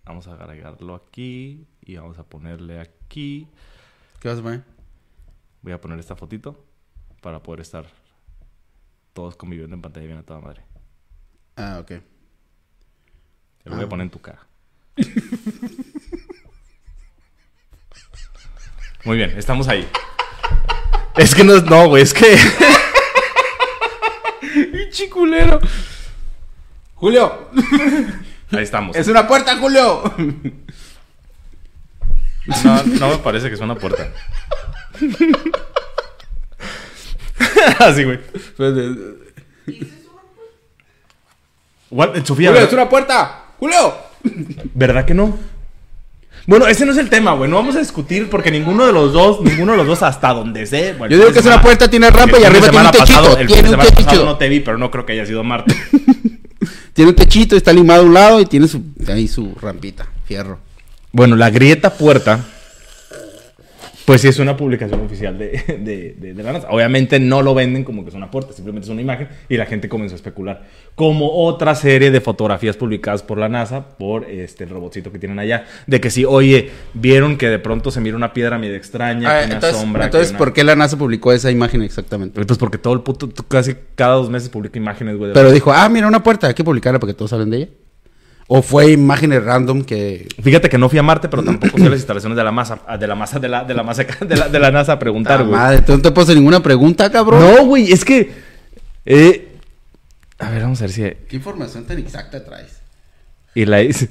Vamos 0.05 0.27
a 0.27 0.33
agregarlo 0.33 0.95
aquí 0.95 1.65
y 1.81 1.95
vamos 1.95 2.17
a 2.19 2.23
ponerle 2.23 2.79
aquí. 2.79 2.91
¿Qué 3.13 3.45
vas 4.27 4.39
a 4.39 4.41
poner? 4.41 4.63
Voy 5.61 5.71
a 5.71 5.79
poner 5.79 5.99
esta 5.99 6.15
fotito 6.15 6.65
para 7.21 7.43
poder 7.43 7.59
estar 7.61 7.85
todos 9.13 9.35
conviviendo 9.35 9.75
en 9.75 9.81
pantalla 9.83 10.07
bien 10.07 10.17
a 10.17 10.23
toda 10.23 10.39
madre. 10.41 10.63
Ah, 11.55 11.77
ok. 11.79 11.87
Te 11.87 12.01
lo 13.65 13.75
voy 13.75 13.83
Ah. 13.83 13.85
a 13.85 13.89
poner 13.89 14.05
en 14.05 14.09
tu 14.09 14.19
cara. 14.19 14.39
Muy 19.05 19.17
bien, 19.17 19.31
estamos 19.37 19.67
ahí. 19.67 19.87
Es 21.17 21.35
que 21.35 21.43
no, 21.43 21.55
es- 21.55 21.63
no, 21.65 21.87
güey, 21.89 22.03
es 22.03 22.13
que... 22.13 22.35
Chiculero. 24.91 25.59
Julio. 26.95 27.49
Ahí 28.51 28.63
estamos. 28.63 28.95
Es 28.95 29.07
una 29.07 29.27
puerta, 29.27 29.57
Julio. 29.57 30.03
No, 32.63 32.83
no 32.83 33.09
me 33.09 33.17
parece 33.19 33.47
que 33.49 33.55
es 33.55 33.61
una 33.61 33.75
puerta. 33.75 34.07
Así, 37.79 38.03
güey. 38.03 38.19
What? 41.89 42.15
Sofía, 42.25 42.49
Julio, 42.49 42.51
¿verdad? 42.51 42.67
es 42.67 42.73
una 42.73 42.89
puerta. 42.89 43.45
Julio. 43.59 43.93
¿verdad 44.73 45.05
que 45.05 45.13
no? 45.13 45.37
Bueno, 46.45 46.67
ese 46.67 46.85
no 46.85 46.91
es 46.91 46.97
el 46.97 47.09
tema, 47.09 47.33
güey. 47.33 47.49
No 47.49 47.55
vamos 47.57 47.75
a 47.75 47.79
discutir 47.79 48.29
porque 48.29 48.51
ninguno 48.51 48.85
de 48.85 48.91
los 48.91 49.13
dos, 49.13 49.41
ninguno 49.41 49.71
de 49.73 49.77
los 49.77 49.87
dos 49.87 50.03
hasta 50.03 50.33
donde 50.33 50.65
sé. 50.65 50.93
bueno, 50.93 51.11
Yo 51.11 51.17
digo 51.19 51.31
que 51.31 51.39
es 51.39 51.45
una 51.45 51.61
puerta, 51.61 51.89
tiene 51.89 52.09
rampa 52.09 52.39
y 52.39 52.43
arriba 52.43 52.69
tiene 52.69 52.85
un 52.85 52.91
techito. 52.91 53.05
pasado- 53.19 53.37
el 53.37 53.47
fin 53.47 53.47
de 53.47 53.53
tiene 53.53 53.69
semana 53.69 53.89
pasado 53.91 54.25
no 54.25 54.37
te 54.37 54.49
vi, 54.49 54.59
pero 54.59 54.77
no 54.77 54.91
creo 54.91 55.05
que 55.05 55.13
haya 55.13 55.25
sido 55.25 55.43
Marte. 55.43 55.75
Tiene 56.93 57.09
un 57.09 57.15
techito, 57.15 57.55
está 57.55 57.73
limado 57.73 58.03
a 58.03 58.05
un 58.05 58.13
lado 58.13 58.39
y 58.39 58.45
tiene 58.45 58.67
su, 58.67 58.83
ahí 59.07 59.27
su 59.27 59.55
rampita, 59.59 60.05
fierro. 60.25 60.59
Bueno, 61.13 61.35
la 61.37 61.49
grieta 61.51 61.91
puerta 61.93 62.39
pues 64.05 64.19
sí 64.19 64.27
es 64.27 64.37
una 64.39 64.57
publicación 64.57 64.99
oficial 64.99 65.37
de, 65.37 65.51
de, 65.79 66.15
de- 66.19 66.33
de 66.33 66.43
la 66.43 66.51
NASA. 66.51 66.67
Obviamente 66.71 67.21
no 67.21 67.41
lo 67.41 67.53
venden 67.53 67.85
como 67.85 68.03
que 68.03 68.09
es 68.09 68.15
una 68.15 68.29
puerta, 68.29 68.51
simplemente 68.51 68.85
es 68.87 68.89
una 68.91 69.01
imagen 69.01 69.29
y 69.47 69.55
la 69.55 69.65
gente 69.65 69.87
comenzó 69.87 70.15
a 70.15 70.17
especular. 70.17 70.63
Como 70.95 71.31
otra 71.45 71.73
serie 71.75 72.11
de 72.11 72.19
fotografías 72.19 72.75
publicadas 72.75 73.23
por 73.23 73.37
la 73.37 73.47
NASA, 73.47 73.87
por 73.97 74.29
este 74.29 74.65
el 74.65 74.71
robotcito 74.71 75.09
que 75.13 75.19
tienen 75.19 75.39
allá, 75.39 75.65
de 75.87 76.01
que 76.01 76.09
sí, 76.09 76.25
oye, 76.25 76.69
vieron 76.93 77.37
que 77.37 77.47
de 77.47 77.59
pronto 77.59 77.91
se 77.91 78.01
mira 78.01 78.17
una 78.17 78.33
piedra 78.33 78.57
medio 78.57 78.75
extraña, 78.75 79.29
Ah, 79.29 79.43
una 79.45 79.53
entonces, 79.53 79.79
sombra. 79.79 80.03
entonces 80.05 80.31
una- 80.31 80.37
¿por 80.39 80.51
qué 80.51 80.65
la 80.65 80.75
NASA 80.75 80.97
publicó 80.97 81.31
esa 81.31 81.49
imagen 81.49 81.81
exactamente? 81.81 82.43
Pues 82.43 82.57
porque 82.59 82.77
todo 82.77 82.93
el 82.95 83.01
puto, 83.01 83.29
casi 83.47 83.75
cada 83.95 84.15
dos 84.15 84.29
meses 84.29 84.49
publica 84.49 84.77
imágenes, 84.79 85.15
güey. 85.15 85.31
Pero 85.31 85.49
dijo, 85.51 85.71
ah, 85.71 85.87
mira, 85.87 86.07
una 86.07 86.21
puerta, 86.21 86.47
hay 86.47 86.53
que 86.55 86.63
publicarla 86.65 86.99
porque 86.99 87.13
todos 87.13 87.31
hablan 87.31 87.51
de 87.51 87.57
ella. 87.57 87.67
O 88.47 88.61
fue 88.61 88.91
imágenes 88.91 89.43
random 89.43 89.83
que... 89.83 90.27
Fíjate 90.41 90.69
que 90.69 90.77
no 90.77 90.89
fui 90.89 90.99
a 90.99 91.03
Marte, 91.03 91.29
pero 91.29 91.43
tampoco 91.43 91.77
fui 91.77 91.87
a 91.87 91.89
las 91.89 91.99
instalaciones 91.99 92.35
de 92.35 92.43
la 92.43 92.51
masa, 92.51 92.81
de 92.99 93.07
la 93.07 93.15
masa 93.15 93.39
de 93.39 93.47
la, 93.47 93.63
de 93.63 93.73
la 93.73 93.83
masa 93.83 94.03
de 94.03 94.35
la, 94.35 94.49
de 94.49 94.59
la 94.59 94.69
NASA 94.71 94.93
a 94.93 94.99
preguntar, 94.99 95.39
Ah, 95.39 95.43
güey. 95.43 95.51
madre, 95.59 95.81
tú 95.81 95.93
no 95.95 96.01
te 96.01 96.19
hacer 96.21 96.35
ninguna 96.35 96.61
pregunta, 96.61 97.09
cabrón. 97.09 97.39
No, 97.39 97.65
güey, 97.65 97.91
es 97.91 98.03
que. 98.03 98.31
eh, 99.05 99.49
a 100.39 100.49
ver, 100.49 100.61
vamos 100.63 100.81
a 100.81 100.83
ver 100.83 100.91
si. 100.91 101.01
¿Qué 101.29 101.37
información 101.37 101.85
tan 101.85 101.97
exacta 101.99 102.43
traes? 102.43 102.81
Y, 103.55 103.65
la 103.65 103.81
hizo- 103.81 104.07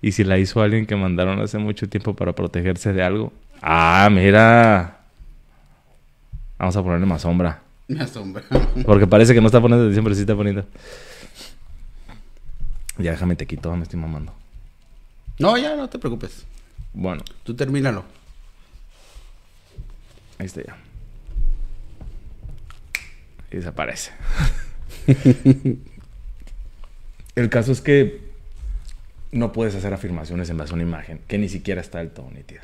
y 0.00 0.12
si 0.12 0.22
la 0.22 0.38
hizo 0.38 0.62
alguien 0.62 0.86
que 0.86 0.94
mandaron 0.94 1.40
hace 1.40 1.58
mucho 1.58 1.88
tiempo 1.88 2.14
para 2.14 2.32
protegerse 2.32 2.92
de 2.92 3.02
algo. 3.02 3.32
Ah, 3.60 4.08
mira. 4.12 4.98
Vamos 6.58 6.76
a 6.76 6.82
ponerle 6.82 7.06
más 7.06 7.22
sombra. 7.22 7.60
Me 7.88 8.00
asombra. 8.00 8.44
Porque 8.86 9.06
parece 9.06 9.34
que 9.34 9.40
no 9.40 9.46
está 9.48 9.60
poniendo 9.60 9.84
atención, 9.84 10.04
pero 10.04 10.14
sí 10.14 10.20
está 10.22 10.36
poniendo. 10.36 10.64
Ya 12.98 13.10
déjame 13.12 13.36
te 13.36 13.46
quito, 13.46 13.74
me 13.76 13.82
estoy 13.82 13.98
mamando. 13.98 14.32
No, 15.38 15.56
ya, 15.58 15.74
no 15.76 15.88
te 15.88 15.98
preocupes. 15.98 16.44
Bueno, 16.92 17.22
Tú 17.42 17.54
termínalo. 17.54 18.04
ahí 20.38 20.46
está 20.46 20.62
ya. 20.62 20.76
Y 23.50 23.56
desaparece. 23.56 24.12
El 27.34 27.50
caso 27.50 27.72
es 27.72 27.80
que 27.80 28.20
no 29.32 29.52
puedes 29.52 29.74
hacer 29.74 29.92
afirmaciones 29.92 30.48
en 30.50 30.56
base 30.56 30.70
a 30.72 30.74
una 30.74 30.84
imagen 30.84 31.20
que 31.26 31.38
ni 31.38 31.48
siquiera 31.48 31.80
está 31.80 31.98
del 31.98 32.10
todo 32.10 32.30
nítida. 32.30 32.62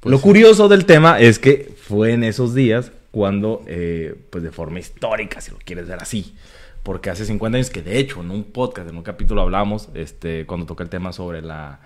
Pues 0.00 0.10
Lo 0.10 0.18
sí. 0.18 0.22
curioso 0.24 0.68
del 0.68 0.84
tema 0.84 1.18
es 1.20 1.38
que 1.38 1.74
fue 1.88 2.12
en 2.12 2.22
esos 2.24 2.54
días 2.54 2.92
cuando, 3.12 3.62
eh, 3.68 4.16
pues 4.30 4.42
de 4.42 4.50
forma 4.50 4.80
histórica, 4.80 5.40
si 5.40 5.52
lo 5.52 5.58
quieres 5.64 5.86
ver 5.86 6.00
así, 6.02 6.34
porque 6.82 7.10
hace 7.10 7.24
50 7.24 7.56
años 7.58 7.70
que 7.70 7.80
de 7.82 7.98
hecho 7.98 8.20
en 8.22 8.30
un 8.32 8.42
podcast, 8.44 8.88
en 8.90 8.96
un 8.96 9.04
capítulo 9.04 9.42
hablamos, 9.42 9.88
este, 9.94 10.44
cuando 10.46 10.66
toca 10.66 10.82
el 10.82 10.90
tema 10.90 11.12
sobre 11.12 11.40
la 11.42 11.78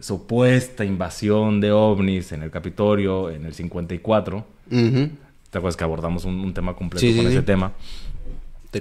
supuesta 0.00 0.84
invasión 0.84 1.60
de 1.60 1.70
ovnis 1.70 2.32
en 2.32 2.42
el 2.42 2.50
Capitolio 2.50 3.30
en 3.30 3.44
el 3.44 3.54
54, 3.54 4.44
Ujú. 4.70 5.08
¿te 5.50 5.58
acuerdas 5.58 5.76
que 5.76 5.84
abordamos 5.84 6.24
un, 6.24 6.40
un 6.40 6.52
tema 6.52 6.74
completo 6.74 7.06
Sí, 7.06 7.14
con 7.14 7.26
sí. 7.26 7.32
ese 7.32 7.42
tema? 7.42 7.72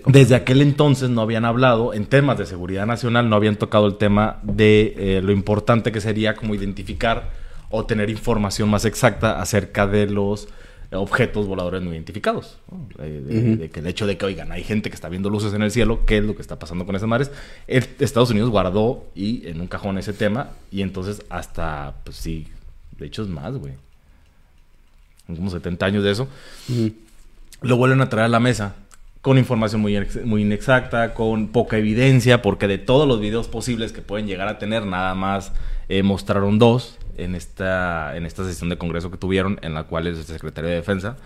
Desde 0.07 0.33
aquel 0.33 0.61
entonces 0.63 1.11
no 1.11 1.21
habían 1.21 1.45
hablado, 1.45 1.93
en 1.93 2.07
temas 2.07 2.39
de 2.39 2.47
seguridad 2.47 2.87
nacional, 2.87 3.29
no 3.29 3.35
habían 3.35 3.57
tocado 3.57 3.85
el 3.85 3.97
tema 3.97 4.39
de 4.41 4.95
eh, 4.97 5.21
lo 5.21 5.31
importante 5.31 5.91
que 5.91 6.01
sería 6.01 6.33
como 6.33 6.55
identificar 6.55 7.29
o 7.69 7.85
tener 7.85 8.09
información 8.09 8.69
más 8.71 8.85
exacta 8.85 9.39
acerca 9.39 9.85
de 9.85 10.07
los 10.07 10.47
objetos 10.95 11.47
voladores 11.47 11.81
no 11.81 11.91
identificados. 11.93 12.57
¿no? 12.71 12.87
De, 13.03 13.69
que 13.71 13.79
el 13.79 13.87
hecho 13.87 14.05
de 14.07 14.17
que, 14.17 14.25
oigan, 14.25 14.51
hay 14.51 14.63
gente 14.63 14.89
que 14.89 14.95
está 14.95 15.09
viendo 15.09 15.29
luces 15.29 15.53
en 15.53 15.61
el 15.61 15.71
cielo, 15.71 16.05
¿qué 16.05 16.17
es 16.17 16.23
lo 16.23 16.35
que 16.35 16.41
está 16.41 16.59
pasando 16.59 16.85
con 16.85 16.95
esas 16.95 17.07
mares? 17.07 17.31
El- 17.67 17.87
Estados 17.99 18.29
Unidos 18.31 18.49
guardó 18.49 19.05
y 19.15 19.47
en 19.47 19.61
un 19.61 19.67
cajón 19.67 19.97
ese 19.97 20.13
tema 20.13 20.49
y 20.71 20.81
entonces 20.81 21.23
hasta, 21.29 21.95
pues 22.03 22.17
sí, 22.17 22.47
de 22.97 23.05
hecho 23.07 23.21
es 23.23 23.27
más, 23.29 23.55
güey. 23.55 23.73
Como 25.27 25.49
70 25.49 25.85
años 25.85 26.03
de 26.03 26.11
eso 26.11 26.27
lo 27.61 27.77
vuelven 27.77 28.01
a 28.01 28.09
traer 28.09 28.25
a 28.25 28.29
la 28.29 28.39
mesa 28.41 28.75
con 29.21 29.37
información 29.37 29.79
muy 29.79 30.41
inexacta, 30.41 31.13
con 31.13 31.47
poca 31.47 31.77
evidencia, 31.77 32.41
porque 32.41 32.67
de 32.67 32.77
todos 32.77 33.07
los 33.07 33.21
videos 33.21 33.47
posibles 33.47 33.93
que 33.93 34.01
pueden 34.01 34.27
llegar 34.27 34.49
a 34.49 34.59
tener, 34.59 34.85
nada 34.85 35.15
más 35.15 35.53
eh, 35.87 36.03
mostraron 36.03 36.59
dos 36.59 36.97
en 37.17 37.35
esta, 37.35 38.15
en 38.17 38.25
esta 38.25 38.43
sesión 38.45 38.69
de 38.69 38.77
congreso 38.77 39.09
que 39.11 39.17
tuvieron, 39.17 39.59
en 39.61 39.73
la 39.73 39.83
cual 39.83 40.07
el 40.07 40.15
secretario 40.23 40.69
de 40.69 40.75
Defensa 40.77 41.17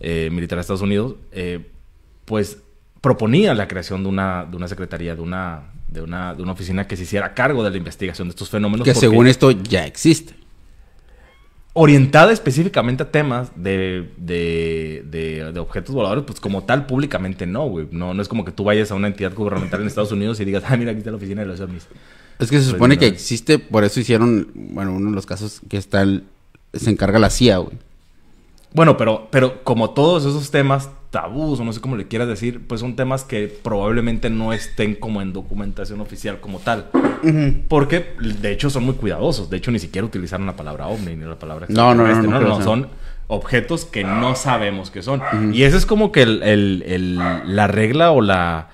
eh, 0.00 0.28
militar 0.32 0.56
de 0.56 0.60
Estados 0.62 0.82
Unidos, 0.82 1.14
eh, 1.32 1.66
pues 2.24 2.58
proponía 3.00 3.54
la 3.54 3.68
creación 3.68 4.02
de 4.02 4.08
una, 4.08 4.44
de 4.44 4.56
una 4.56 4.68
secretaría, 4.68 5.14
de 5.14 5.20
una, 5.22 5.62
de, 5.88 6.02
una, 6.02 6.34
de 6.34 6.42
una 6.42 6.52
oficina 6.52 6.86
que 6.86 6.96
se 6.96 7.04
hiciera 7.04 7.32
cargo 7.34 7.62
de 7.62 7.70
la 7.70 7.76
investigación 7.76 8.28
de 8.28 8.30
estos 8.30 8.50
fenómenos. 8.50 8.84
Que 8.84 8.94
según 8.94 9.26
esto 9.28 9.50
ya 9.52 9.86
existe. 9.86 10.34
orientada 11.74 12.32
específicamente 12.32 13.04
a 13.04 13.10
temas 13.10 13.52
de, 13.54 14.10
de, 14.16 15.04
de- 15.06 15.52
de 15.52 15.60
objetos 15.60 15.94
voladores, 15.94 16.24
pues 16.26 16.40
como 16.40 16.64
tal, 16.64 16.86
públicamente 16.86 17.46
no, 17.46 17.66
güey. 17.68 17.86
No, 17.92 18.14
no 18.14 18.20
es 18.22 18.26
como 18.28 18.44
que 18.44 18.50
tú 18.52 18.64
vayas 18.64 18.90
a 18.90 18.94
una 18.96 19.06
entidad 19.06 19.32
gubernamental 19.34 19.80
en 19.80 19.86
Estados 19.86 20.10
Unidos 20.12 20.40
y 20.40 20.44
digas, 20.44 20.64
ah, 20.66 20.76
mira, 20.76 20.90
aquí 20.90 20.98
está 20.98 21.10
la 21.10 21.16
oficina 21.18 21.42
de 21.42 21.46
los 21.48 21.60
ovnis. 21.60 21.86
Es 22.38 22.50
que 22.50 22.58
se 22.60 22.70
supone 22.70 22.94
no. 22.94 23.00
que 23.00 23.06
existe, 23.06 23.58
por 23.58 23.84
eso 23.84 23.98
hicieron, 24.00 24.48
bueno, 24.54 24.92
uno 24.92 25.10
de 25.10 25.14
los 25.16 25.26
casos 25.26 25.60
que 25.68 25.76
está 25.76 26.02
el, 26.02 26.24
se 26.72 26.90
encarga 26.90 27.18
la 27.18 27.30
CIA, 27.30 27.58
güey. 27.58 27.76
Bueno, 28.74 28.96
pero, 28.96 29.28
pero 29.30 29.64
como 29.64 29.90
todos 29.90 30.24
esos 30.24 30.50
temas 30.50 30.90
tabús, 31.10 31.58
o 31.58 31.64
no 31.64 31.72
sé 31.72 31.80
cómo 31.80 31.96
le 31.96 32.06
quieras 32.06 32.28
decir, 32.28 32.66
pues 32.68 32.82
son 32.82 32.94
temas 32.94 33.24
que 33.24 33.48
probablemente 33.48 34.28
no 34.28 34.52
estén 34.52 34.94
como 34.94 35.22
en 35.22 35.32
documentación 35.32 36.00
oficial 36.02 36.38
como 36.40 36.58
tal. 36.58 36.90
Porque, 37.68 38.14
de 38.20 38.52
hecho, 38.52 38.68
son 38.68 38.84
muy 38.84 38.94
cuidadosos. 38.94 39.48
De 39.48 39.56
hecho, 39.56 39.70
ni 39.70 39.78
siquiera 39.78 40.06
utilizaron 40.06 40.46
la 40.46 40.54
palabra 40.54 40.86
ovni 40.88 41.16
ni 41.16 41.24
la 41.24 41.38
palabra 41.38 41.66
No, 41.70 41.94
no, 41.94 42.06
no, 42.06 42.22
no 42.22 42.38
que 42.50 42.54
sea. 42.56 42.64
son 42.64 42.88
objetos 43.26 43.86
que 43.86 44.04
no 44.04 44.34
sabemos 44.36 44.90
qué 44.90 45.02
son. 45.02 45.22
Y 45.54 45.62
esa 45.62 45.78
es 45.78 45.86
como 45.86 46.12
que 46.12 46.22
el- 46.22 46.42
el- 46.42 46.82
el- 46.86 47.16
la 47.56 47.66
regla 47.68 48.10
o 48.12 48.20
la 48.20 48.68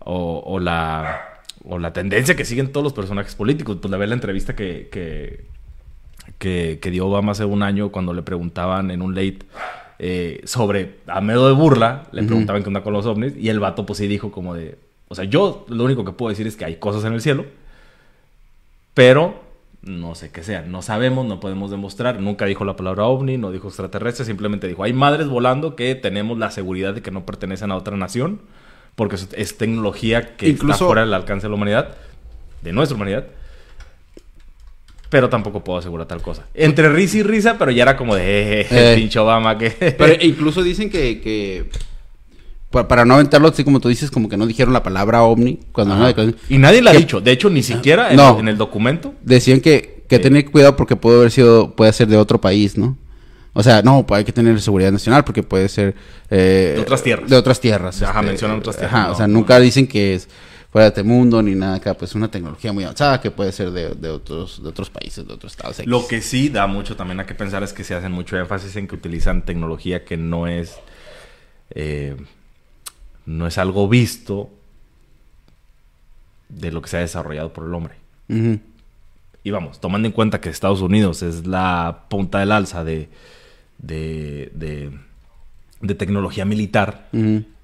o, 0.00 0.42
o 0.46 0.58
la 0.60 1.37
o 1.64 1.78
la 1.78 1.92
tendencia 1.92 2.36
que 2.36 2.44
siguen 2.44 2.72
todos 2.72 2.84
los 2.84 2.92
personajes 2.92 3.34
políticos. 3.34 3.78
Pues 3.80 3.90
la 3.90 3.96
ver 3.98 4.08
la 4.08 4.14
entrevista 4.14 4.54
que, 4.56 4.88
que, 4.90 5.44
que, 6.38 6.78
que 6.80 6.90
dio 6.90 7.06
Obama 7.06 7.32
hace 7.32 7.44
un 7.44 7.62
año 7.62 7.90
cuando 7.90 8.12
le 8.12 8.22
preguntaban 8.22 8.90
en 8.90 9.02
un 9.02 9.14
late 9.14 9.38
eh, 9.98 10.40
sobre, 10.44 10.96
a 11.06 11.20
medio 11.20 11.46
de 11.46 11.54
burla, 11.54 12.04
le 12.12 12.20
Ujú. 12.20 12.28
preguntaban 12.28 12.62
qué 12.62 12.68
onda 12.68 12.82
con 12.82 12.92
los 12.92 13.06
ovnis 13.06 13.36
y 13.36 13.48
el 13.48 13.58
vato 13.60 13.84
pues 13.84 13.98
sí 13.98 14.06
dijo 14.06 14.30
como 14.30 14.54
de, 14.54 14.78
o 15.08 15.14
sea, 15.14 15.24
yo 15.24 15.64
lo 15.68 15.84
único 15.84 16.04
que 16.04 16.12
puedo 16.12 16.30
decir 16.30 16.46
es 16.46 16.56
que 16.56 16.64
hay 16.64 16.76
cosas 16.76 17.04
en 17.04 17.14
el 17.14 17.20
cielo, 17.20 17.46
pero 18.94 19.42
no 19.82 20.14
sé 20.14 20.30
qué 20.30 20.42
sean, 20.42 20.70
no 20.70 20.82
sabemos, 20.82 21.26
no 21.26 21.40
podemos 21.40 21.70
demostrar, 21.70 22.20
nunca 22.20 22.46
dijo 22.46 22.64
la 22.64 22.76
palabra 22.76 23.04
ovni, 23.04 23.38
no 23.38 23.50
dijo 23.50 23.68
extraterrestre, 23.68 24.24
simplemente 24.24 24.66
dijo, 24.68 24.82
hay 24.82 24.92
madres 24.92 25.28
volando 25.28 25.76
que 25.76 25.94
tenemos 25.94 26.38
la 26.38 26.50
seguridad 26.50 26.94
de 26.94 27.02
que 27.02 27.10
no 27.10 27.24
pertenecen 27.24 27.70
a 27.70 27.76
otra 27.76 27.96
nación, 27.96 28.40
porque 28.98 29.14
es, 29.36 29.56
tecnología 29.56 30.34
que 30.36 30.50
está 30.50 30.64
Incluso- 30.64 30.86
fuera 30.86 31.02
del 31.02 31.14
alcance 31.14 31.46
de 31.46 31.50
la 31.50 31.54
humanidad, 31.54 31.94
de 32.62 32.72
nuestra 32.72 32.96
humanidad. 32.96 33.24
Pero 35.08 35.28
tampoco 35.30 35.62
puedo 35.64 35.78
asegurar 35.78 36.06
tal 36.08 36.20
cosa. 36.20 36.44
Entre 36.52 36.88
risa 36.90 37.18
y 37.18 37.22
risa, 37.22 37.56
pero 37.58 37.70
ya 37.70 37.84
era 37.84 37.96
como 37.96 38.16
de, 38.16 38.62
eh, 38.62 38.66
Eh. 38.70 38.94
pinche 38.96 39.18
Obama, 39.20 39.56
que... 39.56 39.70
Pero 39.70 40.14
incluso 40.20 40.62
dicen 40.64 40.90
que, 40.90 41.20
que 41.20 41.70
pa- 42.70 42.88
para 42.88 43.04
no 43.06 43.14
aventarlo 43.14 43.48
así 43.48 43.62
como 43.64 43.78
tú 43.80 43.88
dices, 43.88 44.10
como 44.10 44.28
que 44.28 44.36
no 44.36 44.46
dijeron 44.48 44.74
la 44.74 44.82
palabra 44.82 45.22
ovni 45.22 45.60
cuando 45.72 45.94
no, 45.96 46.10
Y 46.50 46.58
nadie 46.58 46.82
la 46.82 46.90
ha 46.90 46.94
dicho. 46.94 47.20
De 47.20 47.30
hecho, 47.32 47.48
ni 47.48 47.62
siquiera 47.62 48.10
en, 48.10 48.16
No. 48.16 48.34
el, 48.34 48.40
en 48.40 48.48
el 48.48 48.58
documento. 48.58 49.14
decían 49.22 49.60
que, 49.60 50.02
que 50.08 50.16
Sí. 50.16 50.22
tener 50.22 50.50
cuidado 50.50 50.74
porque 50.76 50.96
puede 50.96 51.18
haber 51.18 51.30
sido, 51.30 51.74
puede 51.76 51.92
ser 51.94 52.08
de 52.08 52.16
otro 52.18 52.40
país, 52.40 52.76
¿no? 52.76 52.98
O 53.58 53.62
sea, 53.64 53.82
no, 53.82 54.06
pues 54.06 54.18
hay 54.18 54.24
que 54.24 54.32
tener 54.32 54.60
seguridad 54.60 54.92
nacional 54.92 55.24
porque 55.24 55.42
puede 55.42 55.68
ser... 55.68 55.96
eh, 56.30 56.74
De 56.76 56.80
otras 56.82 57.02
tierras. 57.02 57.28
De 57.28 57.36
otras 57.36 57.58
tierras. 57.60 57.94
este, 57.96 58.06
Ajá, 58.06 58.22
mencionan 58.22 58.58
otras 58.58 58.76
tierras, 58.76 58.94
Ajá, 58.94 59.06
no, 59.08 59.12
o 59.14 59.16
sea, 59.16 59.26
no. 59.26 59.32
nunca 59.34 59.58
dicen 59.58 59.88
que 59.88 60.14
es 60.14 60.28
fuera 60.70 60.90
de 60.92 61.02
mundo 61.02 61.42
ni 61.42 61.56
nada 61.56 61.74
acá, 61.76 61.94
pues 61.94 62.14
una 62.14 62.30
tecnología 62.30 62.72
muy 62.72 62.84
avanzada 62.84 63.20
que 63.20 63.32
puede 63.32 63.50
ser 63.50 63.72
de, 63.72 63.94
de 63.96 64.10
otros, 64.10 64.62
de 64.62 64.68
otros 64.68 64.90
países, 64.90 65.26
de 65.26 65.32
otros 65.34 65.52
estados. 65.54 65.76
X. 65.80 65.88
Lo 65.90 66.06
que 66.06 66.20
sí 66.20 66.50
da 66.50 66.68
mucho 66.68 66.94
también 66.94 67.18
a 67.18 67.26
que 67.26 67.34
pensar 67.34 67.64
es 67.64 67.72
que 67.72 67.82
se 67.82 67.96
hacen 67.96 68.12
mucho 68.12 68.36
énfasis 68.38 68.76
en 68.76 68.86
que 68.86 68.94
utilizan 68.94 69.44
tecnología 69.44 70.04
que 70.04 70.16
no 70.16 70.46
es... 70.46 70.76
eh, 71.70 72.14
no 73.26 73.46
es 73.48 73.58
algo 73.58 73.88
visto 73.88 74.50
de 76.48 76.70
lo 76.72 76.80
que 76.80 76.88
se 76.88 76.96
ha 76.96 77.00
desarrollado 77.00 77.52
por 77.52 77.64
el 77.66 77.74
hombre. 77.74 77.94
Y 79.42 79.50
vamos, 79.50 79.80
tomando 79.80 80.06
en 80.06 80.12
cuenta 80.12 80.40
que 80.40 80.48
Estados 80.48 80.80
Unidos 80.80 81.22
es 81.22 81.46
la 81.46 82.04
punta 82.08 82.38
del 82.40 82.52
alza 82.52 82.84
de, 82.84 83.08
de, 83.78 84.50
de, 84.54 84.90
de 85.80 85.94
tecnología 85.94 86.44
militar 86.44 87.08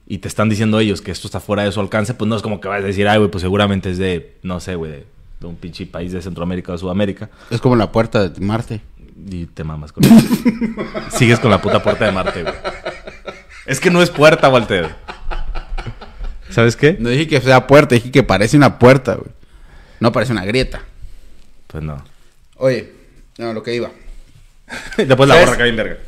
y 0.07 0.19
te 0.19 0.29
están 0.29 0.49
diciendo 0.49 0.81
ellos 0.81 1.01
que 1.01 1.11
esto 1.11 1.27
está 1.27 1.41
fuera 1.41 1.65
de 1.65 1.73
su 1.73 1.81
alcance, 1.81 2.15
pues 2.15 2.29
no 2.29 2.37
es 2.37 2.43
como 2.43 2.61
que 2.61 2.69
vas 2.69 2.83
a 2.83 2.87
decir, 2.87 3.09
ay, 3.09 3.19
güey, 3.19 3.31
pues 3.31 3.43
seguramente 3.43 3.91
es 3.91 3.99
de, 3.99 4.37
no 4.43 4.61
sé, 4.61 4.75
güey, 4.75 4.91
de, 4.91 5.07
de 5.41 5.47
un 5.47 5.57
pinche 5.57 5.87
país 5.87 6.13
de 6.13 6.21
Centroamérica 6.21 6.73
o 6.73 6.79
Sudamérica. 6.79 7.31
Es 7.51 7.61
como 7.61 7.77
la 7.77 7.91
puerta 7.91 8.29
de 8.29 8.41
Marte. 8.41 8.81
Y 9.31 9.47
te 9.47 9.65
mamas 9.65 9.93
con 9.93 10.05
eso. 10.05 10.27
Sigues 11.11 11.39
con 11.39 11.51
la 11.51 11.63
puta 11.63 11.83
puerta 11.83 12.05
de 12.05 12.13
Marte, 12.13 12.43
güey. 12.43 12.55
Es 13.67 13.81
que 13.81 13.91
no 13.91 14.03
es 14.03 14.11
puerta, 14.11 14.49
Walter. 14.49 14.95
¿Sabes 16.51 16.77
qué? 16.77 16.97
No 16.99 17.09
dije 17.09 17.27
que 17.27 17.41
sea 17.41 17.67
puerta, 17.67 17.95
dije 17.95 18.11
que 18.11 18.23
parece 18.23 18.57
una 18.57 18.79
puerta, 18.79 19.15
güey. 19.15 19.31
No 20.01 20.13
parece 20.13 20.33
una 20.33 20.45
grieta. 20.45 20.83
Pues 21.69 21.83
no. 21.83 22.05
Oye, 22.57 22.93
no, 23.39 23.53
lo 23.53 23.63
que 23.63 23.75
iba. 23.75 23.91
Después 24.97 25.29
la 25.29 25.41
borra 25.41 25.53
acá 25.53 25.65
bien 25.65 25.77
verga. 25.77 25.99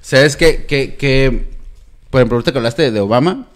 ¿Sabes 0.00 0.36
qué? 0.36 0.64
Que, 0.66 0.94
que, 0.96 1.46
por 2.10 2.20
ejemplo, 2.20 2.36
ahorita 2.36 2.52
que 2.52 2.58
hablaste 2.58 2.90
de, 2.90 3.00
Obama, 3.00 3.46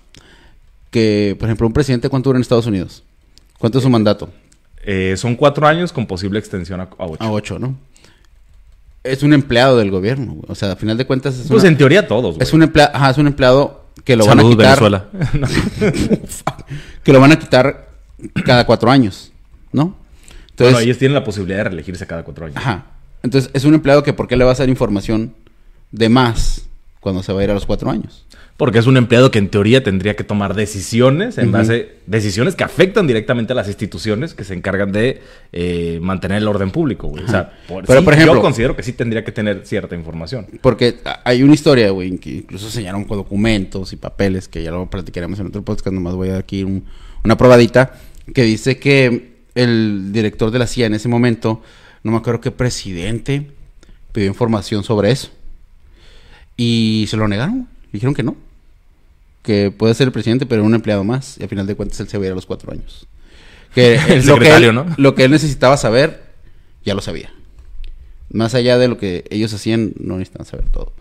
que, 0.91 1.37
por 1.39 1.49
ejemplo, 1.49 1.67
un 1.67 1.73
presidente, 1.73 2.09
¿cuánto 2.09 2.29
dura 2.31 2.39
en 2.39 2.43
Estados 2.43 2.67
Unidos? 2.67 3.03
¿Cuánto 3.59 3.79
es 3.79 3.85
su 3.85 3.91
mandato? 3.91 4.31
Eh, 4.85 5.15
son 5.17 5.37
cuatro 5.37 5.67
años 5.67 5.93
con 5.93 6.07
posible 6.07 6.39
extensión 6.39 6.81
a, 6.81 6.85
a 6.85 7.07
ocho. 7.07 7.23
A 7.23 7.31
ocho, 7.31 7.59
¿no? 7.59 7.77
Es 9.05 9.23
un 9.23 9.33
empleado 9.33 9.79
del 9.79 9.91
gobierno, 9.91 10.33
güey. 10.33 10.45
O 10.49 10.55
sea, 10.55 10.73
a 10.73 10.77
final 10.77 10.97
de 10.97 11.07
cuentas 11.07 11.35
es, 11.39 11.49
pues 11.49 11.63
una- 11.63 11.71
en 11.71 11.77
teoría 11.79 12.07
todos, 12.07 12.37
güey. 12.37 12.43
es 12.47 12.53
un 12.53 12.63
empleado, 12.63 12.91
ajá, 12.95 13.11
es 13.11 13.19
un 13.19 13.27
empleado 13.27 13.87
que 14.05 14.17
lo 14.17 14.25
Saludos, 14.25 14.57
van 14.57 14.67
a 14.67 14.75
quitar, 14.75 14.91
Venezuela. 14.91 16.23
que 17.03 17.13
lo 17.13 17.21
van 17.21 17.33
a 17.33 17.39
quitar 17.39 17.89
cada 18.45 18.67
cuatro 18.67 18.91
años, 18.91 19.33
¿no? 19.73 19.97
Entonces, 20.51 20.75
bueno, 20.75 20.79
ellos 20.81 20.99
tienen 20.99 21.15
la 21.15 21.25
posibilidad 21.25 21.59
de 21.59 21.65
reelegirse 21.65 22.07
cada 22.07 22.23
cuatro 22.25 22.47
años. 22.47 22.57
ajá. 22.59 22.87
Entonces, 23.23 23.51
es 23.55 23.65
un 23.65 23.75
empleado 23.75 24.03
que 24.03 24.13
¿por 24.13 24.29
qué 24.29 24.37
le 24.37 24.45
va 24.45 24.51
a 24.51 24.53
hacer 24.55 24.69
información 24.69 25.35
de 25.91 26.09
más 26.09 26.67
cuando 27.01 27.23
se 27.23 27.33
va 27.33 27.41
a 27.41 27.45
ir 27.45 27.51
a 27.51 27.55
los 27.55 27.67
cuatro 27.67 27.91
años? 27.91 28.27
Porque 28.57 28.79
es 28.79 28.87
un 28.87 28.97
empleado 28.97 29.31
que 29.31 29.39
en 29.39 29.49
teoría 29.49 29.83
tendría 29.83 30.15
que 30.15 30.25
tomar 30.25 30.55
decisiones 30.55 31.39
en 31.39 31.47
Ujú. 31.49 31.53
base... 31.53 31.97
Decisiones 32.07 32.55
que 32.55 32.63
afectan 32.65 33.07
directamente 33.07 33.53
a 33.55 33.57
las 33.57 33.67
instituciones 33.67 34.35
que 34.35 34.45
se 34.45 34.55
encargan 34.55 34.93
de 34.93 35.21
eh, 35.53 35.99
mantener 36.03 36.39
el 36.39 36.49
orden 36.49 36.71
público, 36.71 37.09
güey. 37.09 37.25
O 37.25 37.29
sea, 37.29 37.53
por, 37.67 37.87
Pero, 37.87 38.01
sí, 38.01 38.05
por 38.05 38.15
ejemplo- 38.15 38.35
yo 38.35 38.41
considero 38.43 38.77
que 38.77 38.83
sí 38.83 38.93
tendría 38.93 39.25
que 39.25 39.33
tener 39.33 39.63
cierta 39.65 39.97
información. 39.97 40.47
Porque 40.61 40.97
hay 41.25 41.43
una 41.43 41.55
historia, 41.55 41.91
güey, 41.91 42.19
que 42.19 42.31
incluso 42.31 42.69
señalaron 42.71 43.05
con 43.05 43.17
documentos 43.17 43.93
y 43.93 43.97
papeles, 43.97 44.47
que 44.49 44.63
ya 44.63 44.71
lo 44.71 44.89
platicaremos 44.91 45.41
en 45.41 45.47
otro 45.47 45.63
podcast, 45.63 45.93
nomás 45.95 46.15
voy 46.15 46.29
a 46.29 46.33
dar 46.33 46.41
aquí 46.41 46.63
un- 46.63 46.85
una 47.25 47.37
probadita, 47.37 47.95
que 48.35 48.43
dice 48.43 48.79
que 48.79 49.33
el 49.55 50.13
director 50.13 50.51
de 50.51 50.59
la 50.59 50.67
CIA 50.67 50.87
en 50.87 50.95
ese 50.95 51.09
momento, 51.09 51.63
no 52.03 52.13
me 52.13 52.19
acuerdo 52.19 52.41
qué 52.41 52.51
presidente, 52.51 53.51
pidió 54.13 54.29
información 54.29 54.85
sobre 54.85 55.11
eso. 55.11 55.31
Y 56.57 57.07
se 57.09 57.17
lo 57.17 57.29
negaron, 57.29 57.69
dijeron 57.93 58.15
que 58.15 58.23
no. 58.23 58.37
Que 59.43 59.71
puede 59.71 59.95
ser 59.95 60.07
el 60.09 60.13
presidente, 60.13 60.47
pero 60.47 60.65
un 60.65 60.75
empleado 60.75 61.03
más. 61.05 61.39
Y 61.39 61.43
al 61.43 61.49
final 61.49 61.67
de 61.67 61.75
cuentas 61.75 61.99
él 62.01 62.09
se 62.09 62.19
va 62.19 62.25
a 62.25 62.27
ir 62.27 62.33
a 62.33 62.37
los 62.37 62.47
cuatro 62.47 62.73
años. 62.73 63.07
Que 63.75 63.95
El 64.09 64.27
lo 64.27 64.39
que 64.39 64.55
él- 64.55 64.75
¿no? 64.75 64.87
Lo 64.99 65.15
que 65.15 65.25
él 65.25 65.31
necesitaba 65.31 65.77
saber, 65.77 66.23
ya 66.85 66.95
lo 66.95 67.01
sabía. 67.01 67.33
Más 68.31 68.55
allá 68.55 68.79
de 68.79 68.89
lo 68.89 68.99
que 68.99 69.25
ellos 69.31 69.53
hacían, 69.53 69.93
no 69.99 70.17
necesitaban 70.19 70.47
saber 70.47 70.69
todo. 70.69 70.93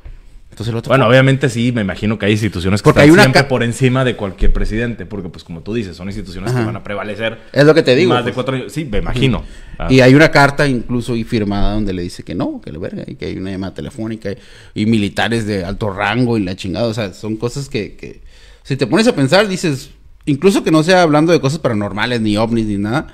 Entonces 0.51 0.71
el 0.71 0.77
otro 0.77 0.89
Bueno, 0.89 1.07
obviamente 1.07 1.49
sí, 1.49 1.71
me 1.71 1.81
imagino 1.81 2.19
que 2.19 2.25
hay 2.25 2.33
instituciones 2.33 2.81
que 2.81 2.83
Porque 2.83 2.99
están 2.99 3.09
hay 3.09 3.11
una 3.11 3.23
siempre 3.23 3.45
por 3.45 3.63
encima 3.63 4.03
de 4.03 4.15
cualquier 4.17 4.51
presidente, 4.51 5.05
porque 5.05 5.29
pues 5.29 5.43
como 5.45 5.61
tú 5.61 5.73
dices, 5.73 5.95
son 5.95 6.07
instituciones 6.09 6.51
Ajá. 6.51 6.59
que 6.59 6.65
van 6.65 6.75
a 6.75 6.83
prevalecer 6.83 7.39
Es 7.53 7.63
lo 7.63 7.73
que 7.73 7.81
te 7.83 7.95
digo. 7.95 8.09
más 8.13 8.25
de 8.25 8.31
pues. 8.31 8.35
cuatro 8.35 8.55
años. 8.57 8.73
Sí, 8.73 8.83
me 8.85 8.97
imagino. 8.97 9.43
Ah. 9.79 9.87
Y 9.89 10.01
hay 10.01 10.13
una 10.13 10.29
carta 10.29 10.67
incluso 10.67 11.15
y 11.15 11.23
firmada 11.23 11.73
donde 11.73 11.93
le 11.93 12.01
dice 12.01 12.23
que 12.23 12.35
no, 12.35 12.59
que 12.61 12.71
le 12.71 12.79
verga, 12.79 13.03
y 13.07 13.15
que 13.15 13.25
hay 13.27 13.37
una 13.37 13.49
llamada 13.49 13.73
telefónica 13.73 14.29
y, 14.31 14.37
y 14.75 14.85
militares 14.85 15.47
de 15.47 15.63
alto 15.63 15.89
rango 15.89 16.37
y 16.37 16.43
la 16.43 16.55
chingada. 16.55 16.87
O 16.87 16.93
sea, 16.93 17.13
son 17.13 17.37
cosas 17.37 17.69
que, 17.69 17.95
que 17.95 18.21
si 18.63 18.75
te 18.75 18.87
pones 18.87 19.07
a 19.07 19.15
pensar, 19.15 19.47
dices, 19.47 19.91
incluso 20.25 20.65
que 20.65 20.71
no 20.71 20.83
sea 20.83 21.01
hablando 21.01 21.31
de 21.31 21.39
cosas 21.39 21.59
paranormales, 21.59 22.19
ni 22.19 22.35
ovnis, 22.35 22.65
ni 22.65 22.77
nada, 22.77 23.07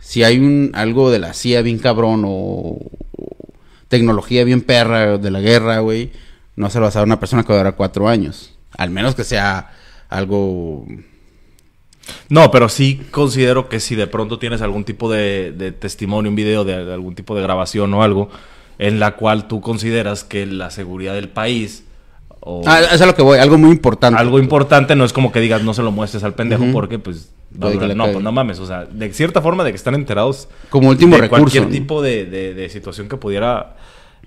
si 0.00 0.24
hay 0.24 0.40
un 0.40 0.72
algo 0.74 1.12
de 1.12 1.20
la 1.20 1.32
CIA 1.32 1.62
bien 1.62 1.78
cabrón 1.78 2.24
o, 2.26 2.76
o 3.12 3.36
tecnología 3.86 4.42
bien 4.42 4.62
perra 4.62 5.16
de 5.16 5.30
la 5.30 5.40
guerra, 5.40 5.78
güey, 5.78 6.10
no 6.56 6.70
se 6.70 6.78
lo 6.78 6.84
vas 6.86 6.96
a 6.96 7.00
dar 7.00 7.04
a 7.04 7.06
una 7.06 7.20
persona 7.20 7.42
que 7.42 7.48
va 7.48 7.54
a 7.56 7.58
durar 7.58 7.76
cuatro 7.76 8.08
años. 8.08 8.54
Al 8.76 8.90
menos 8.90 9.14
que 9.14 9.24
sea 9.24 9.70
algo... 10.08 10.86
No, 12.28 12.50
pero 12.50 12.68
sí 12.68 13.00
considero 13.10 13.68
que 13.68 13.78
si 13.78 13.94
de 13.94 14.06
pronto 14.08 14.38
tienes 14.38 14.60
algún 14.60 14.84
tipo 14.84 15.10
de, 15.10 15.52
de 15.52 15.70
testimonio, 15.72 16.30
un 16.30 16.34
video 16.36 16.64
de, 16.64 16.84
de 16.84 16.92
algún 16.92 17.14
tipo 17.14 17.36
de 17.36 17.42
grabación 17.42 17.94
o 17.94 18.02
algo, 18.02 18.28
en 18.78 18.98
la 18.98 19.14
cual 19.16 19.46
tú 19.46 19.60
consideras 19.60 20.24
que 20.24 20.44
la 20.46 20.70
seguridad 20.70 21.14
del 21.14 21.28
país 21.28 21.84
o 22.40 22.62
Ah, 22.66 22.80
eso 22.80 22.94
es 22.96 23.00
a 23.02 23.06
lo 23.06 23.14
que 23.14 23.22
voy, 23.22 23.38
algo 23.38 23.56
muy 23.56 23.70
importante. 23.70 24.18
algo 24.18 24.40
importante 24.40 24.96
no 24.96 25.04
es 25.04 25.12
como 25.12 25.30
que 25.30 25.38
digas 25.40 25.62
no 25.62 25.74
se 25.74 25.82
lo 25.82 25.92
muestres 25.92 26.24
al 26.24 26.34
pendejo 26.34 26.64
porque 26.72 26.98
pues 26.98 27.30
va 27.62 27.68
a 27.68 27.72
durar- 27.72 27.94
no, 27.94 28.10
pues 28.10 28.24
no 28.24 28.32
mames, 28.32 28.58
o 28.58 28.66
sea, 28.66 28.84
de 28.84 29.12
cierta 29.12 29.40
forma 29.40 29.62
de 29.62 29.70
que 29.70 29.76
están 29.76 29.94
enterados 29.94 30.48
Como 30.70 30.88
último 30.88 31.14
de 31.14 31.22
recurso. 31.22 31.42
cualquier 31.44 31.68
tipo 31.70 32.02
de, 32.02 32.24
de- 32.24 32.54
de 32.54 32.68
situación 32.68 33.08
que 33.08 33.16
pudiera 33.16 33.76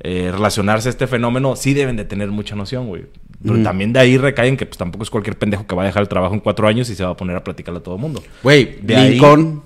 eh, 0.01 0.29
relacionarse 0.31 0.89
a 0.89 0.91
este 0.91 1.07
fenómeno, 1.07 1.55
sí 1.55 1.73
deben 1.73 1.95
de 1.95 2.05
tener 2.05 2.29
mucha 2.31 2.55
noción, 2.55 2.87
güey. 2.87 3.05
Pero 3.41 3.55
Ujú. 3.55 3.63
también 3.63 3.93
de 3.93 3.99
ahí 3.99 4.17
recaen 4.17 4.57
que 4.57 4.65
pues 4.65 4.77
tampoco 4.77 5.03
es 5.03 5.09
cualquier 5.09 5.37
pendejo 5.37 5.67
que 5.67 5.75
va 5.75 5.83
a 5.83 5.85
dejar 5.85 6.01
el 6.03 6.09
trabajo 6.09 6.33
en 6.33 6.39
cuatro 6.39 6.67
años 6.67 6.89
y 6.89 6.95
se 6.95 7.03
va 7.03 7.11
a 7.11 7.17
poner 7.17 7.35
a 7.35 7.43
platicarle 7.43 7.79
a 7.79 7.83
todo 7.83 7.95
el 7.95 8.01
mundo. 8.01 8.23
Güey, 8.43 8.79
De 8.81 8.95
ahí- 8.95 9.11
Lincoln. 9.11 9.61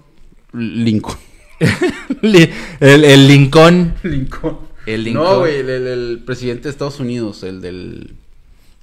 Lincoln. 0.53 1.17
Li- 2.21 2.49
el, 2.79 3.03
el 3.05 3.27
Lincoln. 3.27 3.93
Lincoln. 4.03 4.57
El 4.85 5.03
Lincoln. 5.03 5.23
No, 5.25 5.39
güey, 5.39 5.57
el, 5.57 5.69
el- 5.69 5.87
el 5.87 6.23
presidente 6.25 6.63
de 6.63 6.69
Estados 6.71 6.99
Unidos, 6.99 7.43
el 7.43 7.61
del... 7.61 8.15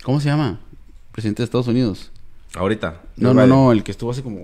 ¿Cómo 0.02 0.20
se 0.20 0.28
llama? 0.28 0.60
Presidente 1.12 1.42
de 1.42 1.44
Estados 1.44 1.66
Unidos. 1.68 2.10
Ahorita. 2.54 3.00
No, 3.16 3.34
no, 3.34 3.46
no, 3.46 3.72
el 3.72 3.82
que 3.82 3.90
estuvo 3.90 4.10
hace 4.10 4.22
como... 4.22 4.42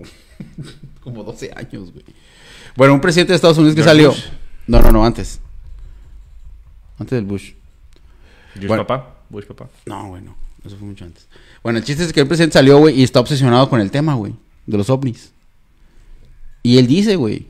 como 1.03 1.23
12 1.25 1.53
años, 1.55 1.93
güey. 1.93 2.05
Bueno, 2.77 2.95
un 2.95 3.01
presidente 3.01 3.33
de 3.33 3.37
Estados 3.37 3.59
Unidos 3.59 3.75
que 3.77 3.83
George 3.83 3.91
salió... 4.03 4.11
Bush. 4.11 4.25
No, 4.67 4.81
no, 4.81 4.91
no, 4.93 5.05
antes. 5.05 5.41
Antes 6.99 7.17
del 7.17 7.25
Bush. 7.25 7.53
Bush 8.55 8.67
Bueno. 8.67 8.87
papá. 8.87 9.17
Bush 9.31 9.45
papá. 9.47 9.69
No, 9.87 10.09
güey, 10.09 10.23
no. 10.23 10.37
Eso 10.65 10.77
fue 10.77 10.87
mucho 10.87 11.05
antes. 11.05 11.27
Bueno, 11.63 11.79
el 11.79 11.85
chiste 11.85 12.05
es 12.05 12.13
que 12.13 12.21
el 12.21 12.27
presidente 12.29 12.53
salió, 12.55 12.79
güey, 12.79 13.01
y 13.01 13.03
está 13.03 13.19
obsesionado 13.21 13.69
con 13.69 13.81
el 13.81 13.91
tema, 13.91 14.15
güey, 14.15 14.35
de 14.67 14.77
los 14.79 14.91
ovnis. 14.91 15.33
Y 16.63 16.79
él 16.79 16.87
dice, 16.87 17.17
güey, 17.17 17.47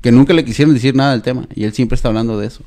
que 0.00 0.12
nunca 0.12 0.32
le 0.32 0.44
quisieron 0.44 0.72
decir 0.74 0.94
nada 0.94 1.10
del 1.12 1.22
tema. 1.22 1.46
Y 1.54 1.64
él 1.64 1.72
siempre 1.72 1.96
está 1.96 2.08
hablando 2.08 2.38
de 2.38 2.46
eso. 2.46 2.62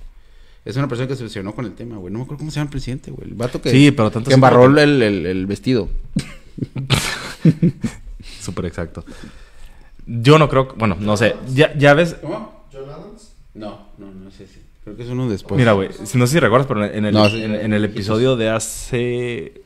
Es 0.66 0.76
una 0.78 0.88
persona 0.88 1.08
que 1.08 1.16
se 1.16 1.24
obsesionó 1.24 1.54
con 1.56 1.66
el 1.66 1.74
tema, 1.74 1.98
güey. 1.98 2.12
No 2.12 2.20
me 2.20 2.24
acuerdo 2.26 2.40
cómo 2.40 2.52
se 2.52 2.56
llama 2.56 2.66
el 2.68 2.72
presidente, 2.72 3.12
güey. 3.12 3.30
El 3.30 3.36
vato 3.36 3.62
que, 3.62 3.70
Sí, 3.72 3.92
pero 3.92 4.12
tanto 4.12 4.30
que 4.30 4.34
embarró 4.34 4.74
que- 4.74 4.84
el, 4.84 5.02
el- 5.02 5.26
el 5.26 5.46
vestido. 5.46 5.90
Súper 8.42 8.66
exacto. 8.66 9.06
Yo 10.06 10.38
no 10.38 10.50
creo, 10.50 10.74
bueno, 10.78 10.96
no 11.00 11.16
sé. 11.18 11.36
Ya, 11.54 11.74
ya 11.78 11.94
ves, 11.94 12.16
¿Cómo? 12.22 12.66
¿John 12.74 12.90
Adams? 12.90 13.34
No, 13.54 13.88
no, 13.98 14.12
no 14.12 14.32
sé 14.32 14.48
si. 14.48 14.60
Creo 14.84 14.96
que 14.96 15.04
es 15.04 15.10
uno 15.10 15.30
después. 15.30 15.58
Mira, 15.58 15.74
güey, 15.74 15.90
si 15.94 16.18
no 16.18 16.28
sé 16.28 16.34
si 16.34 16.40
recuerdas, 16.40 16.68
pero 16.68 16.84
en 16.86 17.06
el, 17.06 17.14
No, 17.14 17.30
sí, 17.30 17.42
en, 17.42 17.56
en 17.56 17.74
el 17.74 17.86
episodio 17.86 18.36
de 18.36 18.50
hace, 18.50 19.62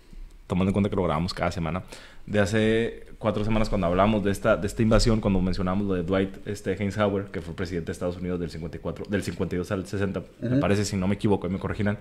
tomando 0.45 0.69
en 0.69 0.73
cuenta 0.73 0.89
que 0.89 0.95
lo 0.95 1.03
grabamos 1.03 1.33
cada 1.33 1.51
semana, 1.51 1.83
de 2.25 2.39
hace 2.39 3.07
cuatro 3.17 3.43
semanas 3.43 3.69
cuando 3.69 3.87
hablamos 3.87 4.23
de 4.23 4.31
esta, 4.31 4.57
de 4.57 4.67
esta 4.67 4.81
invasión, 4.81 5.21
cuando 5.21 5.41
mencionamos 5.41 5.87
lo 5.87 5.95
de 5.95 6.03
Dwight 6.03 6.47
este, 6.47 6.71
Eisenhower, 6.71 7.25
que 7.25 7.41
fue 7.41 7.55
presidente 7.55 7.87
de 7.87 7.91
Estados 7.93 8.17
Unidos 8.17 8.39
del 8.39 8.51
54, 8.51 9.05
del 9.09 9.23
52 9.23 9.71
al 9.71 9.87
60, 9.87 10.23
me 10.41 10.47
Ujú. 10.49 10.59
parece, 10.59 10.85
si 10.85 10.95
no 10.97 11.07
me 11.07 11.15
equivoco, 11.15 11.47
y 11.47 11.49
me 11.49 11.57
corregirán, 11.57 11.97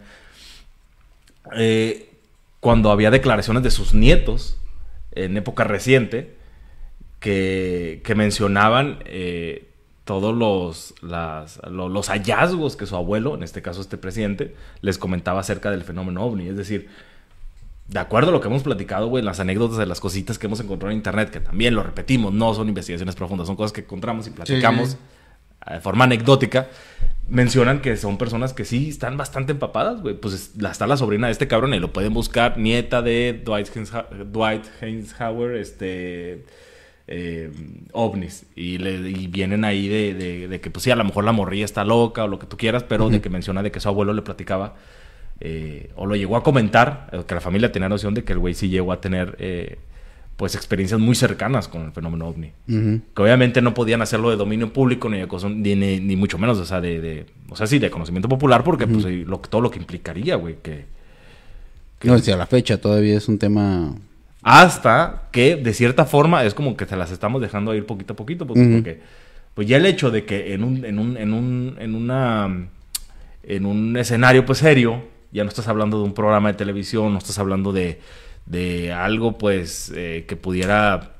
eh, 1.56 2.10
cuando 2.60 2.90
había 2.90 3.10
declaraciones 3.10 3.62
de 3.62 3.70
sus 3.70 3.94
nietos 3.94 4.58
en 5.12 5.36
época 5.36 5.64
reciente 5.64 6.34
que, 7.20 8.02
que 8.04 8.14
mencionaban 8.14 8.98
eh, 9.06 9.68
todos 10.06 10.34
los, 10.34 10.94
las- 11.02 11.60
lo- 11.70 11.90
los 11.90 12.08
hallazgos 12.08 12.76
que 12.76 12.86
su 12.86 12.96
abuelo, 12.96 13.34
en 13.34 13.42
este 13.42 13.60
caso 13.60 13.82
este 13.82 13.98
presidente, 13.98 14.54
les 14.80 14.96
comentaba 14.96 15.40
acerca 15.40 15.70
del 15.70 15.84
fenómeno 15.84 16.24
ovni. 16.24 16.48
Es 16.48 16.56
decir, 16.56 16.88
de 17.88 17.98
acuerdo 17.98 18.30
a 18.30 18.32
lo 18.32 18.40
que 18.40 18.48
hemos 18.48 18.62
platicado, 18.62 19.08
güey, 19.08 19.22
las 19.22 19.40
anécdotas 19.40 19.76
de 19.76 19.84
las 19.86 20.00
cositas 20.00 20.38
que 20.38 20.46
hemos 20.46 20.60
encontrado 20.60 20.90
en 20.92 20.96
internet, 20.96 21.30
que 21.30 21.40
también 21.40 21.74
lo 21.74 21.82
repetimos, 21.82 22.32
no 22.32 22.54
son 22.54 22.68
investigaciones 22.68 23.14
profundas, 23.14 23.46
son 23.46 23.56
cosas 23.56 23.72
que 23.72 23.82
encontramos 23.82 24.26
y 24.26 24.30
platicamos 24.30 24.90
sí. 24.90 24.96
eh, 25.68 25.74
de 25.74 25.80
forma 25.80 26.04
anecdótica, 26.04 26.68
mencionan 27.28 27.80
que 27.80 27.96
son 27.96 28.16
personas 28.16 28.52
que 28.54 28.64
sí 28.64 28.88
están 28.88 29.16
bastante 29.16 29.52
empapadas, 29.52 30.00
güey. 30.02 30.14
Pues 30.14 30.52
está 30.56 30.86
la 30.86 30.96
sobrina 30.96 31.26
de 31.26 31.32
este 31.32 31.48
cabrón 31.48 31.74
y 31.74 31.80
lo 31.80 31.92
pueden 31.92 32.14
buscar, 32.14 32.56
nieta 32.58 33.02
de 33.02 33.42
Dwight, 33.44 33.68
Eisenhower, 33.76 34.30
Dwight 34.30 34.64
Eisenhower, 34.80 35.56
este... 35.56 36.44
eh, 37.08 37.50
ovnis 37.92 38.46
y, 38.56 38.78
le, 38.78 38.94
y 39.10 39.26
vienen 39.28 39.64
ahí 39.64 39.86
de, 39.88 40.14
de- 40.14 40.48
de 40.48 40.60
que 40.60 40.70
pues 40.70 40.82
sí 40.82 40.90
a 40.90 40.96
lo 40.96 41.04
mejor 41.04 41.24
la 41.24 41.32
morrilla 41.32 41.64
está 41.64 41.84
loca 41.84 42.24
o 42.24 42.28
lo 42.28 42.38
que 42.40 42.46
tú 42.46 42.56
quieras 42.56 42.82
pero 42.82 43.08
de 43.08 43.20
que 43.20 43.30
menciona 43.30 43.62
de 43.62 43.70
que 43.70 43.78
su 43.80 43.88
abuelo 43.88 44.12
le 44.12 44.22
platicaba 44.22 44.74
eh, 45.40 45.90
o 45.96 46.06
lo 46.06 46.16
llegó 46.16 46.36
a 46.36 46.42
comentar, 46.42 47.08
eh, 47.12 47.22
que 47.26 47.34
la 47.34 47.40
familia 47.40 47.70
tenía 47.70 47.88
noción 47.88 48.14
de 48.14 48.24
que 48.24 48.32
el 48.32 48.38
güey 48.38 48.54
sí 48.54 48.68
llegó 48.68 48.90
a 48.92 49.00
tener 49.00 49.36
eh, 49.38 49.78
pues 50.36 50.54
experiencias 50.54 50.98
muy 51.00 51.14
cercanas 51.14 51.68
con 51.68 51.82
el 51.86 51.92
fenómeno 51.92 52.26
ovni. 52.28 52.50
Que 53.14 53.22
obviamente 53.22 53.62
no 53.62 53.72
podían 53.72 54.02
hacerlo 54.02 54.30
de 54.30 54.36
dominio 54.36 54.72
público 54.72 55.08
ni, 55.08 55.18
de 55.18 55.28
cosa- 55.28 55.48
ni, 55.48 55.74
ni- 55.76 56.00
ni 56.00 56.16
mucho 56.16 56.38
menos, 56.38 56.58
o 56.58 56.64
sea, 56.64 56.80
de, 56.80 57.00
de- 57.00 57.26
o 57.50 57.56
sea, 57.56 57.66
sí, 57.66 57.78
de 57.78 57.88
conocimiento 57.90 58.28
popular, 58.28 58.64
porque 58.64 58.86
pues 58.86 59.04
lo, 59.26 59.38
todo 59.38 59.60
lo 59.60 59.70
que 59.70 59.78
implicaría, 59.78 60.36
güey, 60.36 60.56
que... 60.62 60.84
que- 61.98 62.08
No, 62.08 62.18
si 62.18 62.30
a 62.32 62.36
la 62.36 62.46
fecha 62.46 62.78
todavía 62.80 63.16
es 63.16 63.28
un 63.28 63.38
tema. 63.38 63.94
Hasta 64.48 65.22
que 65.32 65.56
de 65.56 65.74
cierta 65.74 66.04
forma 66.04 66.44
es 66.44 66.54
como 66.54 66.76
que 66.76 66.86
se 66.86 66.96
las 66.96 67.10
estamos 67.10 67.42
dejando 67.42 67.74
ir 67.74 67.84
poquito 67.84 68.12
a 68.12 68.16
poquito, 68.16 68.46
pues, 68.46 68.60
porque 68.76 69.00
pues 69.54 69.66
ya 69.66 69.76
el 69.76 69.86
hecho 69.86 70.12
de 70.12 70.24
que 70.24 70.54
en 70.54 70.62
un, 70.62 70.84
en 70.84 71.00
un, 71.00 71.16
en 71.16 71.32
un, 71.34 71.76
en 71.80 71.94
una, 71.96 72.68
en 73.42 73.66
un 73.66 73.96
escenario 73.96 74.46
pues 74.46 74.58
serio, 74.58 75.02
ya 75.32 75.42
no 75.42 75.48
estás 75.48 75.66
hablando 75.66 75.98
de 75.98 76.04
un 76.04 76.14
programa 76.14 76.52
de 76.52 76.54
televisión, 76.58 77.12
no 77.12 77.18
estás 77.18 77.40
hablando 77.40 77.72
de, 77.72 77.98
de 78.46 78.92
algo 78.92 79.36
pues 79.36 79.92
eh, 79.96 80.26
que 80.28 80.36
pudiera 80.36 81.14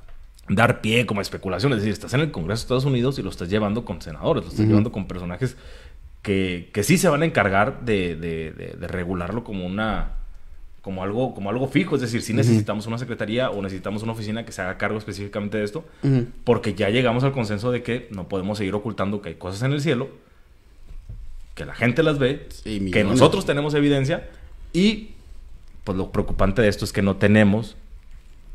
dar 0.49 0.81
pie 0.81 1.05
como 1.05 1.20
especulación, 1.20 1.72
es 1.72 1.79
decir, 1.79 1.93
estás 1.93 2.14
en 2.14 2.20
el 2.20 2.31
Congreso 2.31 2.61
de 2.61 2.64
Estados 2.66 2.85
Unidos 2.85 3.18
y 3.18 3.22
lo 3.22 3.31
estás 3.31 3.49
llevando 3.51 3.85
con 3.85 4.01
senadores, 4.01 4.45
lo 4.45 4.51
estás 4.51 4.64
llevando 4.68 4.93
con 4.93 5.09
personajes 5.09 5.57
que, 6.22 6.70
que 6.72 6.85
sí 6.85 6.97
se 6.97 7.09
van 7.09 7.22
a 7.22 7.24
encargar 7.27 7.81
de, 7.85 8.14
de- 8.14 8.53
de- 8.53 8.77
de 8.79 8.87
regularlo 8.87 9.43
como 9.43 9.66
una 9.66 10.11
como 10.87 11.03
algo 11.03 11.34
como 11.34 11.51
algo 11.51 11.66
fijo 11.66 11.97
es 11.97 12.01
decir 12.01 12.22
si 12.22 12.32
necesitamos 12.32 12.87
una 12.87 12.97
secretaría 12.97 13.51
o 13.51 13.61
necesitamos 13.61 14.05
una 14.05 14.12
oficina 14.12 14.45
que 14.45 14.53
se 14.53 14.62
haga 14.62 14.78
cargo 14.78 14.99
específicamente 14.99 15.59
de 15.59 15.64
esto 15.64 15.84
porque 16.45 16.74
ya 16.74 16.91
llegamos 16.91 17.24
al 17.24 17.32
consenso 17.32 17.72
de 17.72 17.82
que 17.82 18.07
no 18.12 18.28
podemos 18.28 18.59
seguir 18.59 18.72
ocultando 18.76 19.20
que 19.20 19.30
hay 19.30 19.34
cosas 19.34 19.64
en 19.64 19.72
el 19.72 19.80
cielo 19.80 20.09
que 21.57 21.64
la 21.64 21.74
gente 21.74 22.05
las 22.05 22.20
ve 22.20 22.47
Sí, 22.51 22.93
que 22.93 23.03
nosotros 23.03 23.45
tenemos 23.45 23.74
evidencia 23.74 24.30
y 24.72 25.09
pues 25.82 25.99
lo 25.99 26.12
preocupante 26.12 26.62
de 26.62 26.68
esto 26.68 26.84
es 26.84 26.93
que 26.93 27.03
no 27.03 27.16
tenemos 27.16 27.74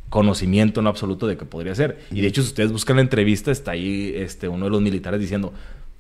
conocimiento 0.07 0.79
en 0.79 0.88
absoluto 0.88 1.27
de 1.27 1.36
que 1.36 1.43
podría 1.43 1.73
ser. 1.75 1.99
Y 2.11 2.21
de 2.21 2.27
hecho, 2.27 2.41
si 2.41 2.49
ustedes 2.49 2.71
buscan 2.71 2.97
la 2.97 3.01
entrevista, 3.01 3.49
está 3.49 3.71
ahí 3.71 4.13
este, 4.15 4.49
uno 4.49 4.65
de 4.65 4.71
los 4.71 4.82
militares 4.82 5.21
diciendo, 5.21 5.53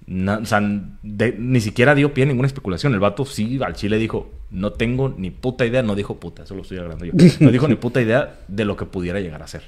na- 0.07 0.37
o 0.39 0.45
sea, 0.45 0.59
de- 1.03 1.35
ni 1.37 1.61
siquiera 1.61 1.95
dio 1.95 2.13
pie 2.13 2.23
a 2.23 2.27
ninguna 2.27 2.47
especulación. 2.47 2.93
El 2.93 2.99
vato 2.99 3.25
sí 3.25 3.59
al 3.63 3.73
chile 3.75 3.97
dijo, 3.97 4.31
no 4.49 4.71
tengo 4.73 5.13
ni 5.17 5.31
puta 5.31 5.65
idea, 5.65 5.81
no 5.83 5.95
dijo 5.95 6.19
puta, 6.19 6.43
eso 6.43 6.55
lo 6.55 6.61
estoy 6.63 6.77
hablando 6.79 7.05
yo, 7.05 7.13
no 7.39 7.51
dijo 7.51 7.67
ni 7.67 7.75
puta 7.75 8.01
idea 8.01 8.39
de 8.47 8.65
lo 8.65 8.75
que 8.77 8.85
pudiera 8.85 9.19
llegar 9.19 9.41
a 9.43 9.47
ser. 9.47 9.63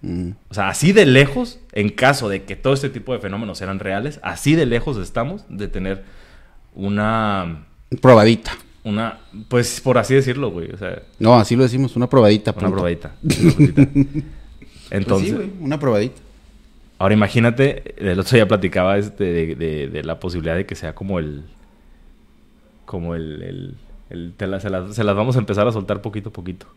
Mm. 0.00 0.30
O 0.48 0.54
sea, 0.54 0.68
así 0.68 0.92
de 0.92 1.06
lejos, 1.06 1.58
en 1.72 1.88
caso 1.90 2.28
de 2.28 2.44
que 2.44 2.54
todo 2.56 2.72
este 2.72 2.88
tipo 2.88 3.12
de 3.12 3.18
fenómenos 3.18 3.60
eran 3.62 3.78
reales, 3.80 4.20
así 4.22 4.54
de 4.54 4.64
lejos 4.66 4.96
estamos 4.96 5.44
de 5.48 5.66
tener 5.68 6.04
una, 6.74 7.66
Probadita. 8.00 8.52
una, 8.84 9.18
pues 9.48 9.80
por 9.80 9.98
así 9.98 10.14
decirlo, 10.14 10.50
güey, 10.50 10.70
o 10.70 10.76
sea, 10.78 11.02
No, 11.18 11.34
así 11.34 11.56
lo 11.56 11.62
decimos, 11.64 11.96
una 11.96 12.08
probadita. 12.08 12.52
una 12.52 12.60
punto. 12.60 12.72
probadita. 12.74 13.12
una. 13.22 13.88
Pues 14.88 15.00
Entonces, 15.02 15.28
sí, 15.28 15.34
güey, 15.34 15.50
una 15.60 15.78
probadita. 15.78 16.18
Ahora 16.98 17.14
imagínate, 17.14 17.94
el 17.98 18.18
otro 18.18 18.34
día 18.36 18.46
platicaba 18.48 18.98
este 18.98 19.24
de, 19.24 19.54
de- 19.54 19.88
de 19.88 20.04
la 20.04 20.18
posibilidad 20.20 20.56
de 20.56 20.66
que 20.66 20.74
sea 20.74 20.94
como 20.94 21.18
el, 21.18 21.42
como 22.84 23.14
el, 23.14 23.42
el, 23.42 23.74
el- 24.10 24.32
te 24.36 24.46
la- 24.46 24.60
se, 24.60 24.70
las, 24.70 24.94
se 24.94 25.04
las 25.04 25.14
vamos 25.16 25.36
a 25.36 25.38
empezar 25.40 25.66
a 25.68 25.72
soltar 25.72 26.00
poquito 26.02 26.30
a 26.30 26.32
poquito. 26.32 26.66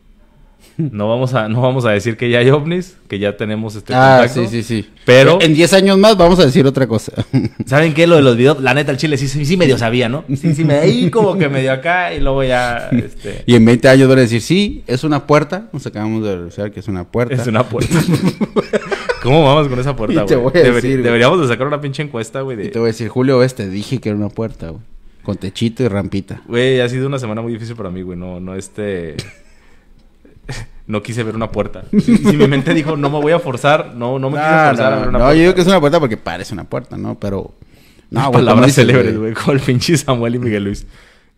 No 0.78 1.10
vamos 1.10 1.34
a, 1.34 1.50
no 1.50 1.60
vamos 1.62 1.86
a 1.86 1.90
decir 1.92 2.18
que 2.18 2.30
ya 2.30 2.38
hay 2.38 2.50
ovnis, 2.52 2.96
que 3.10 3.18
ya 3.18 3.36
tenemos 3.36 3.76
este 3.76 3.94
Ah, 3.96 4.20
contacto. 4.20 4.48
sí, 4.48 4.62
sí, 4.62 4.84
sí. 4.84 4.90
Pero- 5.06 5.40
En 5.42 5.56
10 5.56 5.74
años 5.74 5.98
más 5.98 6.16
vamos 6.18 6.40
a 6.40 6.46
decir 6.46 6.66
otra 6.68 6.86
cosa. 6.86 7.12
¿Saben 7.66 7.96
qué? 7.96 8.06
Lo 8.06 8.16
de 8.18 8.22
los 8.22 8.38
videos, 8.38 8.62
la 8.62 8.76
neta, 8.76 8.92
el 8.92 8.98
chile 8.98 9.18
sí, 9.18 9.28
sí, 9.28 9.44
sí 9.44 9.58
medio 9.58 9.78
sabía, 9.80 10.08
¿no? 10.08 10.24
Sí, 10.30 10.54
sí, 10.54 10.64
me 10.64 10.76
ahí 10.76 11.10
como 11.10 11.36
que 11.38 11.50
medio 11.50 11.72
acá 11.74 12.14
y 12.14 12.20
luego 12.20 12.44
ya, 12.44 12.90
este... 12.92 13.42
y 13.48 13.56
en 13.56 13.66
20 13.66 13.90
años 13.90 14.08
van 14.08 14.20
a 14.20 14.22
decir, 14.22 14.40
sí, 14.42 14.84
es 14.86 15.04
una 15.04 15.26
puerta. 15.26 15.66
Nos 15.74 15.86
acabamos 15.88 16.24
de 16.24 16.36
revisar 16.38 16.72
que 16.72 16.80
es 16.80 16.88
una 16.88 17.06
puerta. 17.06 17.34
Es 17.34 17.48
una 17.48 17.64
puerta. 17.64 17.96
¿Cómo 19.22 19.44
vamos 19.44 19.68
con 19.68 19.80
esa 19.80 19.96
puerta, 19.96 20.26
Y 20.28 20.36
güey? 20.36 20.54
deberíamos 21.02 21.40
de 21.42 21.48
sacar 21.48 21.68
una 21.68 21.80
pinche 21.80 22.02
encuesta, 22.04 22.42
güey, 22.42 22.66
Y 22.66 22.70
te 22.70 22.80
voy 22.80 22.88
a 22.88 22.92
decir, 22.92 23.08
Julio, 23.10 23.38
ves, 23.38 23.56
te 23.56 23.70
dije 23.70 24.00
que 24.00 24.10
era 24.10 24.18
una 24.18 24.30
puerta, 24.30 24.70
güey. 24.70 24.82
Con 25.24 25.38
techito 25.38 25.84
y 25.84 25.88
rampita. 25.88 26.42
Güey, 26.48 26.82
ha 26.82 26.90
sido 26.90 27.06
una 27.08 27.20
semana 27.20 27.42
muy 27.42 27.54
difícil 27.54 27.76
para 27.76 27.92
mí, 27.92 28.02
güey. 28.02 28.18
No, 28.18 28.40
no, 28.40 28.56
este... 28.56 29.16
No 30.88 31.02
quise 31.04 31.24
ver 31.24 31.36
una 31.36 31.50
puerta. 31.52 31.84
Si 31.92 32.18
mi 32.36 32.48
mente 32.48 32.74
dijo, 32.74 32.98
no 32.98 33.10
me 33.10 33.22
voy 33.22 33.32
a 33.32 33.40
forzar, 33.40 33.94
no, 33.96 34.20
no 34.20 34.30
me 34.30 34.38
quise 34.38 34.50
No, 34.52 34.68
forzar 34.68 34.94
a 34.94 34.96
no, 34.96 35.00
ver 35.02 35.10
una 35.10 35.20
no, 35.20 35.24
puerta. 35.26 35.36
yo 35.36 35.42
digo 35.42 35.56
que 35.56 35.62
es 35.62 35.68
una 35.68 35.80
puerta 35.80 36.00
porque 36.00 36.18
parece 36.18 36.54
una 36.54 36.64
puerta, 36.66 36.98
¿no? 36.98 37.18
Pero... 37.20 37.54
No, 38.10 38.22
güey, 38.30 38.34
Palabras 38.44 38.74
célebres, 38.74 39.18
güey, 39.18 39.34
con 39.46 39.56
el 39.56 39.62
pinche 39.62 39.96
Samuel 39.96 40.36
y 40.36 40.40
Miguel 40.40 40.64
Luis. 40.66 40.86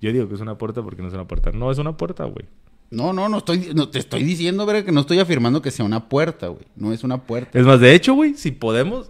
Yo 0.01 0.11
digo 0.11 0.27
que 0.27 0.35
es 0.35 0.41
una 0.41 0.57
puerta 0.57 0.81
porque 0.81 1.01
no 1.03 1.09
es 1.09 1.13
una 1.13 1.25
puerta. 1.27 1.51
No, 1.51 1.69
es 1.71 1.77
una 1.77 1.95
puerta, 1.95 2.23
güey. 2.23 2.45
No, 2.93 3.11
no, 3.11 3.27
no 3.27 3.39
estoy, 3.39 3.71
no 3.73 3.89
te 3.89 3.97
estoy 3.97 4.23
diciendo, 4.23 4.65
verga, 4.67 4.85
que 4.85 4.91
no 4.91 5.01
estoy 5.01 5.17
afirmando 5.19 5.61
que 5.63 5.71
sea 5.71 5.83
una 5.83 6.09
puerta, 6.09 6.47
güey. 6.49 6.65
No 6.75 6.93
es 6.93 7.03
una 7.03 7.23
puerta. 7.23 7.57
Es 7.57 7.65
más, 7.65 7.79
de 7.79 7.95
hecho, 7.95 8.13
güey, 8.13 8.35
si 8.35 8.51
podemos, 8.51 9.09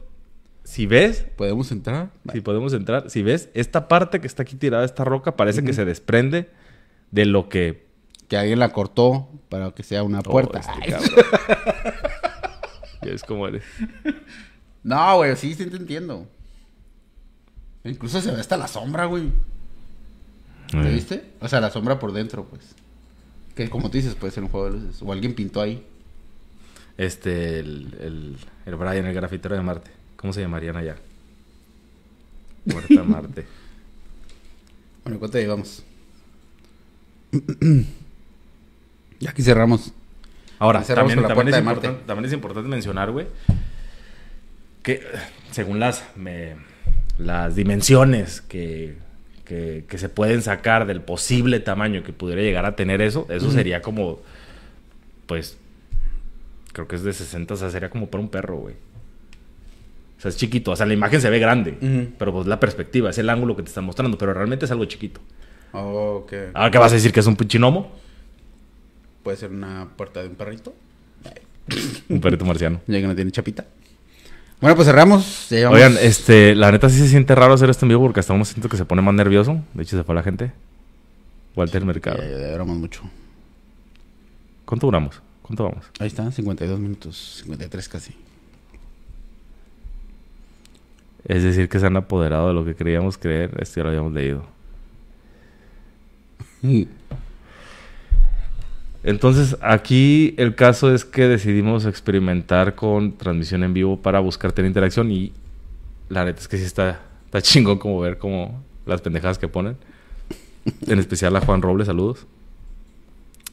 si 0.64 0.86
ves, 0.86 1.26
¿Podemos 1.36 1.70
entrar? 1.72 2.12
si 2.32 2.40
podemos 2.40 2.72
entrar, 2.74 3.10
si 3.10 3.22
ves, 3.24 3.50
esta 3.54 3.90
parte 3.90 4.22
que 4.22 4.28
está 4.28 4.44
aquí 4.44 4.56
tirada, 4.56 4.86
esta 4.86 5.04
roca, 5.04 5.36
parece 5.36 5.64
que 5.64 5.74
se 5.74 5.84
desprende 5.84 6.50
de 7.12 7.26
lo 7.26 7.50
que... 7.50 7.86
Que 8.30 8.38
alguien 8.38 8.60
la 8.60 8.70
cortó 8.72 9.28
para 9.50 9.72
que 9.72 9.84
sea 9.84 10.02
una 10.04 10.22
puerta. 10.22 10.60
Oh, 10.60 10.62
este 10.62 10.72
Ay. 10.82 10.92
cabrón. 10.92 11.26
ya 13.04 13.12
es 13.12 13.24
como 13.24 13.48
eres. 13.50 13.64
No, 14.82 15.18
güey, 15.18 15.36
sí, 15.36 15.54
sí 15.56 15.66
te 15.66 15.76
entiendo. 15.76 16.26
Incluso 17.84 18.22
se 18.22 18.32
ve 18.32 18.40
hasta 18.40 18.56
la 18.56 18.70
sombra, 18.70 19.06
güey. 19.06 19.26
¿Lo 20.72 20.84
Eh. 20.86 20.94
viste? 20.94 21.34
O 21.42 21.50
sea, 21.50 21.60
la 21.60 21.70
sombra 21.70 22.00
por 22.00 22.14
dentro, 22.14 22.46
pues. 22.46 22.62
Que 23.56 23.70
como 23.70 23.90
tú 23.90 23.98
dices, 23.98 24.16
puede 24.16 24.32
ser 24.34 24.44
un 24.44 24.50
juego 24.50 24.72
de 24.72 24.80
luces. 24.80 25.02
O 25.02 25.12
alguien 25.12 25.34
pintó 25.36 25.62
ahí. 25.62 25.86
Este, 26.98 27.60
el, 27.60 27.96
el, 28.00 28.38
el 28.66 28.76
Brian, 28.76 29.06
el 29.06 29.14
grafitero 29.14 29.56
de 29.56 29.62
Marte. 29.62 29.92
¿Cómo 30.16 30.32
se 30.34 30.42
llamarían 30.42 30.76
allá? 30.78 30.96
Puerta 32.72 33.04
Marte. 33.06 33.46
Bueno, 35.04 35.20
¿cuánto 35.20 35.38
llevamos? 35.38 35.84
ya 39.20 39.30
aquí 39.32 39.42
cerramos. 39.42 39.92
Ahora, 40.60 40.84
cerramos 40.84 41.12
también, 41.14 41.28
también 41.28 41.48
es 41.50 41.56
de 41.56 41.62
Marte. 41.62 41.80
importante, 41.88 42.08
también 42.08 42.26
es 42.26 42.34
importante 42.34 42.70
mencionar, 42.70 43.12
güey, 43.12 43.28
que 44.82 45.02
según 45.52 45.80
las, 45.80 46.04
me- 46.16 46.56
las 47.18 47.56
dimensiones 47.56 48.42
que, 48.42 48.96
que, 49.46 49.86
que 49.88 49.98
se 49.98 50.10
pueden 50.10 50.42
sacar 50.42 50.86
del 50.86 51.02
posible 51.02 51.60
tamaño 51.60 52.04
que 52.04 52.14
pudiera 52.14 52.42
llegar 52.42 52.66
a 52.66 52.76
tener 52.76 53.02
eso, 53.02 53.28
eso 53.30 53.52
sería 53.52 53.82
como, 53.82 54.20
pues, 55.26 55.58
creo 56.72 56.88
que 56.88 56.96
es 56.96 57.04
de 57.04 57.14
60, 57.14 57.54
o 57.54 57.58
sea, 57.58 57.70
sería 57.70 57.90
como 57.90 58.08
para 58.08 58.22
un 58.24 58.30
perro, 58.30 58.58
güey. 58.58 58.76
O 60.18 60.22
sea, 60.24 60.30
es 60.30 60.38
chiquito, 60.38 60.72
o 60.72 60.76
sea, 60.76 60.86
la 60.86 60.94
imagen 60.94 61.20
se 61.20 61.30
ve 61.30 61.40
grande, 61.40 62.14
pero 62.18 62.32
pues 62.32 62.48
la 62.48 62.60
perspectiva, 62.60 63.10
es 63.10 63.18
el 63.18 63.30
ángulo 63.30 63.56
que 63.56 63.64
te 63.64 63.70
están 63.70 63.84
mostrando, 63.84 64.18
pero 64.18 64.34
realmente 64.34 64.66
es 64.66 64.72
algo 64.72 64.86
chiquito. 64.86 65.20
Oh, 65.74 66.24
ok. 66.24 66.34
Ahora, 66.54 66.72
¿qué 66.72 66.78
vas 66.78 66.92
a 66.92 66.96
decir? 66.96 67.12
¿Que 67.12 67.20
es 67.20 67.28
un 67.28 67.36
pichinomo? 67.36 67.92
Puede 69.24 69.38
ser 69.38 69.52
una 69.52 69.90
puerta 69.98 70.22
de 70.22 70.30
un 70.30 70.36
perrito. 70.36 70.74
Un 72.10 72.22
perrito 72.22 72.46
marciano. 72.46 72.82
Ya 72.88 73.02
que 73.02 73.08
no 73.08 73.16
tiene 73.16 73.32
chapita. 73.32 73.66
Bueno, 74.64 74.78
pues 74.78 74.88
cerramos. 74.88 75.50
Llevamos- 75.50 75.76
Oigan, 75.76 75.98
este, 76.00 76.56
la 76.56 76.72
neta 76.72 76.88
sí 76.88 76.98
se 76.98 77.10
siente 77.10 77.36
raro 77.36 77.54
hacer 77.54 77.70
esto 77.70 77.84
en 77.84 77.90
vivo 77.90 78.02
porque 78.02 78.22
hasta 78.22 78.32
uno 78.32 78.46
siento 78.46 78.70
que 78.70 78.78
se 78.78 78.86
pone 78.86 79.02
más 79.02 79.14
nervioso. 79.14 79.62
De 79.74 79.84
hecho, 79.84 79.98
se 79.98 80.06
fue 80.06 80.16
la 80.16 80.24
gente. 80.24 80.54
Walter 81.54 81.84
Mercado. 81.84 82.24
Ya, 82.24 82.56
ya, 82.58 82.64
mucho. 82.64 83.02
¿Cuánto 84.64 84.88
duramos? 84.88 85.22
¿Cuánto 85.42 85.66
vamos? 85.66 85.84
Ahí 86.00 86.08
está, 86.08 86.32
52 86.32 86.80
minutos. 86.80 87.42
53 87.44 87.90
casi. 87.90 88.16
Es 91.26 91.44
decir, 91.44 91.68
que 91.68 91.82
se 91.82 91.86
han 91.86 91.98
apoderado 91.98 92.48
de 92.48 92.54
lo 92.54 92.64
que 92.64 92.74
creíamos 92.74 93.18
creer. 93.18 93.52
Esto 93.62 93.82
ya 93.82 93.84
lo 93.84 93.90
habíamos 93.90 94.14
leído. 94.14 94.46
Entonces, 99.04 99.58
aquí 99.62 100.34
el 100.38 100.56
caso 100.56 100.94
es 100.94 101.04
que 101.04 101.28
decidimos 101.28 101.86
experimentar 101.86 102.76
con 102.76 103.18
transmisión 103.18 103.64
en 103.64 103.74
vivo 103.74 104.02
para 104.02 104.20
buscar 104.22 104.54
tener 104.54 104.70
interacción 104.70 105.12
y 105.12 105.34
la 106.10 106.24
neta 106.24 106.40
es 106.40 106.48
que 106.48 106.58
sí 106.58 106.64
está, 106.64 107.02
está 107.26 107.42
chingón 107.42 107.80
como 107.80 108.00
ver 108.00 108.18
como 108.18 108.64
las 108.86 109.02
pendejadas 109.02 109.38
que 109.38 109.48
ponen. 109.48 109.78
En 110.88 111.00
especial 111.00 111.36
a 111.36 111.42
Juan 111.42 111.62
Robles, 111.62 111.88
saludos. 111.88 112.26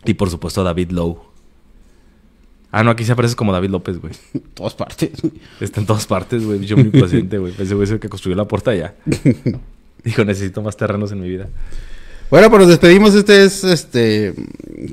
Y 0.04 0.14
por 0.14 0.30
supuesto 0.30 0.60
a 0.60 0.64
David 0.64 0.92
Lowe. 0.92 1.30
Ah, 2.72 2.84
no, 2.84 2.90
aquí 2.90 3.04
se 3.04 3.12
aparece 3.12 3.34
como 3.34 3.52
David 3.52 3.70
López, 3.70 4.00
güey. 4.00 4.14
Todas 4.54 4.74
partes. 4.74 5.10
Está 5.60 5.80
en 5.80 5.86
todas 5.86 6.06
partes, 6.06 6.44
güey. 6.44 6.64
Yo 6.64 6.76
muy 6.76 6.86
impaciente, 6.86 7.38
güey. 7.38 7.52
Ese 7.58 7.74
güey 7.74 7.84
es 7.84 7.90
el 7.90 7.98
que 7.98 8.08
construyó 8.08 8.36
la 8.36 8.46
puerta 8.46 8.72
ya. 8.74 8.94
Dijo, 10.04 10.24
necesito 10.24 10.62
más 10.62 10.76
terrenos 10.76 11.10
en 11.10 11.20
mi 11.20 11.28
vida. 11.28 11.48
Bueno, 12.30 12.48
pues 12.48 12.60
nos 12.60 12.68
despedimos. 12.68 13.12
Este 13.16 13.44
es, 13.44 13.64
este... 13.64 14.34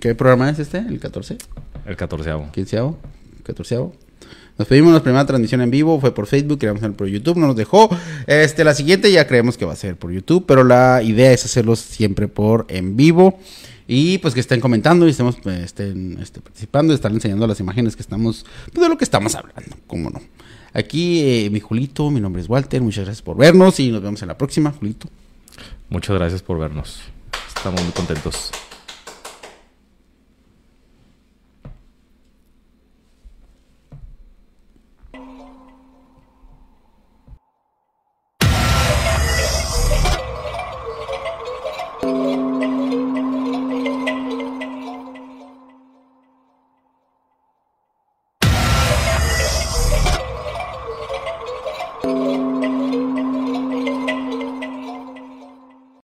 ¿Qué 0.02 0.16
programa 0.16 0.50
es 0.50 0.58
este? 0.58 0.80
¿El 0.80 1.00
14? 1.00 1.38
El 1.86 1.96
catorceavo. 1.96 2.52
¿Quinceavo? 2.52 2.98
¿Catorceavo? 3.44 3.94
Nos 4.58 4.68
pedimos 4.68 4.92
la 4.92 5.04
primera 5.04 5.24
transmisión 5.24 5.62
en 5.62 5.70
vivo, 5.70 6.00
fue 6.02 6.16
por 6.16 6.26
Facebook, 6.26 6.58
queríamos 6.58 6.82
hacer 6.82 6.96
por 6.96 7.08
YouTube, 7.08 7.38
no 7.38 7.46
nos 7.46 7.56
dejó. 7.56 7.96
Este, 8.26 8.64
la 8.64 8.74
siguiente 8.74 9.12
ya 9.12 9.28
creemos 9.28 9.56
que 9.56 9.66
va 9.66 9.74
a 9.74 9.76
ser 9.76 9.98
por 9.98 10.12
YouTube, 10.12 10.46
pero 10.48 10.64
la 10.64 11.04
idea 11.04 11.32
es 11.32 11.46
hacerlo 11.46 11.76
siempre 11.76 12.28
por 12.28 12.66
en 12.70 12.98
vivo. 12.98 13.40
Y 13.88 14.18
pues 14.18 14.34
que 14.34 14.40
estén 14.40 14.60
comentando 14.60 15.06
y 15.06 15.12
estemos, 15.12 15.36
pues, 15.36 15.60
estén 15.60 16.18
este, 16.20 16.42
participando, 16.42 16.92
están 16.92 17.14
enseñando 17.14 17.46
las 17.46 17.60
imágenes 17.60 17.96
que 17.96 18.02
estamos, 18.02 18.48
pues 18.74 18.82
de 18.82 18.90
lo 18.90 18.98
que 18.98 19.04
estamos 19.04 19.36
hablando, 19.36 19.78
cómo 19.86 20.10
no. 20.10 20.22
Aquí 20.74 21.22
eh, 21.22 21.50
mi 21.52 21.60
Julito, 21.60 22.10
mi 22.10 22.20
nombre 22.20 22.42
es 22.42 22.50
Walter, 22.50 22.82
muchas 22.82 23.06
gracias 23.06 23.22
por 23.22 23.38
vernos 23.38 23.80
y 23.80 23.92
nos 23.92 24.02
vemos 24.02 24.24
en 24.24 24.28
la 24.28 24.38
próxima, 24.40 24.72
Julito. 24.72 25.08
Muchas 25.90 26.18
gracias 26.18 26.42
por 26.42 26.58
vernos. 26.58 27.17
Estamos 27.58 27.82
muy 27.82 27.92
contentos. 27.92 28.52